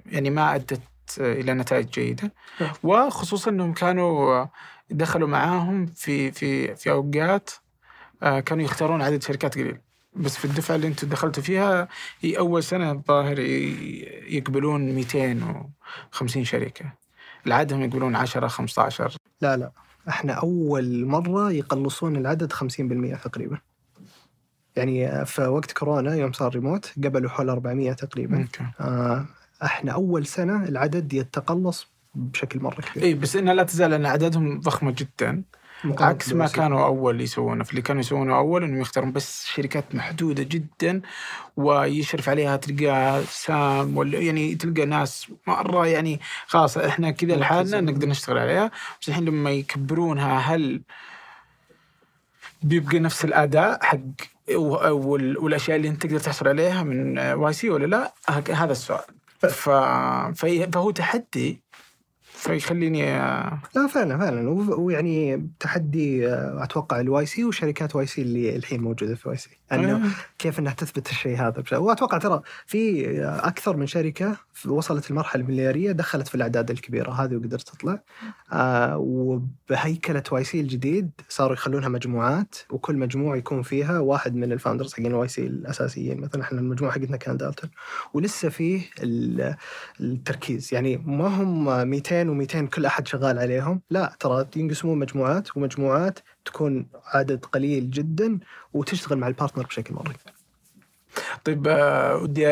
[0.06, 0.82] يعني ما أدت
[1.20, 2.74] إلى نتائج جيدة نعم.
[2.84, 4.45] وخصوصا إنهم كانوا
[4.90, 7.49] دخلوا معاهم في في في أوقات
[8.26, 9.77] كانوا يختارون عدد شركات قليل.
[10.15, 11.88] بس في الدفعة اللي أنتم دخلتوا فيها
[12.22, 16.93] هي أول سنة الظاهر يقبلون 250 شركة.
[17.47, 19.72] العادهم يقبلون 10 15 لا لا.
[20.10, 23.57] إحنا أول مرة يقلصون العدد 50% تقريبا.
[24.76, 28.47] يعني في وقت كورونا يوم صار ريموت قبلوا حول 400 تقريبا.
[28.80, 29.26] آه
[29.64, 33.03] إحنا أول سنة العدد يتقلص بشكل مرة كبير.
[33.03, 35.43] اي بس إنها لا تزال ان عددهم ضخمه جدا.
[35.99, 40.44] عكس ما كانوا أول يسوونه في اللي كانوا يسوونه أول إنهم يختارون بس شركات محدودة
[40.44, 41.02] جدا
[41.57, 48.07] ويشرف عليها تلقى سام ولا يعني تلقى ناس مرة يعني خلاص إحنا كذا لحالنا نقدر
[48.07, 48.72] نشتغل عليها
[49.02, 50.82] بس الحين لما يكبرونها هل
[52.64, 53.99] بيبقى نفس الأداء حق
[54.56, 58.14] والأشياء اللي أنت تقدر تحصل عليها من YC ولا لا؟
[58.53, 59.03] هذا السؤال.
[60.36, 61.62] فهو تحدي
[62.46, 68.56] فيخليني آه، لا فعلا فعلا ويعني تحدي آه، أتوقع الواي سي وشركات واي سي اللي
[68.56, 70.02] الحين موجودة في YC أنه آه.
[70.40, 76.27] كيف إنها تثبت الشيء هذا وأتوقع ترى في أكثر من شركة وصلت المرحلة المليارية دخلت
[76.27, 78.03] في الأعداد الكبيرة هذه وقدرت تطلع.
[78.52, 84.94] آه وبهيكلة YC الجديد صاروا يخلونها مجموعات وكل مجموعة يكون فيها واحد من ال founders
[84.94, 86.22] حقين ال YC الأساسيين.
[86.22, 87.69] مثلا إحنا المجموعة حقتنا كان دالتون.
[88.14, 88.82] ولسه فيه
[89.99, 90.73] التركيز.
[90.73, 93.82] يعني ما هم 200 و200 كل أحد شغال عليهم.
[93.90, 98.40] لا ترى ينقسمون مجموعات ومجموعات تكون عدد قليل جدا
[98.73, 100.14] وتشتغل مع ال partner بشكل مرة
[101.45, 102.48] طيب آه، ودي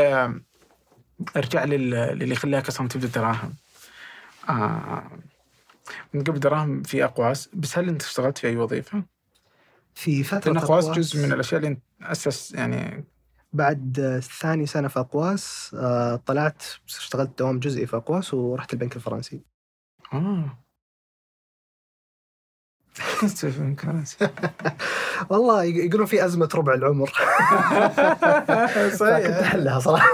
[1.37, 3.53] ارجع للي خلاك أصلا تبدأ دراهم.
[4.49, 5.11] آه
[6.13, 9.03] من قبل دراهم في أقواس بس هل أنت اشتغلت في أي وظيفة؟
[9.95, 13.03] في فترة لأن أقواس جزء من الأشياء اللي أسس يعني
[13.53, 19.41] بعد ثاني سنة في أقواس آه طلعت اشتغلت دوام جزئي في أقواس ورحت البنك الفرنسي.
[20.13, 20.62] آه.
[25.29, 27.07] والله يقولون في أزمة ربع العمر.
[28.99, 29.27] صحيح.
[29.27, 30.07] كنت أحلها صراحة.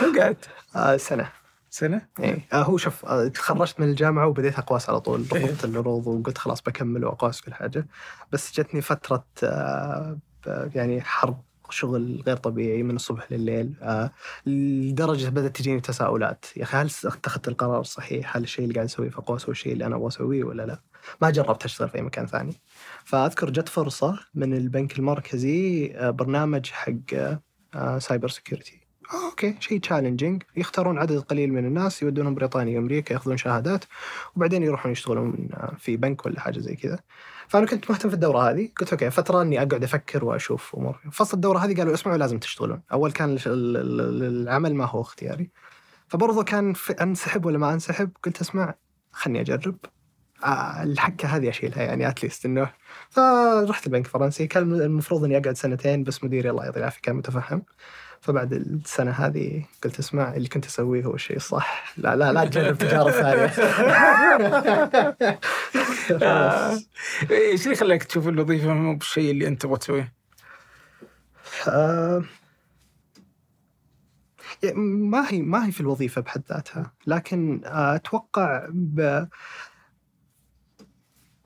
[0.00, 1.28] كم قعدت؟ آه سنة.
[1.70, 2.46] سنة؟ إيه.
[2.52, 5.24] آه هو شوف آه تخرجت من الجامعة وبديت أقواس على طول.
[5.34, 5.44] إيه.
[5.46, 7.86] رفضت العروض وقلت خلاص بكمل وأقواس كل حاجة
[8.32, 11.40] بس جتني فترة آه يعني حرب
[11.70, 14.10] شغل غير طبيعي من الصبح لليل آه
[14.46, 16.44] لدرجة بدأت تجيني تساؤلات.
[16.56, 19.72] يا أخي هل اتخذت القرار الصحيح؟ هل الشيء اللي قاعد أسويه في قوس هو الشيء
[19.72, 20.80] اللي أنا أبغى أسويه ولا لا؟
[21.22, 22.60] ما جربت أشتغل في أي مكان ثاني.
[23.04, 26.92] فأذكر جت فرصة من البنك المركزي آه برنامج حق
[27.74, 33.36] آه cyber security okay شيء challenging يختارون عدد قليل من الناس يودونهم بريطانيا وأمريكا يأخذون
[33.36, 33.84] شهادات
[34.36, 36.98] وبعدين يروحون يشتغلون آه، في بنك ولا حاجة زي كذا.
[37.48, 38.68] فأنا كنت مهتم في الدورة هذه.
[38.80, 41.00] قلت okay فترة إني أقعد أفكر وأشوف أمور.
[41.12, 42.82] فصل الدورة هذه قالوا اسمعوا لازم تشتغلون.
[42.92, 45.50] أول كان العمل ما هو اختياري.
[46.08, 48.74] فبرضه كان أنسحب ولا ما أنسحب قلت أسمع
[49.12, 49.76] خلني أجرب.
[50.44, 52.72] آه، الحكة هذه أشيلها يعني اتليست إنه.
[53.10, 54.46] فرحت البنك الفرنسي.
[54.46, 57.62] كان المفروض إني أقعد سنتين بس مديري الله يعطيه العافية كان متفهم.
[58.20, 62.78] فبعد السنة هذه قلت اسمع اللي كنت أسويه هو الشيء الصح لا لا لا تجرب
[62.78, 63.46] تجارب ثانية.
[66.22, 66.78] آه،
[67.30, 70.12] إيش اللي خلاك تشوف الوظيفة مو بالشيء اللي أنت تبغى تسويه؟
[71.68, 72.24] آه،
[74.62, 76.92] يعني ما هي ما هي في الوظيفة بحد ذاتها.
[77.06, 79.26] لكن أتوقع ب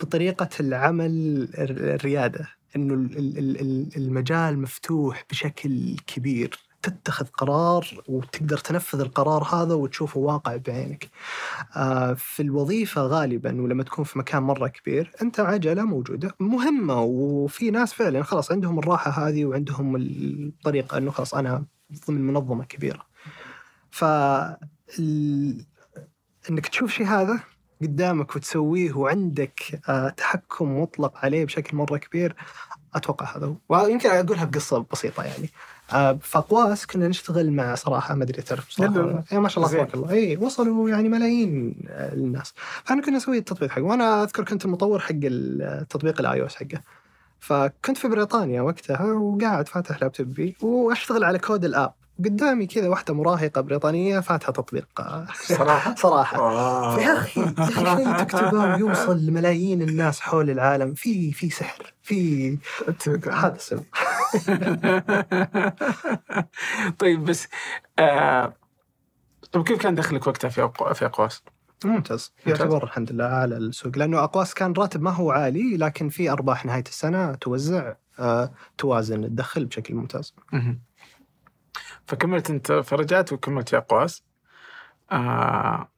[0.01, 2.60] بطريقة العمل الريادة.
[2.77, 10.21] إنه ال- ال- ال- المجال مفتوح بشكل كبير تتخذ قرار وتقدر تنفذ القرار هذا وتشوفه
[10.21, 11.11] واقع بعينك.
[11.77, 17.71] آه، في الوظيفة غالبا ولما تكون في مكان مرة كبير أنت عجلة موجودة مهمة وفي
[17.71, 21.65] ناس فعلا خلاص عندهم الراحة هذه وعندهم الطريقة إنه خلاص أنا
[22.09, 23.07] ضمن منظمة كبيرة.
[23.91, 24.05] ف
[26.51, 27.41] إنك تشوف شيء هذا
[27.83, 32.37] قدامك وتسويه وعندك آه، تحكم مطلق عليه بشكل مرة كبير
[32.95, 33.55] أتوقع هذا هو.
[33.69, 35.51] ويمكن أقولها بقصة بسيطة يعني.
[35.93, 39.25] آه، في أقواس كنا نشتغل مع صراحة ما أدري تعرف صراحة.
[39.33, 39.77] إيه، ما شاء الله.
[39.77, 40.11] تبارك الله.
[40.11, 42.55] اي وصلوا يعني ملايين آه، الناس
[42.85, 43.83] فأنا كنا نسوي التطبيق حقه.
[43.83, 46.81] وأنا أذكر كنت المطور حق التطبيق ال iOS حقه.
[47.41, 51.93] فكنت في بريطانيا وقتها وقاعد فاتح لابتوبي وأشتغل على كود الآب.
[52.25, 54.87] قدامي كذا واحدة مراهقة بريطانية فاتحة تطبيق.
[55.33, 56.39] صراحة؟ صراحة.
[56.39, 57.01] آه.
[57.01, 62.59] يا أخي يا أخي شيء تكتبه ويوصل لملايين الناس حول العالم؟ في في سحر في
[63.33, 63.85] هذا السبب.
[66.99, 67.49] طيب بس
[67.99, 68.53] آه
[69.53, 70.95] طيب كيف كان دخلك وقتها في أقو...
[70.95, 71.43] في أقواس؟
[71.85, 72.33] ممتاز.
[72.47, 73.99] يعتبر الحمد لله على السوق.
[73.99, 79.25] لأنه أقواس كان راتب ما هو عالي لكن في أرباح نهاية السنة توزع آه، توازن
[79.25, 80.35] الدخل بشكل ممتاز.
[82.11, 84.23] فكملت انت فرجعت وكملت في اقواس
[85.13, 85.89] آه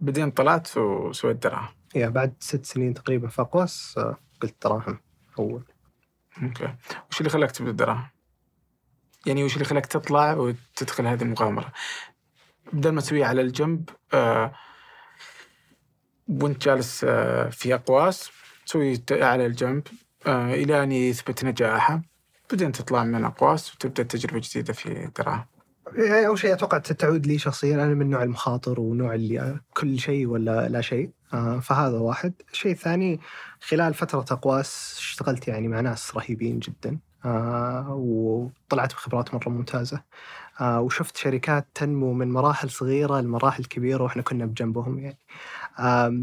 [0.00, 4.98] بعدين طلعت وسويت دراهم يا بعد ست سنين تقريبا في اقواس آه، قلت دراهم
[5.38, 5.64] أول
[6.42, 6.74] أوكي
[7.10, 8.08] وش اللي خلاك تبدأ الدراهم؟
[9.26, 11.72] يعني وش اللي خلاك تطلع وتدخل هذه المغامرة؟
[12.72, 14.54] بدل ما تسويها على الجنب آه
[16.28, 18.30] وانت جالس آه في أقواس
[18.66, 19.86] تسوي على الجنب
[20.26, 22.02] آه إلى أن يثبت نجاحه
[22.50, 25.53] بعدين تطلع من أقواس وتبدأ تجربة جديدة في دراهم.
[25.94, 30.26] يعني أول شيء أتوقع تعود لي شخصيا أنا من نوع المخاطر ونوع اللي كل شيء
[30.26, 32.32] ولا لا شيء آه، فهذا واحد.
[32.52, 33.20] الشيء الثاني
[33.60, 40.02] خلال فترة أقواس اشتغلت يعني مع ناس رهيبين جدا آه، وطلعت بخبرات مرة ممتازة
[40.60, 45.18] آه، وشفت شركات تنمو من مراحل صغيرة لمراحل كبيرة وإحنا كنا بجنبهم يعني.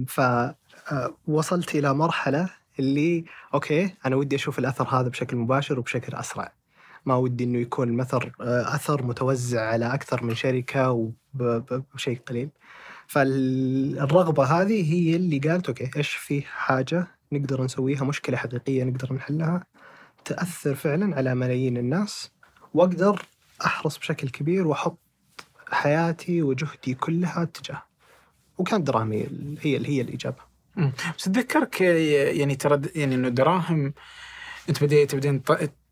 [0.07, 2.49] فوصلت إلى مرحلة
[2.79, 6.51] اللي okay أنا ودي أشوف الأثر هذا بشكل مباشر وبشكل أسرع.
[7.05, 12.49] ما ودي إنه يكون الأثر آه، أثر متوزع على أكثر من شركة وبشيء قليل.
[13.07, 19.63] فالرغبة هذه هي اللي قالت okay إيش في حاجة نقدر نسويها مشكلة حقيقية نقدر نحلها
[20.25, 22.31] تأثر فعلا على ملايين الناس
[22.73, 23.21] وأقدر
[23.65, 24.99] أحرص بشكل كبير وأحط
[25.69, 27.83] حياتي وجهدي كلها تجاه.
[28.57, 29.27] وكانت دراهمي
[29.61, 30.51] هي هي الإجابة.
[31.17, 33.93] بس أتذكرك يعني ترى يعني إنه دراهم
[34.69, 35.41] أنت بديت بعدين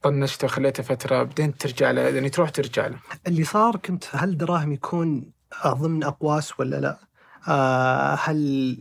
[0.01, 2.97] طنشته وخليته فترة بعدين ترجع له يعني تروح ترجع له.
[3.27, 5.31] اللي صار كنت هل دراهم يكون
[5.67, 6.99] ضمن أقواس ولا لا؟
[7.47, 8.77] آه هل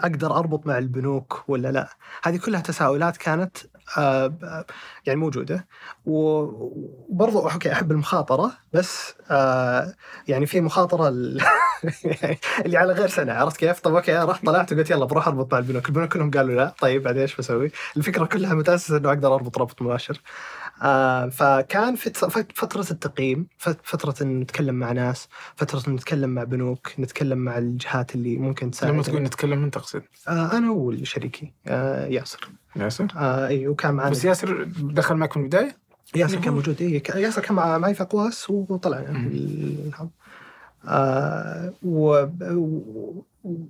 [0.00, 1.88] أقدر أربط مع البنوك ولا لا؟
[2.22, 3.56] هذه كلها تساؤلات كانت
[5.06, 5.66] يعني موجودة.
[6.06, 6.72] و-
[7.08, 9.94] وبرضو okay أحب المخاطرة بس آه
[10.28, 11.40] يعني في مخاطرة ال-
[12.64, 15.58] اللي على غير سنة عرفت كيف؟ طب okay رحت طلعت وقلت يلا بروح أربط مع
[15.58, 16.74] البنوك، البنوك كلهم قالوا لا.
[16.80, 20.20] طيب بعدين إيش بسوي؟ الفكرة كلها متأسسة إنه أقدر أربط ربط مباشر.
[20.82, 26.30] آه فكان في فت- فترة التقييم فت- فترة إن نتكلم مع ناس فترة إن نتكلم
[26.30, 30.70] مع بنوك نتكلم مع الجهات اللي ممكن تساعد لما تقول نتكلم من تقصد؟ آه أنا
[30.70, 32.48] وشريكي آه ياسر.
[32.84, 35.76] ياسر؟ آه أي وكان معنا بس ياسر دخل معك من البداية؟
[36.16, 38.02] ياسر كان موجود ك- ياسر كان مع- معي في
[38.50, 39.26] وطلعنا مم.
[39.26, 40.10] الهب.
[40.84, 42.26] آه و
[43.44, 43.66] و-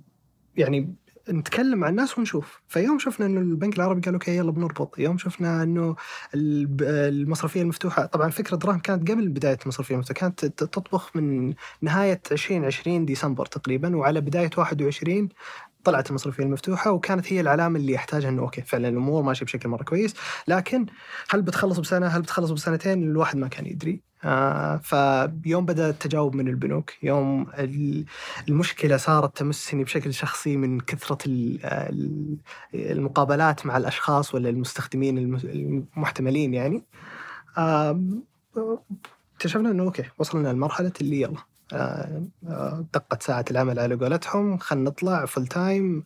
[0.57, 0.93] يعني
[1.29, 5.63] نتكلم مع الناس ونشوف فيوم شفنا إنه البنك العربي قال أوكي يلا بنربط يوم شفنا
[5.63, 5.95] إنه
[6.35, 13.05] المصرفية المفتوحة طبعا فكرة دراهم كانت قبل بداية المصرفية المفتوحة كانت تطبخ من نهاية 2020
[13.05, 15.29] ديسمبر تقريبا وعلى بداية 21
[15.83, 19.83] طلعت المصرفيه المفتوحة وكانت هي العلامة اللي يحتاجها إنه okay فعلا الأمور ماشية بشكل مرة
[19.83, 20.13] كويس.
[20.47, 20.85] لكن
[21.29, 24.01] هل بتخلص بسنة؟ هل بتخلص بسنتين؟ الواحد ما كان يدري.
[24.23, 27.03] آه فيوم بدأ التجاوب من البنوك.
[27.03, 28.05] يوم ال-
[28.49, 32.37] المشكلة صارت تمسني بشكل شخصي من كثرة ال- ال-
[32.73, 36.83] المقابلات مع الأشخاص ولا المستخدمين الم- المحتملين يعني.
[39.35, 41.37] اكتشفنا إنه okay وصلنا لمرحلة اللي يلا.
[41.73, 46.03] آه، آه، دقت ساعة العمل على قولتهم خلينا نطلع full time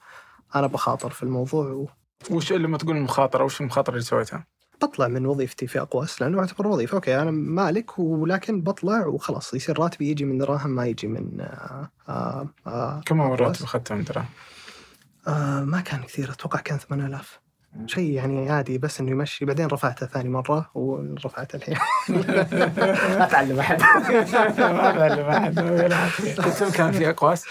[0.55, 1.89] أنا بخاطر في الموضوع و...
[2.31, 4.45] وش لما تقول المخاطرة وش المخاطرة اللي سويتها؟
[4.81, 9.79] بطلع من وظيفتي في أقواس لأنه أعتبر وظيفة okay أنا مالك ولكن بطلع وخلاص يصير
[9.79, 11.47] راتبي يجي من دراهم ما يجي من
[12.09, 12.49] آه
[13.05, 13.39] كم هو أقواس.
[13.39, 14.29] الراتب أخذته من دراهم؟
[15.69, 17.42] ما كان كثير أتوقع كان 8000
[17.85, 19.45] شيء يعني عادي بس إنه يمشي.
[19.45, 21.75] بعدين رفعته ثاني مرة ورفعته الحين.
[23.19, 23.81] ما تعلم أحد.
[24.59, 25.59] ما بعلم أحد.
[26.77, 27.45] كان في أقواس؟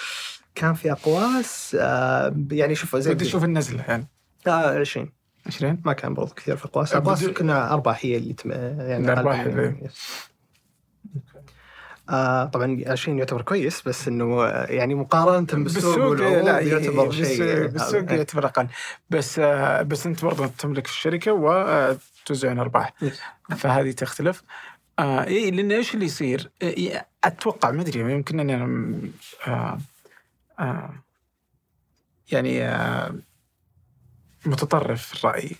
[0.54, 4.08] كان في أقواس آه يعني شوف زي ودي أشوف النزله يعني
[4.46, 5.12] آه 20
[5.46, 6.94] 20 ما كان برضو كثير في أقواس.
[6.94, 8.50] آه، أقواس كنا ارباح هي اللي تم...
[8.52, 9.88] يعني من-
[12.12, 17.66] آه طبعا 20 يعتبر كويس بس إنه آه، يعني مقارنة بالسوق والعروض لا يعتبر شيء
[17.66, 18.68] بالسوق آه، يعتبر أقل.
[19.10, 22.94] بس آه، بس أنت برضه تملك الشركة وتوزعون أرباح.
[23.56, 24.42] فهذه تختلف.
[24.98, 28.94] آه اي لأن إيش اللي يصير؟ إيه، أتوقع ما أدري يمكن اني أنا
[29.46, 29.78] آه
[30.58, 30.90] آه
[32.32, 33.14] يعني آه
[34.46, 35.50] متطرف في الرأي.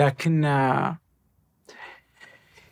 [0.00, 0.98] لكن آه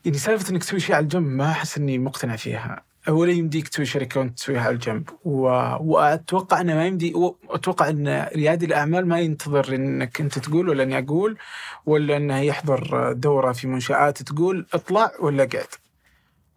[0.04, 2.85] يعني سالفة إنك تسوي شيء على الجنب ما أحس إني مقتنع فيها.
[3.08, 5.10] ولا يمديك تسوي شركة وانت تسويها على الجنب.
[5.24, 5.40] و...
[5.80, 7.12] وأتوقع إنه ما يمدي
[7.50, 11.38] أتوقع إن ريادي الأعمال ما ينتظر إنك أنت تقول ولا إني أقول
[11.86, 15.66] ولا إنه يحضر دورة في منشآت تقول اطلع ولا قعد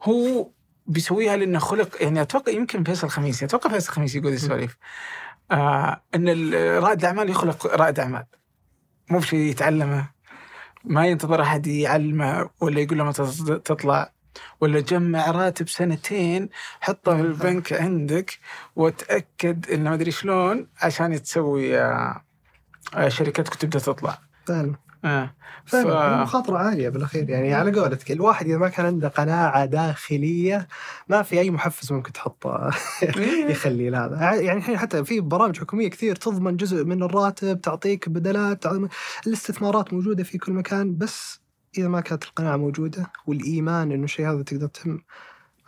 [0.04, 0.50] هو
[0.88, 4.78] بيسويها لأنه خلق يعني أتوقع يمكن فيصل خميس أتوقع فيصل خميس يقول السواليف.
[5.52, 8.26] آه إن رائد الأعمال يخلق رائد أعمال.
[9.10, 10.10] مو بشيء يتعلمه.
[10.84, 13.24] ما ينتظر أحد يعلمه ولا يقول له متى
[13.66, 14.19] تطلع.
[14.62, 16.50] ولا جمع راتب سنتين
[16.82, 18.40] حطه في البنك عندك
[18.76, 22.24] وتأكد إنه ما أدري شلون عشان تسوي آه،
[22.96, 24.18] آه، شركتك تبدا تطلع.
[24.48, 24.76] فعلا
[25.06, 25.34] آه.
[25.66, 25.76] ف...
[25.76, 30.68] مخاطرة عالية بالأخير يعني على قولتك الواحد إذا ما كان عنده قناعة داخلية
[31.08, 32.70] ما في أي محفز ممكن تحطه
[33.50, 38.64] يخلي هذا يعني الحين حتى في برامج حكومية كثير تضمن جزء من الراتب تعطيك بدلات
[38.64, 38.90] تعطيك-
[39.28, 41.39] الاستثمارات موجودة في كل مكان بس
[41.78, 45.04] إذا ما كانت القناعة موجودة والإيمان إنه الشيء هذا تقدر تهم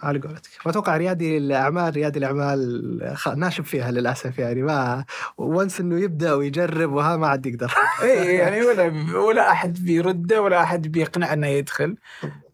[0.03, 0.49] على قولتك.
[0.65, 5.05] واتوقع ريادي الاعمال ريادي الأعمال خ- ناشب فيها للأسف يعني ما
[5.37, 7.73] وانس إنه يبدأ ويجرب وها ما عاد يقدر.
[8.03, 8.83] اي يعني ولا
[9.19, 11.97] ولا أحد بيرده ولا أحد بيقنع انه يدخل.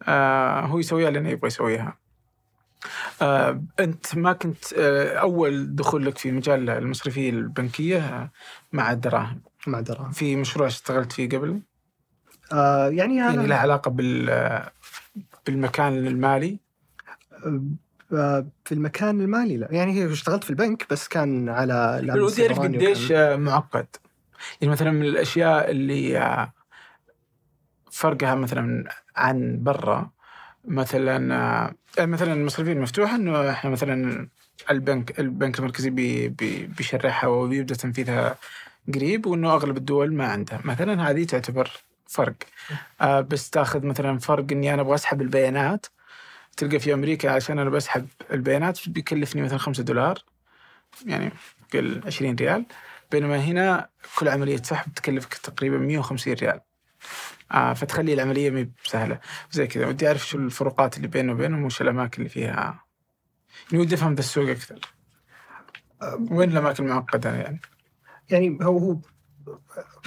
[0.04, 1.98] آه هو يسويها لأنه يبغى يسويها.
[3.22, 8.32] آه أنت ما كنت آه أول دخول لك في مجال المصرفية البنكية
[8.74, 10.12] مع الدراهم مع دراهم.
[10.12, 11.62] في مشروع اشتغلت فيه قبل؟
[12.54, 14.72] آه يعني أنا يعني له علاقة بال آه،
[15.46, 16.60] بالمكان المالي؟
[18.14, 19.68] آه، في المكان المالي لا.
[19.72, 23.88] يعني هي اشتغلت في البنك بس كان على ودي اعرف قديش آه، معقد.
[24.62, 26.54] يعني مثلا من الأشياء اللي آه،
[27.92, 28.84] فرقها مثلا
[29.16, 30.10] عن برا
[30.66, 31.36] مثلا
[32.00, 34.28] آه، مثلا المصرفيه المفتوحه إنه إحنا مثلا
[34.72, 38.36] البنك البنك المركزي بي بي بيشرحها وبيبدأ تنفيذها
[38.94, 40.62] قريب وإنه أغلب الدول ما عندها.
[40.64, 41.72] مثلا هذه تعتبر
[42.08, 42.36] فرق.
[43.02, 45.86] آه بس تاخذ مثلا فرق إني أنا أبغى أسحب البيانات.
[46.58, 50.20] تلقى في أمريكا عشان أنا بسحب البيانات بيكلفني مثلا 5 دولار
[51.06, 51.32] يعني
[51.74, 52.66] قل 20 ريال.
[53.12, 56.60] بينما هنا كل عملية سحب تكلفك تقريبا 150 ريال.
[57.52, 59.20] آه فتخلي العملية مي بسهلة.
[59.52, 59.88] زي كذا.
[59.88, 62.48] ودي أعرف شو الفروقات اللي بينه وبينهم وش الأماكن اللي فيها.
[63.72, 64.80] يعني ودي أفهم ذا السوق أكثر.
[66.32, 67.62] وين الأماكن المعقدة يعني؟
[68.30, 68.98] يعني هو هو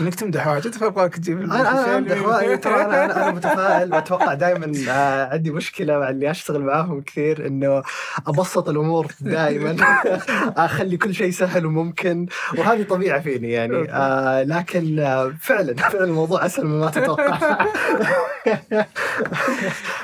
[0.00, 2.22] انك تمدح واجد فابغاك تجيب أنا أمدح.
[2.26, 3.92] وائل، ترى أنا أنا متفائل.
[3.94, 7.82] واتوقع دائما آه، عندي مشكلة مع اللي أشتغل معاهم كثير إنه
[8.26, 9.76] أبسط الأمور دائما
[10.66, 12.26] أخلي كل شيء سهل وممكن
[12.58, 13.92] وهذه طبيعه فيني يعني.
[13.92, 17.38] آه لكن آه فعلا فعلا الموضوع أسهل مما تتوقع.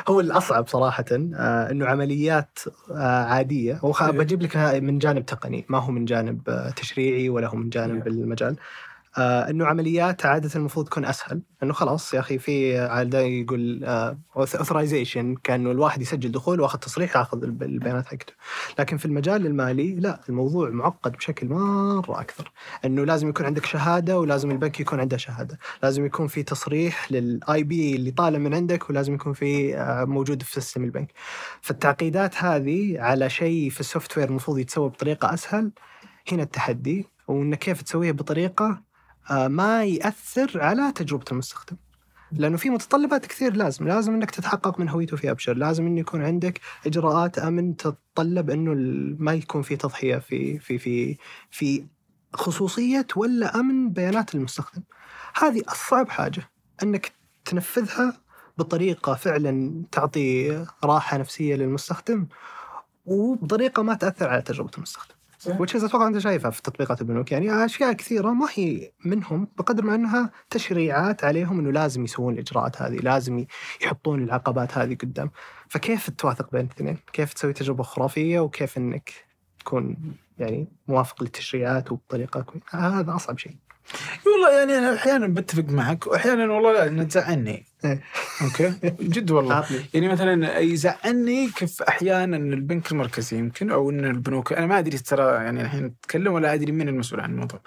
[0.09, 2.59] هو الأصعب صراحة آه إنه عمليات
[2.90, 3.78] آه عادية.
[3.82, 4.10] وخ- إيه.
[4.43, 5.66] لك من جانب تقني.
[5.68, 8.12] ما هو من جانب آه، تشريعي ولا هو من جانب إيه.
[8.12, 8.56] المجال.
[9.18, 11.43] آه إنه عمليات عادة المفروض تكون أسهل.
[11.62, 13.84] إنه خلاص يا أخي في عاده يقول
[14.36, 18.32] authorization كأنه الواحد يسجل دخول واخذ تصريح ياخذ الب- البيانات حقته.
[18.78, 22.52] لكن في المجال المالي لا الموضوع معقد بشكل مرة أكثر.
[22.84, 25.59] إنه لازم يكون عندك شهادة ولازم البنك يكون عنده شهادة.
[25.82, 30.43] لازم يكون في تصريح لل IP اللي طالع من عندك ولازم يكون في آه، موجود
[30.43, 31.12] في system البنك.
[31.60, 35.72] فالتعقيدات هذه على شيء في ال software المفروض يتسوى بطريقة أسهل.
[36.32, 37.06] هنا التحدي.
[37.28, 38.85] وانك كيف تسويها بطريقة آه،
[39.30, 41.76] ما يأثر على تجربة المستخدم.
[42.32, 43.88] لأنه في متطلبات كثير لازم.
[43.88, 45.54] لازم إنك تتحقق من هويته في أبشر.
[45.54, 48.74] لازم إنه يكون عندك إجراءات أمن تتطلب إنه
[49.18, 51.16] ما يكون في تضحية في في في
[51.50, 51.86] في
[52.34, 54.82] خصوصية ولا أمن بيانات المستخدم.
[55.34, 56.50] هذه أصعب حاجة
[56.82, 57.12] إنك
[57.44, 58.20] تنفذها
[58.58, 62.26] بطريقة فعلا تعطي راحة نفسية للمستخدم
[63.06, 65.15] وبطريقة ما تأثر على تجربة المستخدم.
[65.48, 69.94] وتشيز أتوقع انت شايفها في تطبيقات البنوك يعني أشياء كثيرة ما هي منهم بقدر ما
[69.94, 73.47] أنها تشريعات عليهم إنه لازم يسوون الإجراءات هذه، لازم
[73.82, 75.31] يحطون العقبات هذه قدام.
[75.68, 79.12] فكيف توافق بين الاثنين؟ كيف تسوي تجربة خرافية وكيف إنك
[79.59, 79.97] تكون
[80.39, 83.56] يعني موافق للتشريعات وبطريقة كويسه؟ هذا أصعب شيء.
[84.26, 87.66] والله يعني أنا أحيانا بتفق معك واحيانا والله لا انها تزعلني.
[87.84, 88.02] إيه.
[88.42, 88.74] أوكي؟
[89.14, 89.64] جد والله.
[89.94, 94.98] يعني مثلا يزعلني كيف أحيانا إن البنك المركزي يمكن أو إن البنوك أنا ما أدري
[94.98, 97.60] ترى يعني الحين اتكلم ولا أدري مين المسؤول عن الموضوع.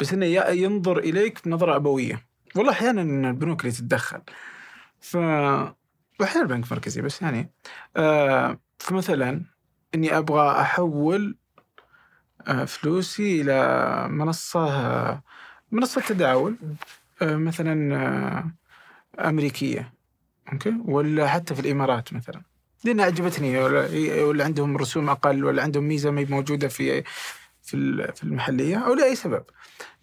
[0.00, 2.26] بس إنه ينظر إليك بنظرة أبوية.
[2.56, 4.20] والله أحيانا إن البنوك اللي تتدخل.
[5.00, 5.16] ف
[6.20, 7.50] واحيانا البنك المركزي بس يعني
[7.96, 9.44] آه فمثلا
[9.94, 11.36] إني أبغى أحول
[12.66, 15.22] فلوسي إلى منصة آه
[15.72, 16.56] منصة تداول
[17.22, 18.50] آه مثلا آه
[19.28, 19.92] أمريكية
[20.52, 22.42] أوكي؟ ولا حتى في الإمارات مثلا.
[22.84, 27.02] لأن عجبتني ولا, ولا عندهم رسوم أقل ولا عندهم ميزة ما موجودة في
[27.62, 29.44] في ال- في المحلية أو لأي سبب.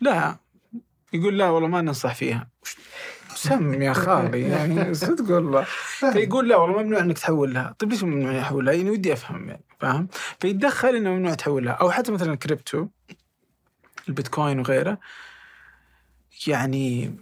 [0.02, 0.38] لا
[1.14, 2.48] يقول لا والله ما ننصح فيها.
[3.40, 5.64] سم يا خالي يعني صدق والله.
[6.14, 9.50] فيقول لا والله ممنوع إنك تحول لها طيب ليش ممنوع يحول لها يعني ودي أفهم
[9.50, 10.08] يعني فاهم؟
[10.40, 12.88] فيتدخل إنه ممنوع تحول لها أو حتى مثلا الكريبتو
[14.10, 14.98] البيتكوين وغيره
[16.48, 17.16] يعني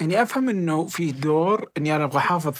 [0.00, 2.54] يعني أفهم إنه في دور إني أنا أبغى أحافظ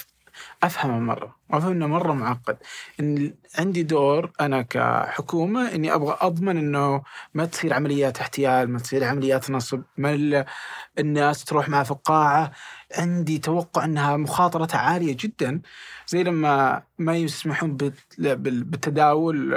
[0.63, 2.57] أفهمه مرة وأفهم إنه مرة معقد.
[2.99, 7.01] إن عندي دور أنا كحكومة إني أبغى أضمن إنه
[7.33, 10.45] ما تصير عمليات احتيال ما تصير عمليات نصب ما ال-
[10.99, 12.51] الناس تروح مع فقاعة.
[12.97, 15.61] عندي توقع إنها مخاطرتها عالية جدا
[16.07, 19.53] زي لما ما يسمحون بال- بال- بالتداول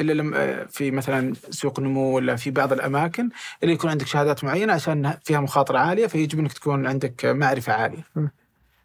[0.00, 3.28] إلا لما في مثلا سوق نمو ولا في بعض الأماكن
[3.62, 8.04] اللي يكون عندك شهادات معينة عشان فيها مخاطرة عالية فيجب إنك تكون عندك معرفة عالية.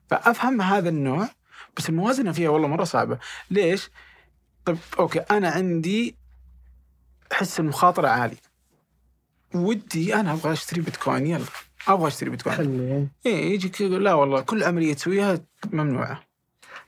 [0.09, 1.29] فأفهم هذا النوع
[1.77, 3.19] بس الموازنة فيها والله مرة صعبة،
[3.51, 3.89] ليش؟
[4.65, 6.15] طيب okay أنا عندي
[7.31, 8.37] حس المخاطرة عالي.
[9.55, 11.45] ودي أنا أبغى أشتري بيتكوين يلا
[11.87, 12.57] أبغى أشتري بيتكوين.
[12.57, 15.39] خلي إيه يجيك يقول لا والله كل عملية تسويها
[15.71, 16.23] ممنوعة،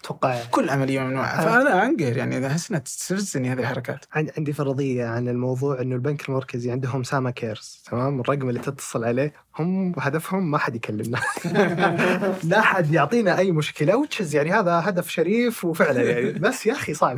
[0.06, 4.06] أتوقع كل عملية ممنوعة، فأنا انقهر يعني أحس إنها تستفزني هذه الحركات.
[4.14, 9.04] عن- عندي فرضية عن الموضوع إنه البنك المركزي عندهم ساما cares تمام؟ الرقم اللي تتصل
[9.04, 11.20] عليه هم هدفهم ما حد يكلمنا.
[12.44, 16.32] لا حد يعطينا أي مشكلة وتشز يعني هذا هدف شريف وفعلا يعني.
[16.50, 17.18] بس يا أخي صعب.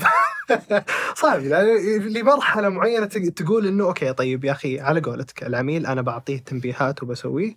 [1.15, 1.43] صعب.
[1.43, 6.38] يعني لمرحلة معينة تق- تقول إنه أوكي طيب يا أخي على قولتك العميل أنا بعطيه
[6.38, 7.55] تنبيهات وبسويه.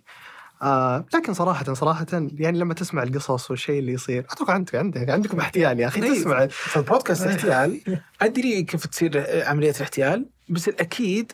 [0.61, 5.39] آه لكن صراحة صراحة يعني لما تسمع القصص والشيء اللي يصير أتوقع أنت عندك عندكم
[5.39, 6.13] احتيال يا أخي إيه.
[6.13, 7.81] تسمع في البودكاست احتيال
[8.21, 11.31] أدري كيف تصير عملية الاحتيال بس الأكيد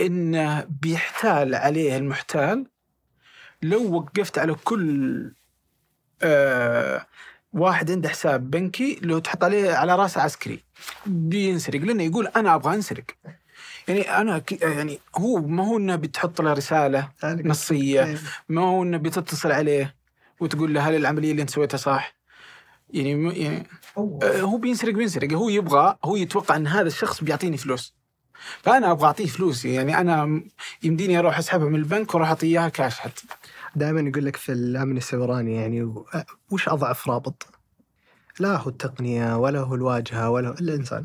[0.00, 2.66] إنه بيحتال عليه المحتال
[3.62, 5.34] لو وقفت على كل
[6.22, 7.06] آه
[7.52, 10.64] واحد عنده حساب بنكي لو تحط عليه على رأسه عسكري
[11.06, 13.04] بينسرق لأنه يقول أنا أبغى أنسرق
[13.88, 18.18] يعني أنا ك- يعني هو ما هو إنه بتحط له رسالة نصية
[18.48, 19.94] ما هو إنه بتتصل عليه
[20.40, 22.14] وتقول له هل العملية اللي أنت سويتها صح؟
[22.90, 23.66] يعني يعني
[23.98, 25.32] آه، هو بينسرق بينسرق.
[25.32, 27.94] هو يبغى هو يتوقع إن هذا الشخص بيعطيني فلوس.
[28.62, 30.42] فأنا أبغى أعطيه فلوسي يعني أنا
[30.82, 33.22] يمديني أروح أسحبها من البنك وأروح أعطيه إياها كاش حتى.
[33.76, 36.06] دائما يقول لك في الأمن السيبراني يعني و-
[36.50, 37.46] وش أضعف رابط؟
[38.40, 41.04] لا هو التقنية ولا هو الواجهة ولا هو الإنسان.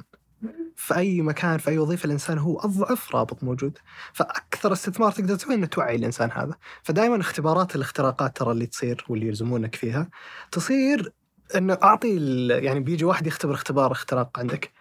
[0.77, 3.77] في أي مكان في أي وظيفة الإنسان هو أضعف رابط موجود.
[4.13, 6.55] فأكثر استثمار تقدر تسويه انه توعي الإنسان هذا.
[6.83, 10.09] فدائما اختبارات الاختراقات ترى اللي تصير واللي يلزمونك فيها
[10.51, 11.13] تصير
[11.55, 12.17] إنه أعطي
[12.49, 14.71] يعني بيجي واحد يختبر اختبار اختراق عندك.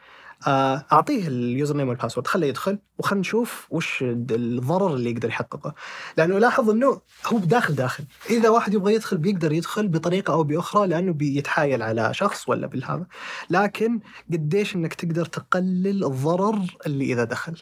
[0.47, 5.75] آه، أعطيه ال username وال password خليه يدخل وخلينا نشوف وش الضرر اللي يقدر يحققه.
[6.17, 8.05] لأنه لاحظ إنه هو داخل داخل.
[8.31, 13.07] إذا واحد يبغى يدخل بيقدر يدخل بطريقة أو بأخرى لأنه بيتحايل على شخص ولا بالهذا.
[13.51, 14.01] لكن
[14.33, 17.55] قديش إنك تقدر تقلل الضرر اللي إذا دخل.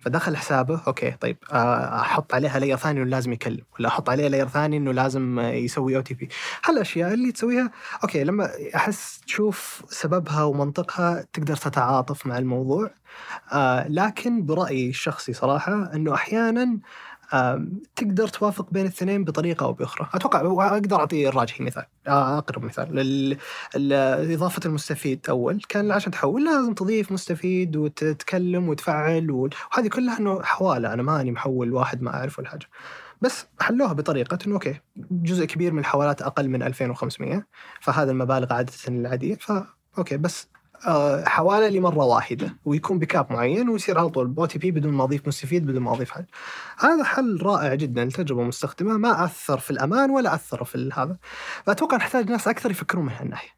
[0.00, 4.28] فدخل حسابه okay طيب آه، أحط عليها layer ثاني إنه لازم يكلم ولا أحط عليه
[4.28, 6.28] layer ثاني إنه لازم يسوي OTP
[6.64, 7.70] هالأشياء اللي تسويها
[8.04, 12.90] أوكي لما أحس تشوف سببها ومنطقها تقدر تتعاطف مع الموضوع
[13.52, 16.78] آه لكن برأيي الشخصي صراحة إنه أحيانا
[17.96, 23.36] تقدر توافق بين الاثنين بطريقة أو بأخرى، أتوقع أقدر أعطي الراجحي مثال، آه، أقرب مثال،
[24.34, 30.92] إضافة المستفيد أول كان عشان تحول لازم تضيف مستفيد وتتكلم وتفعل وهذه كلها إنه حوالة
[30.92, 32.66] أنا ماني محول واحد ما أعرف ولا حاجة.
[33.20, 34.80] بس حلوها بطريقة إنه okay
[35.10, 37.46] جزء كبير من الحوالات أقل من 2500
[37.80, 39.52] فهذا المبالغ عادة العادية ف
[39.98, 40.48] okay بس
[41.26, 44.34] حواله لمرة واحدة ويكون ب cap معين ويصير على طول.
[44.38, 46.26] OTP بدون ما اضيف مستفيد بدون ما اضيف حاجة.
[46.78, 51.16] هذا حل رائع جدا لتجربة مستخدمة ما أثر في الأمان ولا أثر في هذا.
[51.66, 53.56] فأتوقع نحتاج ناس أكثر يفكرون من هالناحية.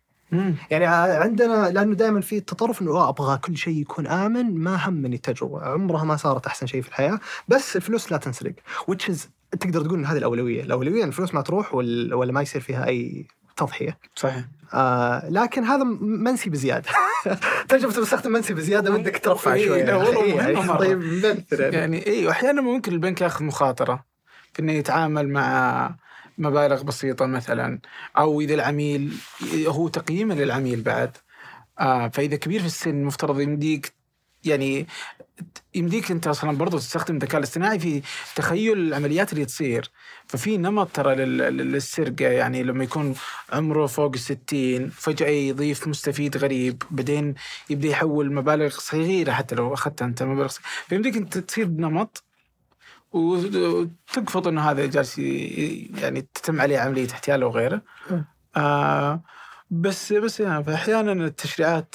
[0.71, 0.87] يعني
[1.25, 5.63] عندنا لأنه دائما في التطرف إنه آه أبغى كل شيء يكون آمن ما همني التجربة.
[5.63, 7.21] عمرها ما صارت أحسن شيء في الحياة.
[7.49, 8.53] بس الفلوس لا تنسرق
[8.91, 9.19] which is
[9.61, 10.63] تقدر تقول إن هذه الأولوية.
[10.63, 13.27] الأولوية الفلوس ما تروح ولا ما يصير فيها أي
[13.57, 13.99] تضحية.
[14.15, 14.45] صحيح.
[14.75, 16.89] آه لكن هذا منسي بزيادة.
[17.69, 20.79] تجربة المستخدم منسي بزيادة ودك ترفع إيه، شوية لا والله إيه، يعني.
[20.79, 24.05] طيب يعني اي وأحيانا ممكن البنك ياخذ مخاطرة.
[24.53, 25.95] في انه يتعامل مع
[26.39, 27.79] مبالغ بسيطة مثلا
[28.19, 29.17] أو إذا العميل
[29.67, 31.17] هو تقييمه للعميل بعد.
[31.81, 33.93] آه فإذا كبير في السن مفترض يمديك
[34.45, 34.87] يعني
[35.79, 38.03] يمديك انت أصلا برضو تستخدم الذكاء الاصطناعي في
[38.37, 39.91] تخيل العمليات اللي تصير
[40.27, 43.15] ففي نمط ترى لل- لل- للسرقة يعني لما يكون
[43.53, 47.35] عمره فوق الستين فجأة يضيف مستفيد غريب بعدين
[47.71, 50.69] يبدأ يحول مبالغ صغيرة حتى لو أخذت أنت مبالغ صغيرة.
[50.89, 52.25] فيمديك انت تصير بنمط
[53.13, 57.83] وتقفض إنه هذا جالس يعني تتم عليه عملية احتيال أو غيره.
[58.57, 59.21] آه
[59.71, 61.95] بس بس يعني فاحيانا التشريعات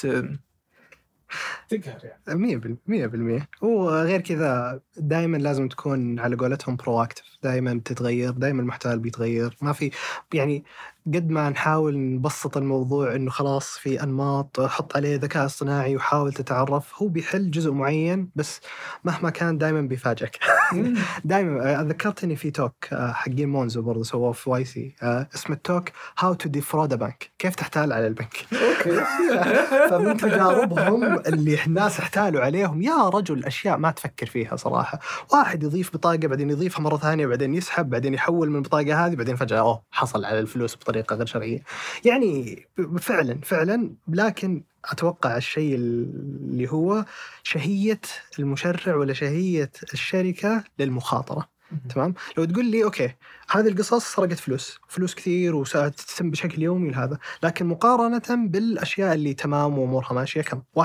[1.69, 2.39] تقهر يعني.
[2.39, 2.77] مية بالمية.
[2.87, 3.49] مية بالمية.
[3.61, 9.57] وغير كذا دائما لازم تكون على قولتهم proactive دائما بتتغير دائما المحتوى بيتغير.
[9.61, 9.91] ما في
[10.33, 10.63] يعني
[11.07, 17.01] قد ما نحاول نبسط الموضوع إنه خلاص في أنماط حط عليه ذكاء اصطناعي وحاول تتعرف
[17.01, 18.61] هو بيحل جزء معين بس
[19.03, 20.39] مهما كان دائما بيفاجئك.
[21.25, 25.62] دائما آه، ذكرتني في talk آه، حقين مونزو برضه سووه في YC آه، اسمه ال
[25.62, 25.89] talk
[26.19, 28.33] how to defraud bank كيف تحتال على البنك.
[29.89, 34.99] فمن تجاربهم اللي الناس احتالوا عليهم يا رجل أشياء ما تفكر فيها صراحة.
[35.33, 39.35] واحد يضيف بطاقة بعدين يضيفها مرة ثانية بعدين يسحب بعدين يحول من البطاقة هذه بعدين
[39.35, 41.63] فجأة أوه حصل على الفلوس بطريقة غير شرعية.
[42.05, 42.65] يعني
[42.99, 47.05] فعلا فعلا لكن أتوقع الشيء اللي هو
[47.43, 48.01] شهية
[48.39, 51.53] المشرع ولا شهية الشركة للمخاطرة.
[51.89, 53.15] تمام؟ لو تقول لي أوكي
[53.49, 59.77] هذه القصص سرقت فلوس فلوس كثير وتتم بشكل يومي لهذا لكن مقارنة بالأشياء اللي تمام
[59.79, 60.81] وأمورها ماشية كم؟ 1%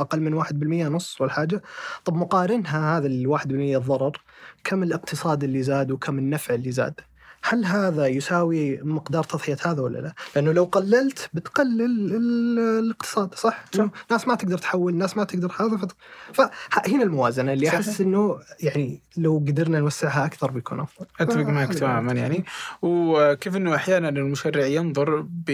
[0.00, 1.62] أقل من 1% نص ولا حاجة
[2.04, 4.22] طب مقارنها هذا ال 1% الضرر
[4.64, 7.00] كم الاقتصاد اللي زاد وكم النفع اللي زاد
[7.46, 11.82] هل هذا يساوي مقدار تضحية هذا ولا لا؟ لأنه لو قللت بتقلل
[12.16, 13.86] ال- الاقتصاد صح؟ صح.
[14.10, 15.96] ناس ما تقدر تحول ناس ما تقدر هذا فت...
[16.32, 17.68] فهنا الموازنة اللي.
[17.68, 22.44] أحس إنه يعني لو قدرنا نوسعها أكثر بيكون أفضل أتفق معك هذا تماما يعني
[22.82, 25.50] وكيف إنه أحيانا المشرع ينظر ب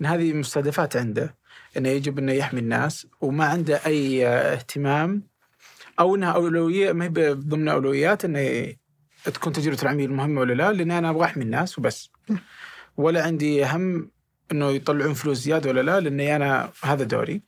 [0.00, 1.34] إن هذه مستهدفات عنده
[1.76, 5.29] إنه يجب إنه يحمي الناس وما عنده أي اهتمام
[6.00, 8.74] أو إنها أولوية ما هي ضمن أولويات انه
[9.24, 12.10] تكون تجربة العميل مهمة ولا لا لأن أنا أبغى أحمي الناس وبس.
[12.96, 14.10] ولا عندي هم
[14.52, 17.42] إنه يطلعون فلوس زيادة ولا لا لأني أنا هذا دوري.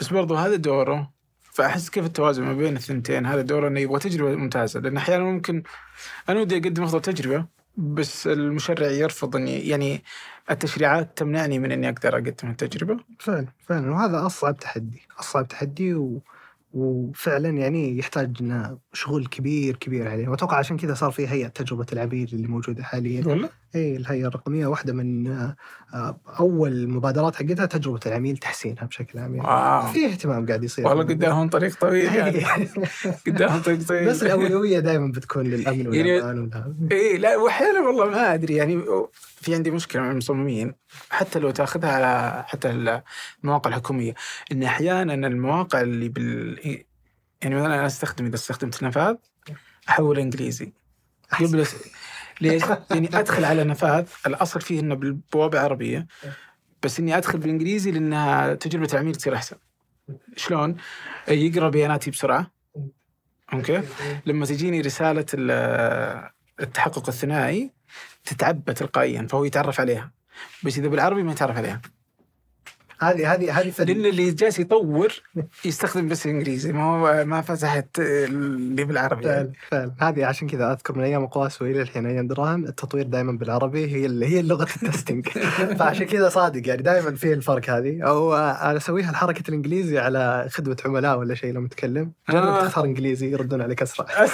[0.00, 1.12] بس برضو هذا دوره
[1.42, 5.62] فأحس كيف التوازن ما بين الثنتين؟ هذا دوره إنه يبغى تجربة ممتازة لأن أحيانا ممكن
[6.28, 7.46] أنا ودي أقدم أفضل تجربة
[7.76, 10.02] بس المشرع يرفض إني يعني
[10.50, 12.98] التشريعات تمنعني من إني أقدر أقدم التجربة.
[13.18, 13.90] فعلا فعلا.
[13.90, 16.22] وهذا أصعب تحدي أصعب تحدي و...
[16.76, 18.42] وفعلا يعني يحتاج
[18.92, 23.22] شغل كبير كبير عليه وأتوقع عشان كذا صار في هيئة تجربة العميل اللي موجودة حاليا؟
[23.74, 29.92] اي الهيئة الرقمية واحدة من آه، أول مبادرات حقتها تجربة العميل تحسينها بشكل عام يعني.
[29.92, 32.44] في اهتمام قاعد يصير والله قدامهم طريق طويل يعني.
[33.26, 34.08] قدامهم طريق طويل.
[34.08, 36.74] بس الأولوية دائما بتكون للأمن يعني- والأمان والهذا.
[36.92, 38.82] إيه لا واحيانا والله ما أدري يعني
[39.14, 40.74] في عندي مشكلة مع المصممين
[41.10, 42.70] حتى لو تأخذها على حتى
[43.44, 44.14] المواقع الحكومية
[44.52, 46.58] إن أحيانا المواقع اللي بال
[47.42, 49.14] يعني مثلا أنا أستخدم إذا استخدمت نفاذ
[49.88, 50.72] أحول إنجليزي.
[52.40, 56.06] ليش؟ يعني أدخل على نفاذ الأصل فيه إنه بالبوابة عربيه
[56.82, 59.56] بس إني أدخل بالإنجليزي لأنها تجربة العميل تصير أحسن.
[60.36, 60.76] شلون؟
[61.28, 62.50] يقرأ بياناتي بسرعة
[63.52, 63.82] أوكي؟
[64.26, 66.30] لما تجيني رسالة ال-
[66.60, 67.70] التحقق الثنائي
[68.24, 70.12] تتعبى تلقائيا فهو يتعرف عليها
[70.64, 71.80] بس إذا بالعربي ما يتعرف عليها
[73.00, 73.84] هذه هذه هذه فن.
[73.84, 75.22] لأن اللي جالس يطور
[75.64, 79.22] يستخدم بس الإنجليزي ما هو ما فتحت اللي بالعربي.
[79.22, 79.52] فعلا يعني.
[79.70, 83.86] فعلا هذه عشان كذا أذكر من أيام أقواس وإلى الحين أيام دراهم التطوير دائما بالعربي
[83.96, 85.28] هي اللي هي لغه ال testing.
[85.78, 88.02] فعشان كذا صادق يعني دائما في الفرق هذه.
[88.02, 92.64] أو أنا أسويها الحركة الإنجليزي على خدمة عملاء ولا شيء لما تتكلم جرب آه.
[92.66, 94.06] تختار إنجليزي يردون عليك أسرع.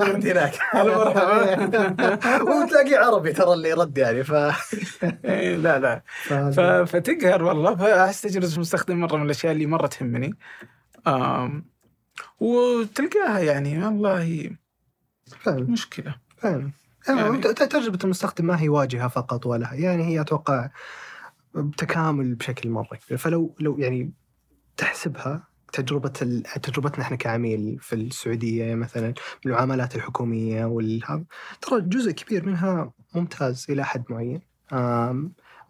[0.00, 0.54] بعد هناك.
[2.50, 4.32] وتلاقيه عربي ترى اللي يرد يعني ف
[5.24, 6.02] إيه، لا لا.
[6.50, 6.90] ف-
[7.40, 7.76] فتقهر والله.
[7.76, 10.34] فاحس تجربه المستخدم مرة من الأشياء اللي مرة تهمني.
[11.06, 11.64] آم،
[12.40, 14.50] وتلقاها يعني والله
[15.40, 15.64] فعلا.
[15.70, 16.14] مشكلة.
[16.36, 16.70] فعلا.
[17.08, 20.70] يعني- يعني ت- تجربة المستخدم ما هي واجهة فقط ولا يعني هي أتوقع
[21.76, 23.18] تكامل بشكل مرة كبير.
[23.18, 24.12] فلو لو يعني
[24.76, 26.08] تحسبها تجربة
[26.62, 29.14] تجربتنا إحنا كعميل في السعودية مثلا
[29.46, 31.24] المعاملات الحكومية والهذا
[31.60, 34.40] ترى جزء كبير منها ممتاز إلى حد معين.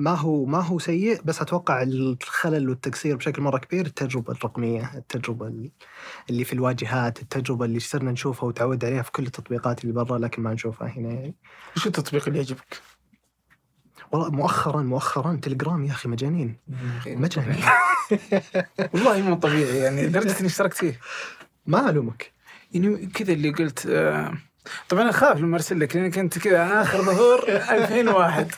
[0.01, 5.47] ما هو ما هو سيء بس أتوقع الخلل والتقصير بشكل مرة كبير التجربة الرقمية، التجربة
[5.47, 5.71] ال-
[6.31, 10.43] اللي في الواجهات، التجربة اللي صرنا نشوفها وتعود عليها في كل التطبيقات اللي برا لكن
[10.43, 11.35] ما نشوفها هنا يعني.
[11.77, 12.83] وش التطبيق اللي يعجبك؟
[14.13, 16.57] والله مؤخرا مؤخرا تليجرام يا أخي مجانين.
[17.07, 17.57] مجانين.
[18.95, 20.07] والله مو طبيعي يعني.
[20.07, 21.01] لدرجه إني اشتركت فيه.
[21.67, 22.33] ما ألومك.
[22.73, 24.35] يعني كذا اللي قلت آه،
[24.89, 28.51] طبعا أنا اخاف لما ارسل لك لأني كنت كذا آخر ظهور 2001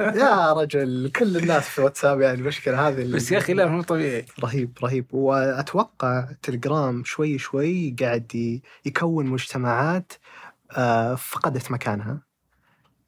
[0.20, 4.26] يا رجل كل الناس في واتساب يعني المشكلة هذه بس يا أخي لا مو طبيعي.
[4.44, 5.14] رهيب رهيب.
[5.14, 10.12] وأتوقع تليجرام شوي شوي قاعد يكون مجتمعات
[10.76, 12.29] آه، فقدت مكانها.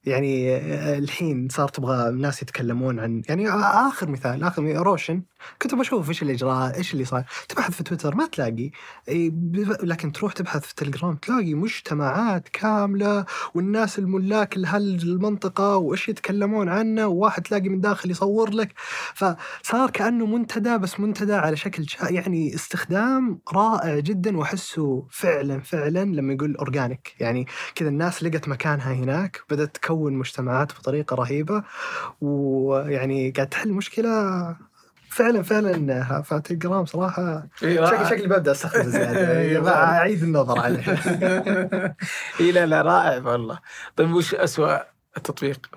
[0.04, 5.22] يعني آه، الحين صار تبغى الناس يتكلمون عن يعني آخر مثال آخر روشن.
[5.62, 8.70] كنت بشوف إيش الإجراء إيش اللي صار تبحث في تويتر ما تلاقي.
[9.82, 13.24] لكن تروح تبحث في تليجرام تلاقي مجتمعات كاملة
[13.54, 18.72] والناس الملاك لهالمنطقه وإيش يتكلمون عنه وواحد تلاقي من داخل يصور لك.
[19.14, 26.32] فصار كأنه منتدى بس منتدى على شكل يعني استخدام رائع جدا وأحسه فعلا فعلا لما
[26.32, 31.62] يقول اورجانيك يعني كذا الناس لقت مكانها هناك بدأت تكون مجتمعات بطريقة رهيبة
[32.20, 34.10] ويعني قاعد تحل مشكله
[35.08, 38.06] فعلا فعلا فتلجرام صراحة إيه، شكلي.
[38.06, 39.68] شكلي ببدأ أستخدمه زياده إيه،.
[39.68, 40.84] أعيد النظر عليه.
[42.40, 43.58] إي لا لا رائع والله.
[43.96, 44.82] طيب وش اسوء
[45.16, 45.70] التطبيق؟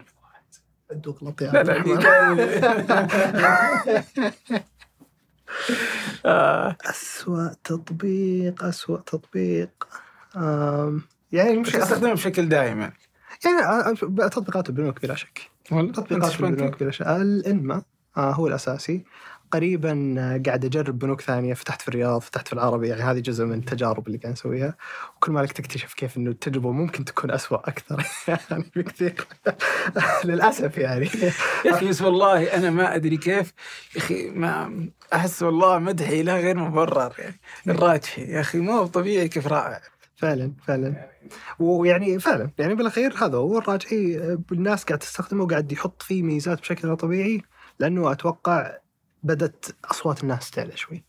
[0.91, 1.83] ادوق لطيف لا لا
[6.25, 9.87] آه، أسوأ تطبيق أسوأ تطبيق.
[11.31, 12.93] يعني المشكلة أستخدمه بشكل دائم يعني
[13.45, 13.95] يعني
[14.29, 15.41] تطبيقات البنوك بلا شك.
[15.69, 17.07] تطبيقات؟ البنوك بلا شك.
[17.07, 17.81] الإنما
[18.17, 19.03] آه هو الأساسي.
[19.51, 21.53] قريبا آه، قاعد أجرب بنوك ثانية.
[21.53, 22.87] فتحت في الرياض فتحت في العربي.
[22.87, 24.75] يعني هذه جزء من التجارب اللي قاعد نسويها.
[25.17, 28.05] وكل ما لك تكتشف كيف إنه التجربة ممكن تكون أسوأ أكثر.
[28.51, 29.27] يعني بكثير.
[30.25, 31.09] للأسف يعني.
[31.65, 33.53] يا أخي بس والله أنا ما أدري كيف.
[33.95, 37.39] يا أخي ما أحس والله مدحي له غير مبرر يعني.
[37.67, 39.81] الراجحي يا أخي ما هو طبيعي كيف رائع.
[40.25, 41.09] فعلا فعلا.
[41.59, 44.17] ويعني فعلا يعني بالأخير هذا هو الراجحي
[44.51, 47.41] الناس قاعد تستخدمه وقاعد يحط فيه ميزات بشكل غير طبيعي
[47.79, 48.77] لأنه أتوقع
[49.23, 51.03] بدت أصوات الناس تعلى شوي.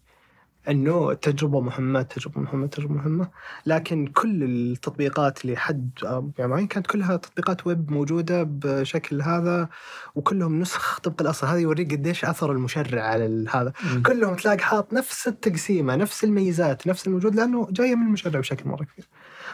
[0.68, 3.28] إنه التجربه مهمة تجربة مهمة تجربة مهمة.
[3.66, 9.68] لكن كل التطبيقات اللي حد آه، يعني معين كانت كلها تطبيقات ويب موجودة بشكل هذا
[10.14, 11.46] وكلهم نسخ طبق الأصل.
[11.46, 13.72] هذا يوريك قديش أثر المشرع على هذا.
[14.06, 18.84] كلهم تلاقي حاط نفس التقسيمة نفس الميزات نفس الموجود لأنه جاية من المشرع بشكل مرة
[18.84, 19.08] كبير.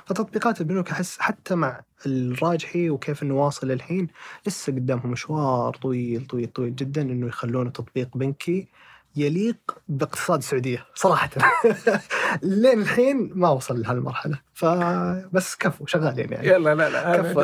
[0.07, 4.09] فتطبيقات البنوك أحس حتى مع الراجحي وكيف إنه واصل الحين
[4.47, 8.69] لسه قدامهم مشوار طويل طويل طويل جدا إنه يخلونه تطبيق بنكي
[9.17, 11.31] يليق باقتصاد السعودية صراحة.
[12.43, 14.39] لين الحين ما وصل لهالمرحلة.
[14.55, 16.49] فبس كفو شغالين يعني.
[16.49, 17.43] يلا لا لا كفو.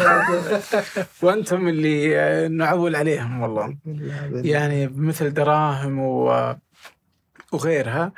[1.27, 3.77] وأنتم اللي نعول عليهم والله.
[4.33, 6.55] يعني مثل دراهم و...
[7.53, 8.13] وغيرها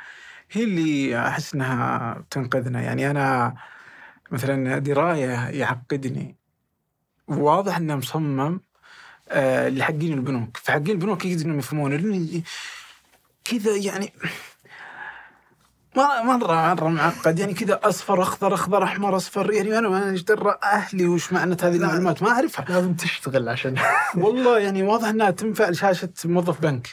[0.51, 2.81] هي اللي أحس إنها تنقذنا.
[2.81, 3.55] يعني أنا
[4.31, 6.37] مثلا دراية يعقدني.
[7.27, 8.59] واضح إنه مصمم
[9.29, 10.57] آه لحقين البنوك.
[10.57, 12.43] فحقين البنوك يقدرون يفهمون.
[13.51, 14.13] كذا يعني
[15.95, 19.51] مرة مرة مرة معقد يعني كذا أصفر أخضر أخضر أحمر أصفر.
[19.53, 21.75] يعني أنا ما إيش درى أهلي وش معنى هذه.
[21.75, 22.65] المعلومات؟ ما أعرفها.
[22.69, 23.75] لازم تشتغل عشان
[24.17, 26.87] والله يعني واضح إنها تنفع لشاشة موظف بنك.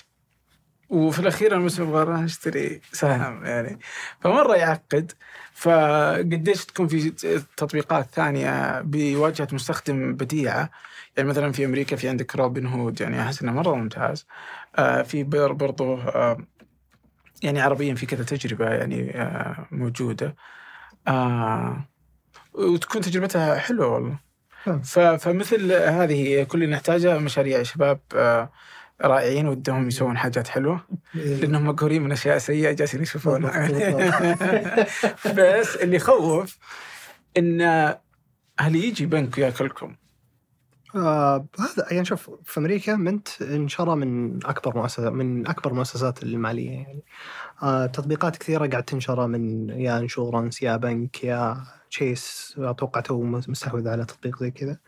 [0.89, 3.79] وفي الأخير أنا بس أبغى أشتري سهم يعني.
[4.21, 5.13] فمرة يعقد.
[5.53, 7.11] فقديش تكون في
[7.57, 10.71] تطبيقات ثانية بواجهة مستخدم بديعه
[11.17, 13.01] يعني مثلا في أمريكا في عندك روبن هود.
[13.01, 14.27] يعني أحس إنه مرة ممتاز.
[15.05, 16.39] في بر- برضو آه
[17.43, 20.37] يعني عربيا في كذا تجربة يعني آه موجودة.
[21.09, 21.85] آه
[22.55, 24.19] وتكون تجربتها حلوة والله.
[25.19, 28.51] فمثل هذه كل اللي نحتاجه مشاريع شباب آه،
[29.01, 30.81] رائعين ودهم يسوون حاجات حلوة.
[31.15, 33.69] لأنهم مقهورين من أشياء سيئة جالسين يشوفونها.
[35.37, 36.59] بس اللي يخوف
[37.37, 37.61] إن
[38.61, 39.97] هل يجي بنك وياكلكم؟
[40.99, 46.71] آه هذا يعني شوف في أمريكا Mint انشرى من أكبر مؤسسات من أكبر المؤسسات المالية
[46.71, 47.03] يعني.
[47.63, 51.57] آه تطبيقات كثيرة قاعد تنشر من يا insurance يا بنك يا
[51.91, 54.79] تشيس أتوقع تو مستحوذ على تطبيق زي كذا.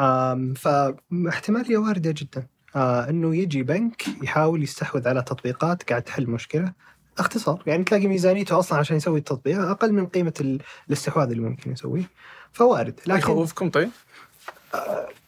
[0.00, 2.46] آم، فاحتمالية واردة جدا.
[2.76, 6.72] آه إنه يجي بنك يحاول يستحوذ على تطبيقات قاعد تحل مشكلة.
[7.18, 11.72] اختصار يعني تلاقي ميزانيته أصلا عشان يسوي التطبيق أقل من قيمة ال- الاستحواذ اللي ممكن
[11.72, 12.10] يسويه.
[12.52, 13.90] فوارد لكن يخوفكم طيب؟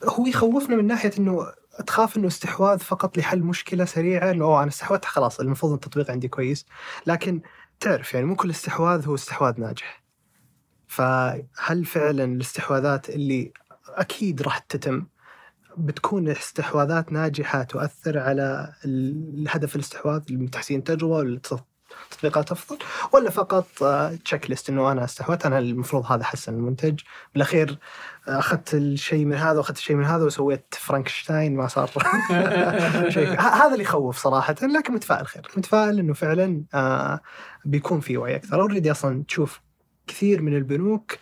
[0.04, 1.52] هو يخوفنا من ناحية إنه
[1.86, 6.28] تخاف إنه استحواذ فقط لحل مشكلة سريعة إنه أوه أنا استحوذت خلاص المفروض التطبيق عندي
[6.28, 6.66] كويس.
[7.06, 7.40] لكن
[7.80, 10.02] تعرف يعني مو كل استحواذ هو استحواذ ناجح.
[10.86, 13.52] فهل فعلا الاستحواذات اللي
[13.88, 15.06] أكيد راح تتم
[15.78, 21.22] بتكون استحواذات ناجحة تؤثر على الهدف الاستحواذ تحسين التجربة
[22.10, 22.78] تطبيقات أفضل
[23.12, 23.66] ولا فقط
[24.24, 27.00] checklist إنه أنا استحوذت أنا المفروض هذا حسن المنتج.
[27.32, 27.78] بالأخير
[28.28, 31.90] أخذت الشيء من هذا وأخذت الشيء من هذا وسويت فرانكشتاين ما صار
[33.14, 33.40] شيء.
[33.40, 35.48] هذا اللي يخوف صراحة لكن متفائل خير.
[35.56, 37.20] متفائل إنه فعلا آه
[37.64, 38.60] بيكون في وعي أكثر.
[38.60, 39.60] already أصلا تشوف
[40.06, 41.18] كثير من البنوك آه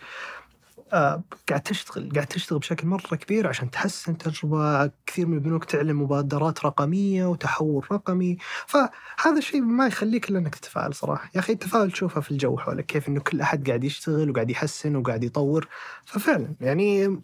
[1.49, 6.65] قاعد تشتغل قاعد تشتغل بشكل مرة كبير عشان تحسن التجربه كثير من البنوك تعلن مبادرات
[6.65, 8.37] رقمية وتحول رقمي.
[8.67, 11.31] فهذا الشيء ما يخليك إلا إنك تتفائل صراحة.
[11.35, 14.97] يا أخي التفاؤل تشوفه في الجو حولك كيف إنه كل أحد قاعد يشتغل وقاعد يحسن
[14.97, 15.69] وقاعد يطور.
[16.05, 17.21] ففعلا يعني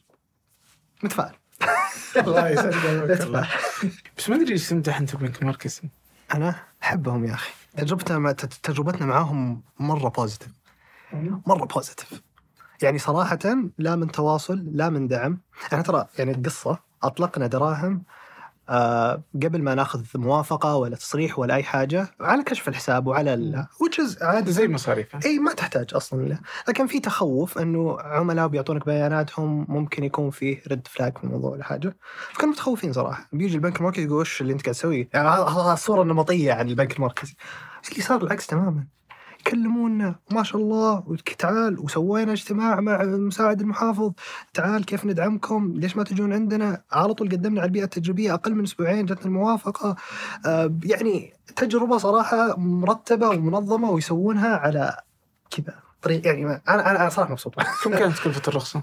[1.03, 1.33] متفائل.
[2.17, 3.49] الله يسلمك
[4.19, 5.83] بس ما أدري إيش تمدح انت بنك مركزي
[6.35, 7.53] أنا أحبهم يا أخي.
[7.77, 10.49] تجربتنا مع تجربتنا معاهم مرة positive
[11.47, 12.23] مرة positive
[12.83, 13.39] يعني صراحة
[13.79, 15.39] لا من تواصل لا من دعم.
[15.73, 18.03] يعني ترى يعني القصة أطلقنا دراهم
[18.69, 23.67] آه قبل ما ناخذ موافقة ولا تصريح ولا أي حاجة على كشف الحساب وعلى ال
[24.23, 24.53] عادي.
[24.53, 26.39] زي مصاريف إي ما تحتاج أصلا له.
[26.69, 31.65] لكن في تخوف إنه عملاء بيعطونك بياناتهم ممكن يكون فيه ريد فلاج في الموضوع ولا
[31.65, 31.97] حاجة.
[32.33, 33.29] فكانوا متخوفين صراحة.
[33.33, 36.97] بيجي البنك المركزي يقول وش اللي أنت قاعد تسويه؟ يعني هذا الصورة النمطيه عن البنك
[36.97, 37.35] المركزي.
[37.91, 38.87] اللي صار؟ العكس تماما.
[39.47, 41.17] يكلمونا ما شاء الله.
[41.39, 44.13] تعال وسوينا اجتماع مع مساعد المحافظ.
[44.55, 48.63] تعال كيف ندعمكم؟ ليش ما تجون عندنا؟ على طول قدمنا على البيئة التجريبية أقل من
[48.63, 49.97] أسبوعين جتنا الموافقة.
[50.47, 54.97] آه يعني تجربة صراحة مرتبة ومنظمة ويسوونها على
[55.51, 56.27] كذا طريق.
[56.27, 57.55] يعني ما أنا أنا صراحة مبسوط.
[57.85, 58.83] كم كانت كلفة الرخصة؟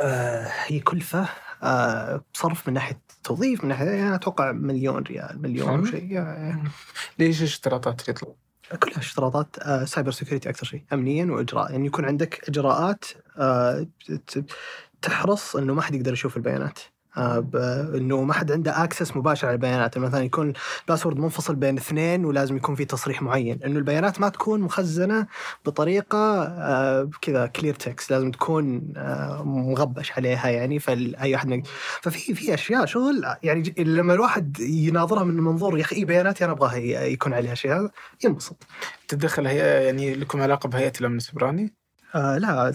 [0.00, 1.28] آه هي كلفة
[1.62, 6.68] آه صرف من ناحية توظيف من ناحية يعني أتوقع مليون ريال مليون وشيء يعني.
[7.18, 11.70] ليش الاشتراطات اللي يطلبوا؟ كلها اشتراطات cybersecurity أكثر شيء امنيا وإجراء.
[11.72, 13.04] يعني يكون عندك إجراءات
[13.38, 13.86] آه،
[15.02, 16.78] تحرص إنه ما حد يقدر يشوف البيانات.
[16.78, 16.95] آه،
[17.96, 19.98] إنه ما حد عنده access مباشر على البيانات.
[19.98, 20.52] مثلا يكون
[20.88, 23.62] password منفصل بين اثنين ولازم يكون في تصريح معين.
[23.64, 25.26] إنه البيانات ما تكون مخزنة
[25.66, 30.78] بطريقة آه، كذا clear text لازم تكون آه، مغبش عليها يعني.
[30.78, 31.66] فأي أحد
[32.02, 36.76] ففي في أشياء شغل يعني لما الواحد يناظرها من منظور يا أخي بياناتي أنا أبغاها
[36.76, 37.90] يكون عليها شيء هذا
[38.24, 38.66] ينبسط.
[39.08, 41.85] تتدخل هيئه يعني لكم علاقة بهيئة الأمن السبراني؟
[42.16, 42.72] آه لا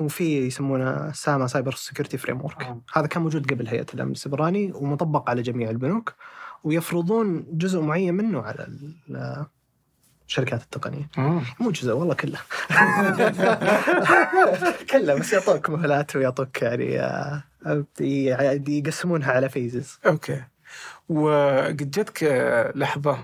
[0.00, 5.42] هو في يسمونه SAMA cybersecurity framework هذا كان موجود قبل هيئة الأمن السبراني ومطبق على
[5.42, 6.14] جميع البنوك
[6.64, 8.66] ويفرضون جزء معين منه على
[10.28, 11.10] الشركات التقنية.
[11.18, 11.42] آه.
[11.60, 12.38] مو جزء والله كله.
[14.90, 17.42] كله بس يعطوك مهلات ويعطوك يعني آه،
[18.68, 20.42] يقسمونها على phases أوكي.
[21.08, 22.22] وقد جتك
[22.74, 23.18] لحظة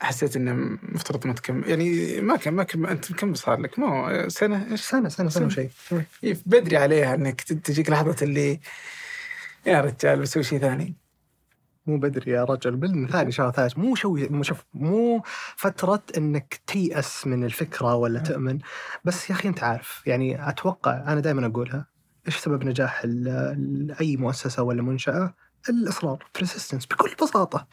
[0.00, 1.68] حسيت إنه مفترض ما تكمل.
[1.68, 5.46] يعني ما كم ما كم أنت كم صار لك؟ مو سنه إيش؟ سنة؟ سنه سنة
[5.46, 5.70] وشيء
[6.24, 8.60] إيه، بدري عليها إنك تجيك لحظة اللي
[9.66, 10.94] يا رجال بسوي شيء ثاني.
[11.86, 13.78] مو بدري يا رجل بال ثاني شهر ثالث.
[13.78, 15.22] مو شوي مو شوف مو
[15.56, 18.58] فترة إنك تيأس من الفكرة ولا تؤمن.
[19.04, 21.86] بس يا أخي أنت عارف يعني أتوقع أنا دائما أقولها
[22.26, 23.02] إيش سبب نجاح
[24.00, 25.34] أي مؤسسة ولا منشأة؟
[25.68, 27.66] الإصرار persistence بكل بساطة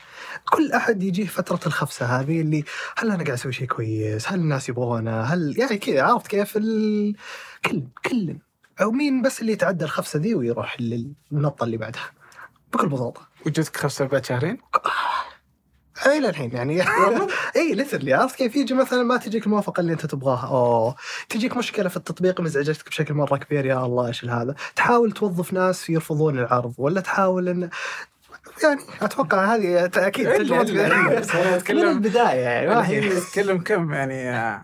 [0.49, 2.63] كل أحد يجيه فترة الخفسه هذه اللي
[2.97, 7.15] هل أنا قاعد أسوي شيء كويس؟ هل الناس يبغونه؟ هل يعني كذا عرفت كيف؟ ال...
[7.65, 8.37] كل كل
[8.81, 12.11] أو مين بس اللي يتعدى الخفسه ذي ويروح للنطة اللي بعدها
[12.73, 14.57] بكل بساطة وجدتك خفسه بعد شهرين؟
[16.05, 16.83] اي للحين يعني.
[17.55, 20.47] اي literally عرفت كيف يجي مثلا ما تجيك الموافقة اللي أنت تبغاها.
[20.47, 20.95] أوه.
[21.29, 25.89] تجيك مشكلة في التطبيق مزعجتك بشكل مرة كبير يا الله إيش هذا؟ تحاول توظف ناس
[25.89, 27.69] يرفضون العرض ولا تحاول ان
[28.63, 30.27] يعني أتوقع هذه أكيد
[31.69, 33.09] من البداية يعني ما هي.
[33.09, 34.61] تتكلم كم يعني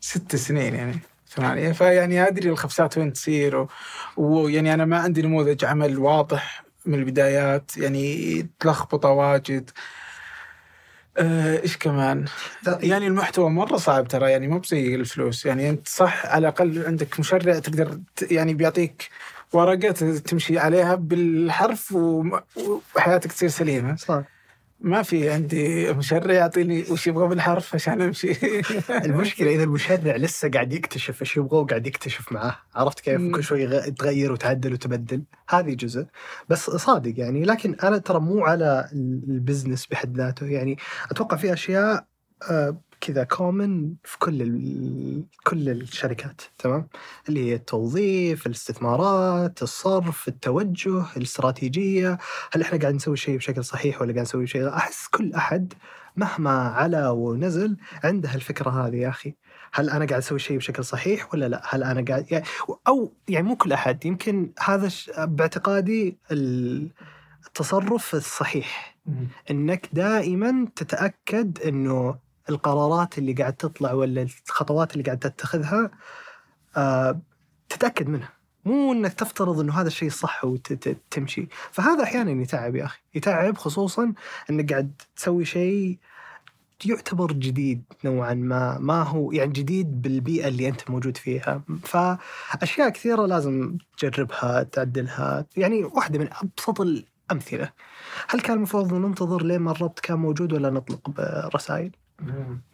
[0.00, 0.98] ست سنين يعني
[1.28, 1.72] ثمانية.
[1.72, 3.66] فيعني أدري الخفسات وين تصير
[4.16, 9.70] ويعني أنا ما عندي نموذج عمل واضح من البدايات يعني تلخبطة واجد.
[9.70, 10.01] آه،
[11.18, 12.24] إيش كمان؟
[12.66, 15.46] يعني المحتوى مرة صعب ترى يعني مو بزي الفلوس.
[15.46, 19.08] يعني أنت صح على الأقل عندك مشرع تقدر يعني بيعطيك
[19.52, 21.92] ورقة تمشي عليها بالحرف
[22.96, 23.96] وحياتك تصير سليمة.
[23.96, 24.22] صح.
[24.82, 28.32] ما في عندي مشرع يعطيني وش يبغى بالحرف عشان أمشي.
[29.06, 33.62] المشكلة إذا المشرع لسه قاعد يكتشف إيش يبغى وقاعد يكتشف معاه عرفت كيف؟ كل شوي
[33.62, 35.22] يتغير وتعدل وتبدل.
[35.48, 36.06] هذه جزء.
[36.48, 40.46] بس صادق يعني لكن أنا ترى مو على ال business بحد ذاته.
[40.46, 40.78] يعني
[41.10, 42.06] أتوقع في أشياء
[42.50, 45.24] آه، كذا common في كل ال...
[45.44, 46.88] كل الشركات تمام؟
[47.28, 52.18] اللي هي التوظيف الاستثمارات الصرف التوجه الاستراتيجية.
[52.52, 55.72] هل إحنا قاعد نسوي شيء بشكل صحيح ولا قاعد نسوي شيء؟ أحس كل أحد
[56.16, 59.34] مهما علا ونزل عنده الفكرة هذه يا أخي.
[59.72, 62.44] هل أنا قاعد أسوي شيء بشكل صحيح ولا لا؟ هل أنا قاعد يعني
[62.88, 65.10] أو يعني مو كل أحد يمكن هذا ش...
[65.18, 66.18] باعتقادي
[67.46, 68.96] التصرف الصحيح.
[69.50, 75.90] إنك دائما تتأكد إنه القرارات اللي قاعد تطلع ولا الخطوات اللي قاعد تتخذها
[76.76, 77.20] آه
[77.68, 78.32] تتأكد منها.
[78.64, 83.00] مو إنك تفترض إنه هذا الشيء صح وتمشي فهذا أحيانا يتعب يا أخي.
[83.14, 84.12] يتعب خصوصا
[84.50, 85.98] إنك قاعد تسوي شيء
[86.84, 91.62] يعتبر جديد نوعا ما ما هو يعني جديد بالبيئة اللي أنت موجود فيها.
[91.84, 95.46] فأشياء كثيرة لازم تجربها تعدلها.
[95.56, 97.72] يعني واحدة من أبسط الأمثلة.
[98.28, 101.90] هل كان المفروض ننتظر لين ما الربط كان موجود ولا نطلق برسائل؟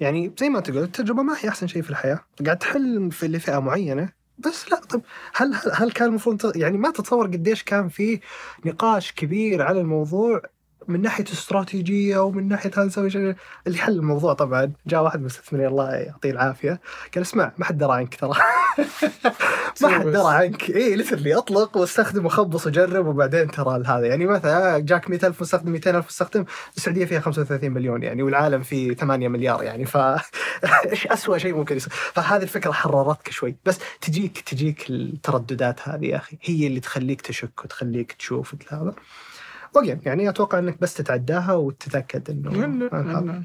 [0.00, 2.20] يعني زي ما تقول التجربة ما هي أحسن شيء في الحياة.
[2.44, 4.08] قاعد تحل في لفئة معينة.
[4.38, 5.00] بس لا طب
[5.34, 8.20] هل هل كان المفروض يعني ما تتصور قديش كان في
[8.64, 10.42] نقاش كبير على الموضوع؟
[10.89, 13.35] من ناحية استراتيجية ومن ناحية هذا نسوي شيء.
[13.66, 16.81] اللي حل الموضوع طبعا جاء واحد مستثمر الله يعطيه العافية.
[17.15, 18.31] قال اسمع ما حد درى عنك ترى.
[19.82, 20.70] ما حد درى عنك.
[20.70, 24.06] اي ليترلي أطلق واستخدم وخبص وجرب وبعدين ترى هذا.
[24.06, 26.44] يعني مثلا جاك 100000 مستخدم 200000 مستخدم.
[26.77, 29.85] السعودية فيها 35 مليون يعني والعالم فيه 8 مليار يعني.
[29.85, 29.97] ف
[30.90, 33.56] إيش اسوء شيء ممكن يصير؟ فهذه الفكرة حررتك شوي.
[33.65, 36.39] بس تجيك تجيك الترددات هذه يا أخي.
[36.43, 38.94] هي اللي تخليك تشك وتخليك تشوف هذا
[39.76, 42.90] أوكي يعني أتوقع إنك بس تتعداها وتتأكد إنه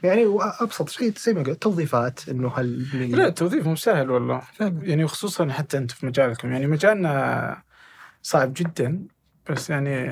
[0.03, 4.41] يعني ابسط شيء زي ما قلت توظيفات إنه هل لا التوظيف مو سهل والله.
[4.59, 6.51] يعني خصوصا حتى أنت في مجالكم.
[6.51, 7.63] يعني مجالنا
[8.21, 8.99] صعب جدا
[9.49, 10.09] بس يعني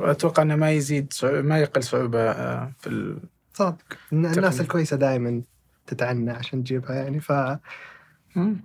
[0.00, 2.32] أتوقع إنه ما يزيد ما يقل صعوبة
[2.70, 3.18] في ال...
[3.54, 5.42] صادق الناس الكويسة دائما
[5.86, 7.32] تتعنى عشان تجيبها يعني ف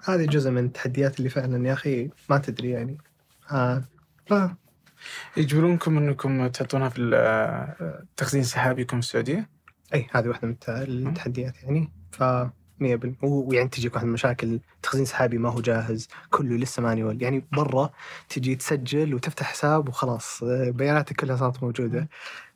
[0.05, 2.97] هذه جزء من التحديات اللي فعلا يا أخي ما تدري يعني.
[3.51, 3.83] آه
[4.25, 4.33] ف
[5.37, 9.49] يجبرونكم أنكم تعطونها في التخزين السحابيكم في السعودية؟
[9.93, 10.55] أي هذه واحدة من
[11.07, 11.91] التحديات يعني.
[12.11, 12.23] ف
[12.81, 17.23] 100% ويعني تجيك واحد من المشاكل تخزين سحابي ما هو جاهز كله لسه مانيوال.
[17.23, 17.89] يعني برا
[18.29, 22.09] تجي تسجل وتفتح حساب وخلاص بياناتك كلها صارت موجودة.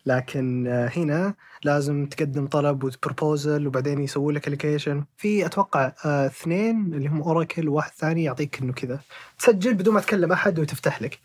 [0.06, 1.34] لكن هنا
[1.64, 7.70] لازم تقدم طلب و proposal وبعدين يسووا لك allocation في أتوقع اثنين اللي هم Oracle
[7.70, 9.00] وواحد ثاني يعطيك إنه كذا.
[9.40, 11.20] تسجل بدون ما تكلم أحد وتفتح لك.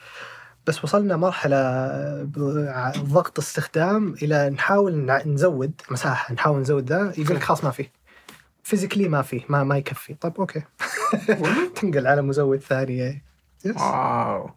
[0.67, 1.59] بس وصلنا مرحلة
[2.99, 7.13] ضغط استخدام إلى نحاول نزود مساحة نحاول نزود ذا.
[7.19, 7.89] يقول لك خلاص ما في.
[8.63, 10.15] physically ما في ما ما يكفي.
[10.15, 10.63] طيب أوكي.
[11.77, 13.23] تنقل على مزود ثاني
[13.65, 14.51] yes واو.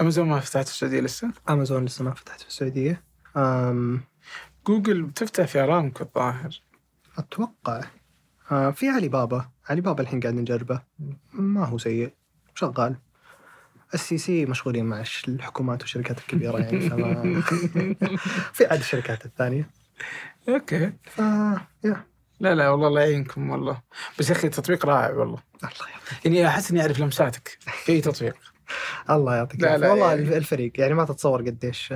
[0.00, 3.02] امازون ما فتحت في السعودية لسه؟ امازون لسه ما فتحت في السعودية.
[3.36, 4.00] أم...
[4.66, 6.60] جوجل بتفتح في ارامكو الظاهر
[7.18, 7.80] أتوقع.
[8.50, 9.48] آه في علي بابا.
[9.68, 10.82] علي بابا الحين قاعد نجربه.
[11.32, 12.12] ما هو سيء.
[12.54, 12.96] شغال.
[13.94, 17.40] ال CC مشغولين مع الحكومات والشركات الكبيرة يعني فما
[18.54, 19.70] في عاد الشركات الثانية.
[20.48, 20.92] okay.
[21.04, 21.18] ف
[21.84, 22.04] يا.
[22.40, 23.80] لا لا والله الله يعينكم والله.
[24.18, 25.38] بس يا أخي التطبيق رائع والله.
[25.64, 26.24] الله يعطيك.
[26.24, 28.36] يعني أحس إني أعرف لمساتك في تطبيق.
[29.10, 31.94] الله يعطيك لا لا والله يعني- الفريق يعني ما تتصور قديش.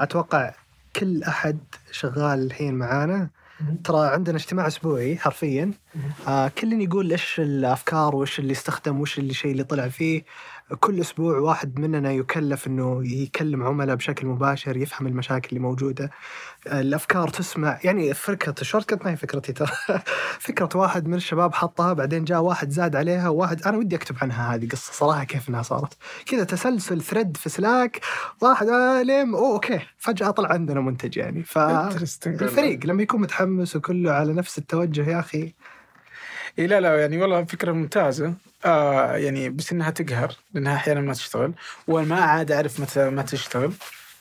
[0.00, 0.54] أتوقع
[0.96, 1.58] كل أحد
[1.90, 3.30] شغال الحين معانا.
[3.84, 5.70] ترى عندنا اجتماع أسبوعي حرفيا.
[6.28, 10.22] آه كل يقول إيش الأفكار وإيش اللي استخدم وإيش الشيء اللي طلع فيه.
[10.74, 16.10] كل أسبوع واحد مننا يكلف إنه يكلم عملاء بشكل مباشر يفهم المشاكل اللي موجودة.
[16.66, 19.70] الأفكار تسمع يعني فكرة ال shortcut ما هي فكرتي ترى.
[20.46, 24.54] فكرة واحد من الشباب حطها بعدين جاء واحد زاد عليها واحد أنا ودي أكتب عنها
[24.54, 25.96] هذه قصة صراحة كيف إنها صارت.
[26.26, 28.00] كذا تسلسل thread في سلاك
[28.40, 31.42] واحد آه لين أوه okay فجأة طلع عندنا منتج يعني.
[31.42, 31.58] ف
[32.42, 35.54] الفريق لما يكون متحمس وكله على نفس التوجه يا أخي
[36.58, 38.34] اي لا لا يعني والله فكرة ممتازة.
[38.64, 41.52] آه يعني بس إنها تقهر لأنها أحيانا ما تشتغل.
[41.88, 43.72] وما عاد أعرف متى ما تشتغل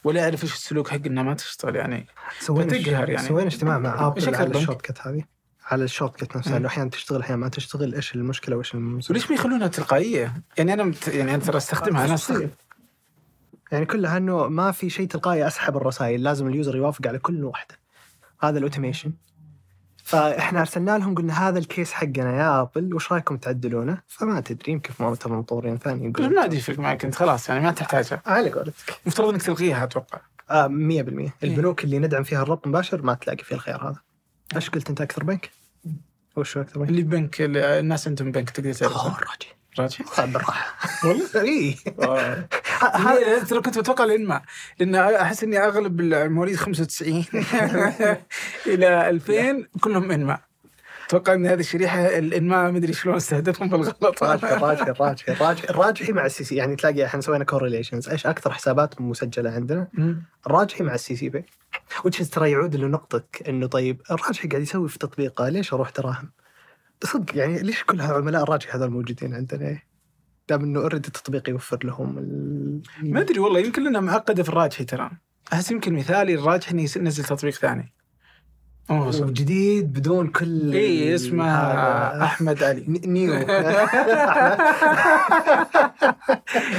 [0.03, 2.05] ولا أعرف إيش السلوك حق إنها ما تشتغل يعني
[2.39, 3.27] سوينا فتقهر يعني.
[3.27, 5.23] سوينا اجتماع مع ابل على؟ الشورت كت هذه.
[5.65, 6.57] على ال shortcut نفسها.
[6.57, 7.95] انه أحيانا تشتغل أحيانا ما تشتغل.
[7.95, 11.07] إيش المشكلة؟ وإيش المسؤولية وليش ما يخلونها تلقائية؟ يعني أنا مت...
[11.07, 12.49] يعني أنا ترى أستخدمها أنا استخدم
[13.71, 17.43] يعني كلها إنه ما في شيء تلقائي أسحب الرسائل لازم ال user يوافق على كل
[17.43, 17.75] واحدة.
[18.41, 19.13] هذا ال automation
[20.05, 24.71] فإحنا أرسلنا لهم قلنا هذا ال case حقنا يا آبل وش رأيكم تعدلونه؟ فما تدري
[24.71, 28.21] يمكن في مؤتمر مطورين ثاني يقول ما عاد يفرق معك أنت خلاص يعني ما تحتاجها
[28.25, 28.99] على قولتك.
[29.05, 30.19] مفترض إنك تلغيها أتوقع.
[30.49, 30.71] آه 100%
[31.43, 33.99] البنوك اللي ندعم فيها الربط مباشر ما تلاقي فيها الخيار هذا.
[34.55, 35.49] إيش قلت أنت أكثر بنك؟
[36.35, 39.17] وش هو أكثر بنك؟ اللي بنك اللي الناس عندهم بنك تقدر تعرفه.
[40.19, 40.75] بالراحه
[41.07, 42.47] والله؟ اي آه.
[43.49, 44.41] ترى كنت أتوقع الانماء
[44.79, 47.25] لأن أحس إني أغلب المواليد 95
[48.67, 50.39] إلى 2000 كلهم انماء
[51.07, 54.23] أتوقع إن هذه الشريحة الانماء ما أدري شلون أستهدفهم بالغلط.
[54.23, 56.55] الراجحي الراجحي الراجحي الراجحي الراجحي مع ال CC.
[56.55, 59.87] يعني تلاقي إحنا سوينا كورليشنز إيش أكثر حسابات مسجلة عندنا.
[60.47, 61.45] الراجحي مع السي سي بي.
[62.05, 64.01] وتش ترى يعود لنقطتك إنه طيب.
[64.11, 65.49] الراجحي قاعد يسوي في تطبيقه.
[65.49, 66.31] ليش أروح دراهم؟
[67.03, 69.79] صدق يعني ليش كل عملاء الراجحي هذول موجودين عندنا؟
[70.49, 72.81] دام إنه اوريدي التطبيق يوفر لهم ال...
[73.03, 75.11] ما أدري والله يمكن لنا معقدة في الراجحي ترى.
[75.53, 77.93] أحس يمكن مثالي الراجحي إنه ينزل تطبيق ثاني.
[78.89, 79.31] أوه.
[79.31, 81.45] جديد بدون كل اي اسمه.
[82.23, 82.85] أحمد علي.
[82.87, 83.33] نيو.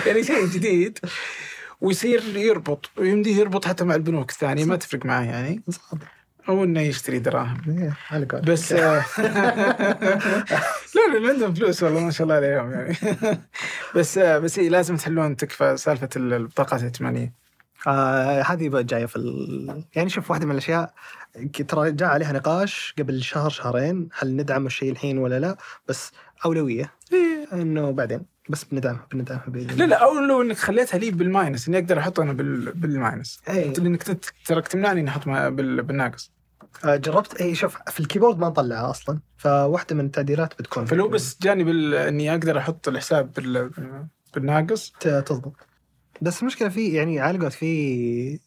[0.07, 0.99] يعني شيء جديد.
[1.81, 5.63] ويصير يربط ويمديه يربط حتى مع البنوك الثانية ما تفرق معاه يعني.
[6.49, 7.61] أو إنه يشتري دراهم.
[7.69, 7.97] إيه،.
[8.41, 9.05] بس آه،
[10.95, 12.97] لا لا عندهم فلوس والله ما شاء الله عليهم يعني.
[13.97, 17.47] بس آه، بس إيه لازم تحلون تكفى سالفة البطاقات الائتمانية.
[17.87, 19.85] آه هذه بقى جاية في ال...
[19.95, 20.95] يعني شوف واحدة من الأشياء
[21.69, 25.57] ترى جاء عليها نقاش قبل شهر شهرين هل ندعم الشيء الحين ولا لا؟
[25.89, 26.13] بس
[26.45, 26.93] أولوية.
[27.53, 31.79] إنه بعدين بس بندعمها بندعمها لا لا أو لو إنك خليتها لي بال minus إني
[31.79, 32.73] أقدر أحط أنا بال...
[32.73, 33.41] بال minus.
[33.49, 33.73] إيه.
[33.73, 35.29] لانك تراك تمنعني إني أحط.
[35.29, 36.36] بالناقص آه
[36.85, 41.39] جربت اي شوف في ال keyboard ما نطلعها أصلا فواحدة من التعديلات بتكون flow بس
[41.43, 41.95] جاني بال...
[41.95, 43.71] إني أقدر أحط الحساب بال...
[44.35, 44.93] بالناقص.
[45.01, 45.57] تضبط.
[46.23, 48.41] بس المشكلة في يعني على قولت في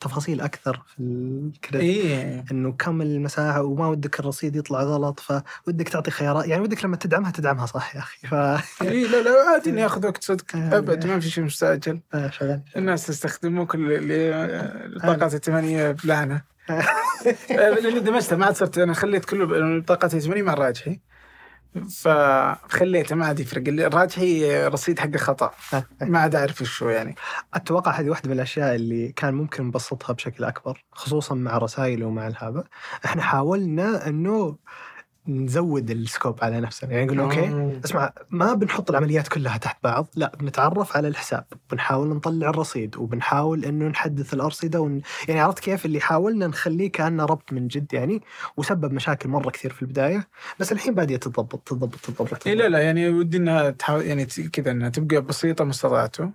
[0.00, 1.84] تفاصيل أكثر في ال credit.
[1.84, 2.44] إيه.
[2.50, 6.46] إنه كم المساحة وما ودك الرصيد يطلع غلط فودك تعطي خيارات.
[6.46, 8.26] يعني ودك لما تدعمها تدعمها صح يا أخي.
[8.26, 8.34] ف
[8.82, 10.44] إيه لا لا عادي إني آخذ وقت صدق.
[10.54, 12.00] أبد ما في شيء مستعجل.
[12.14, 12.62] آه، شغال.
[12.76, 14.34] الناس تستخدمون كل اللي
[14.84, 16.51] البطاقات الائتمانيه بلعنة.
[17.50, 21.00] لاني دمجتها ما عاد صرت أنا خليت كل البطاقات الائتمانيه مع الراجحي.
[22.02, 23.62] فخليته ما عاد يفرق.
[23.68, 25.52] الراجحي رصيد حقه خطأ.
[26.00, 27.14] ما عاد أعرف وش هو يعني.
[27.54, 32.26] أتوقع هذه واحدة من الأشياء اللي كان ممكن نبسطها بشكل أكبر خصوصا مع رسائل ومع
[32.26, 32.64] هذا
[33.04, 34.56] إحنا حاولنا إنه
[35.28, 36.90] نزود ال scope على نفسنا.
[36.92, 42.08] يعني نقول okay اسمع ما بنحط العمليات كلها تحت بعض لا بنتعرف على الحساب بنحاول
[42.08, 45.00] نطلع الرصيد وبنحاول إنه نحدث الأرصدة ون...
[45.28, 48.22] يعني عرفت كيف؟ اللي حاولنا نخليه كأنه ربط من جد يعني
[48.56, 50.28] وسبب مشاكل مرة كثير في البداية
[50.60, 54.70] بس الحين بادية تتضبط تتضبط تتضبط اي لا لا يعني ودي إنها تحاول يعني كذا
[54.70, 56.26] إنها تبقى بسيطة ما استطعتوا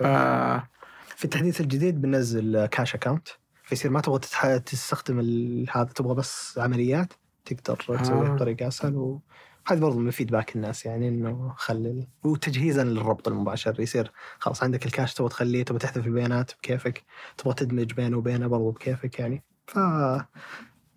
[0.00, 0.68] آه.
[1.16, 3.28] في التحديث الجديد بننزل cash account
[3.64, 4.56] فيصير ما تبغى تتح...
[4.56, 7.12] تستخدم ال- هذا تبغى بس عمليات
[7.46, 8.34] تقدر تسويها آه.
[8.34, 14.62] بطريقة أسهل وهذا برضو من فيدباك الناس يعني إنه خلي وتجهيزا للربط المباشر يصير خلاص
[14.62, 17.02] عندك الكاش تبغى تخليه تبغى تحذف البيانات بكيفك
[17.38, 19.78] تبغى تدمج بينه وبينه برضو بكيفك يعني ف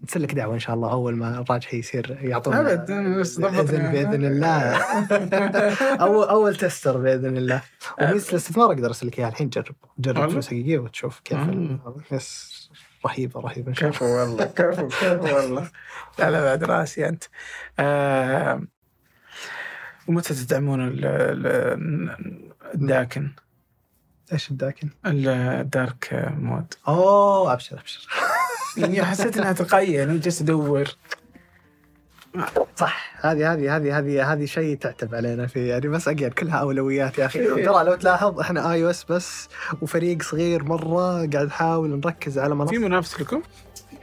[0.04, 2.86] نسلك دعوة إن شاء الله أول ما الراجحي يصير يعطونا ابد.
[2.88, 4.76] بإذن باذن الله
[6.02, 7.62] اول أول تستر بإذن الله
[8.02, 11.80] وميزه الاستثمار أقدر ارسلك اياها الحين جرب جرب؟ فلوس حقيقيه وتشوف كيف هذا.
[12.12, 12.59] yes
[13.06, 15.70] رهيبة رهيبة كفو والله كفو كفو والله.
[16.20, 17.24] لا لا بعد راسي أنت.
[17.80, 18.62] آه
[20.08, 23.32] ومتى تدعمون ال- ال- الداكن؟
[24.34, 26.74] إيش الداكن؟ ال dark mode.
[26.88, 28.08] أوه أبشر أبشر.
[28.78, 30.88] يعني حسيت إنها تلقائيه يعني جالس أدور.
[32.76, 33.12] صح.
[33.22, 35.70] هذه هذه هذه هذه هذه شيء تعتب علينا فيه.
[35.70, 37.40] يعني بس اجين كلها أولويات يا أخي.
[37.66, 39.48] ترى لو تلاحظ إحنا اي أو اس بس
[39.82, 42.72] وفريق صغير مرة قاعد نحاول نركز على منصة.
[42.72, 43.42] في منافس لكم؟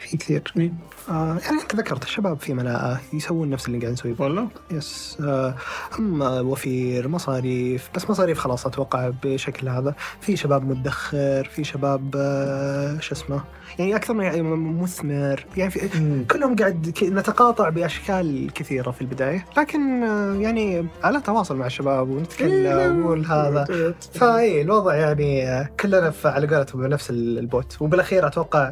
[0.07, 0.53] في كثير.
[0.57, 0.75] مين؟
[1.09, 4.15] آه يعني أنت ذكرت الشباب في ملاءه يسوون نفس اللي قاعد نسويه.
[4.19, 5.55] والله؟ يس آه،
[5.99, 9.95] أما وفير مصاريف بس مصاريف خلاص أتوقع بشكل هذا.
[10.21, 13.41] في شباب مدخر في شباب آه، شو اسمه
[13.79, 14.43] يعني أكثر من يعني
[14.83, 19.45] مثمر يعني في كلهم قاعد نتقاطع بأشكال كثيرة في البداية.
[19.59, 26.29] لكن آه، يعني على تواصل مع الشباب ونتكلم والهذا فاي الوضع يعني آه، كلنا في-
[26.29, 27.77] على قولتهم بنفس ال- البوت.
[27.81, 28.71] وبالأخير أتوقع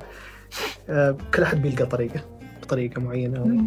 [1.34, 2.20] كل أحد بيلقى طريقة
[2.62, 3.64] بطريقه معينة.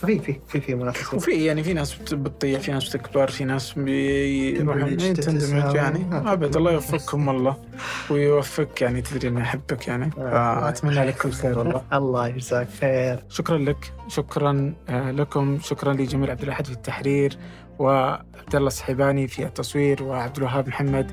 [0.00, 3.44] ففي في في في منافسه وفي يعني في ناس بت- بتطيح في ناس بتكبر في
[3.44, 5.76] ناس بيروحون تندمج، تندمج تتساوى.
[5.76, 5.98] يعني.
[6.12, 6.32] آه.
[6.32, 7.56] ابد الله يوفقكم والله.
[8.10, 10.10] ويوفقك يعني تدري اني احبك يعني.
[10.18, 10.68] آه.
[10.68, 11.82] أتمنى لك كل خير والله.
[11.98, 13.24] الله يجزاك خير.
[13.28, 13.92] شكرا لك.
[14.08, 15.58] شكرا آه، لكم.
[15.62, 17.36] شكرا لجميل عبد الأحد في التحرير.
[17.82, 21.12] وعبد الله الصحيباني في التصوير وعبد الوهاب محمد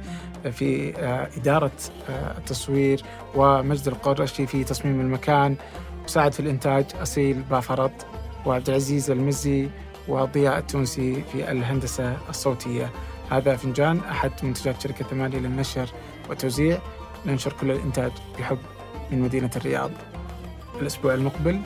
[0.52, 1.72] في آه، إدارة
[2.10, 3.02] آه، التصوير
[3.36, 5.56] ومجد القرشي في تصميم المكان
[6.06, 7.92] وساعد في الإنتاج أصيل بافرط
[8.46, 9.70] وعبد العزيز المزي
[10.08, 12.92] وضياء التونسي في الهندسة الصوتية.
[13.32, 15.90] هذا فنجان أحد منتجات شركة ثمانية للنشر
[16.30, 16.80] والتوزيع.
[17.26, 18.58] ننشر كل الإنتاج بحب
[19.12, 19.92] من مدينة الرياض.
[20.82, 21.62] الأسبوع المقبل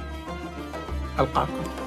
[1.19, 1.82] ألقاكم.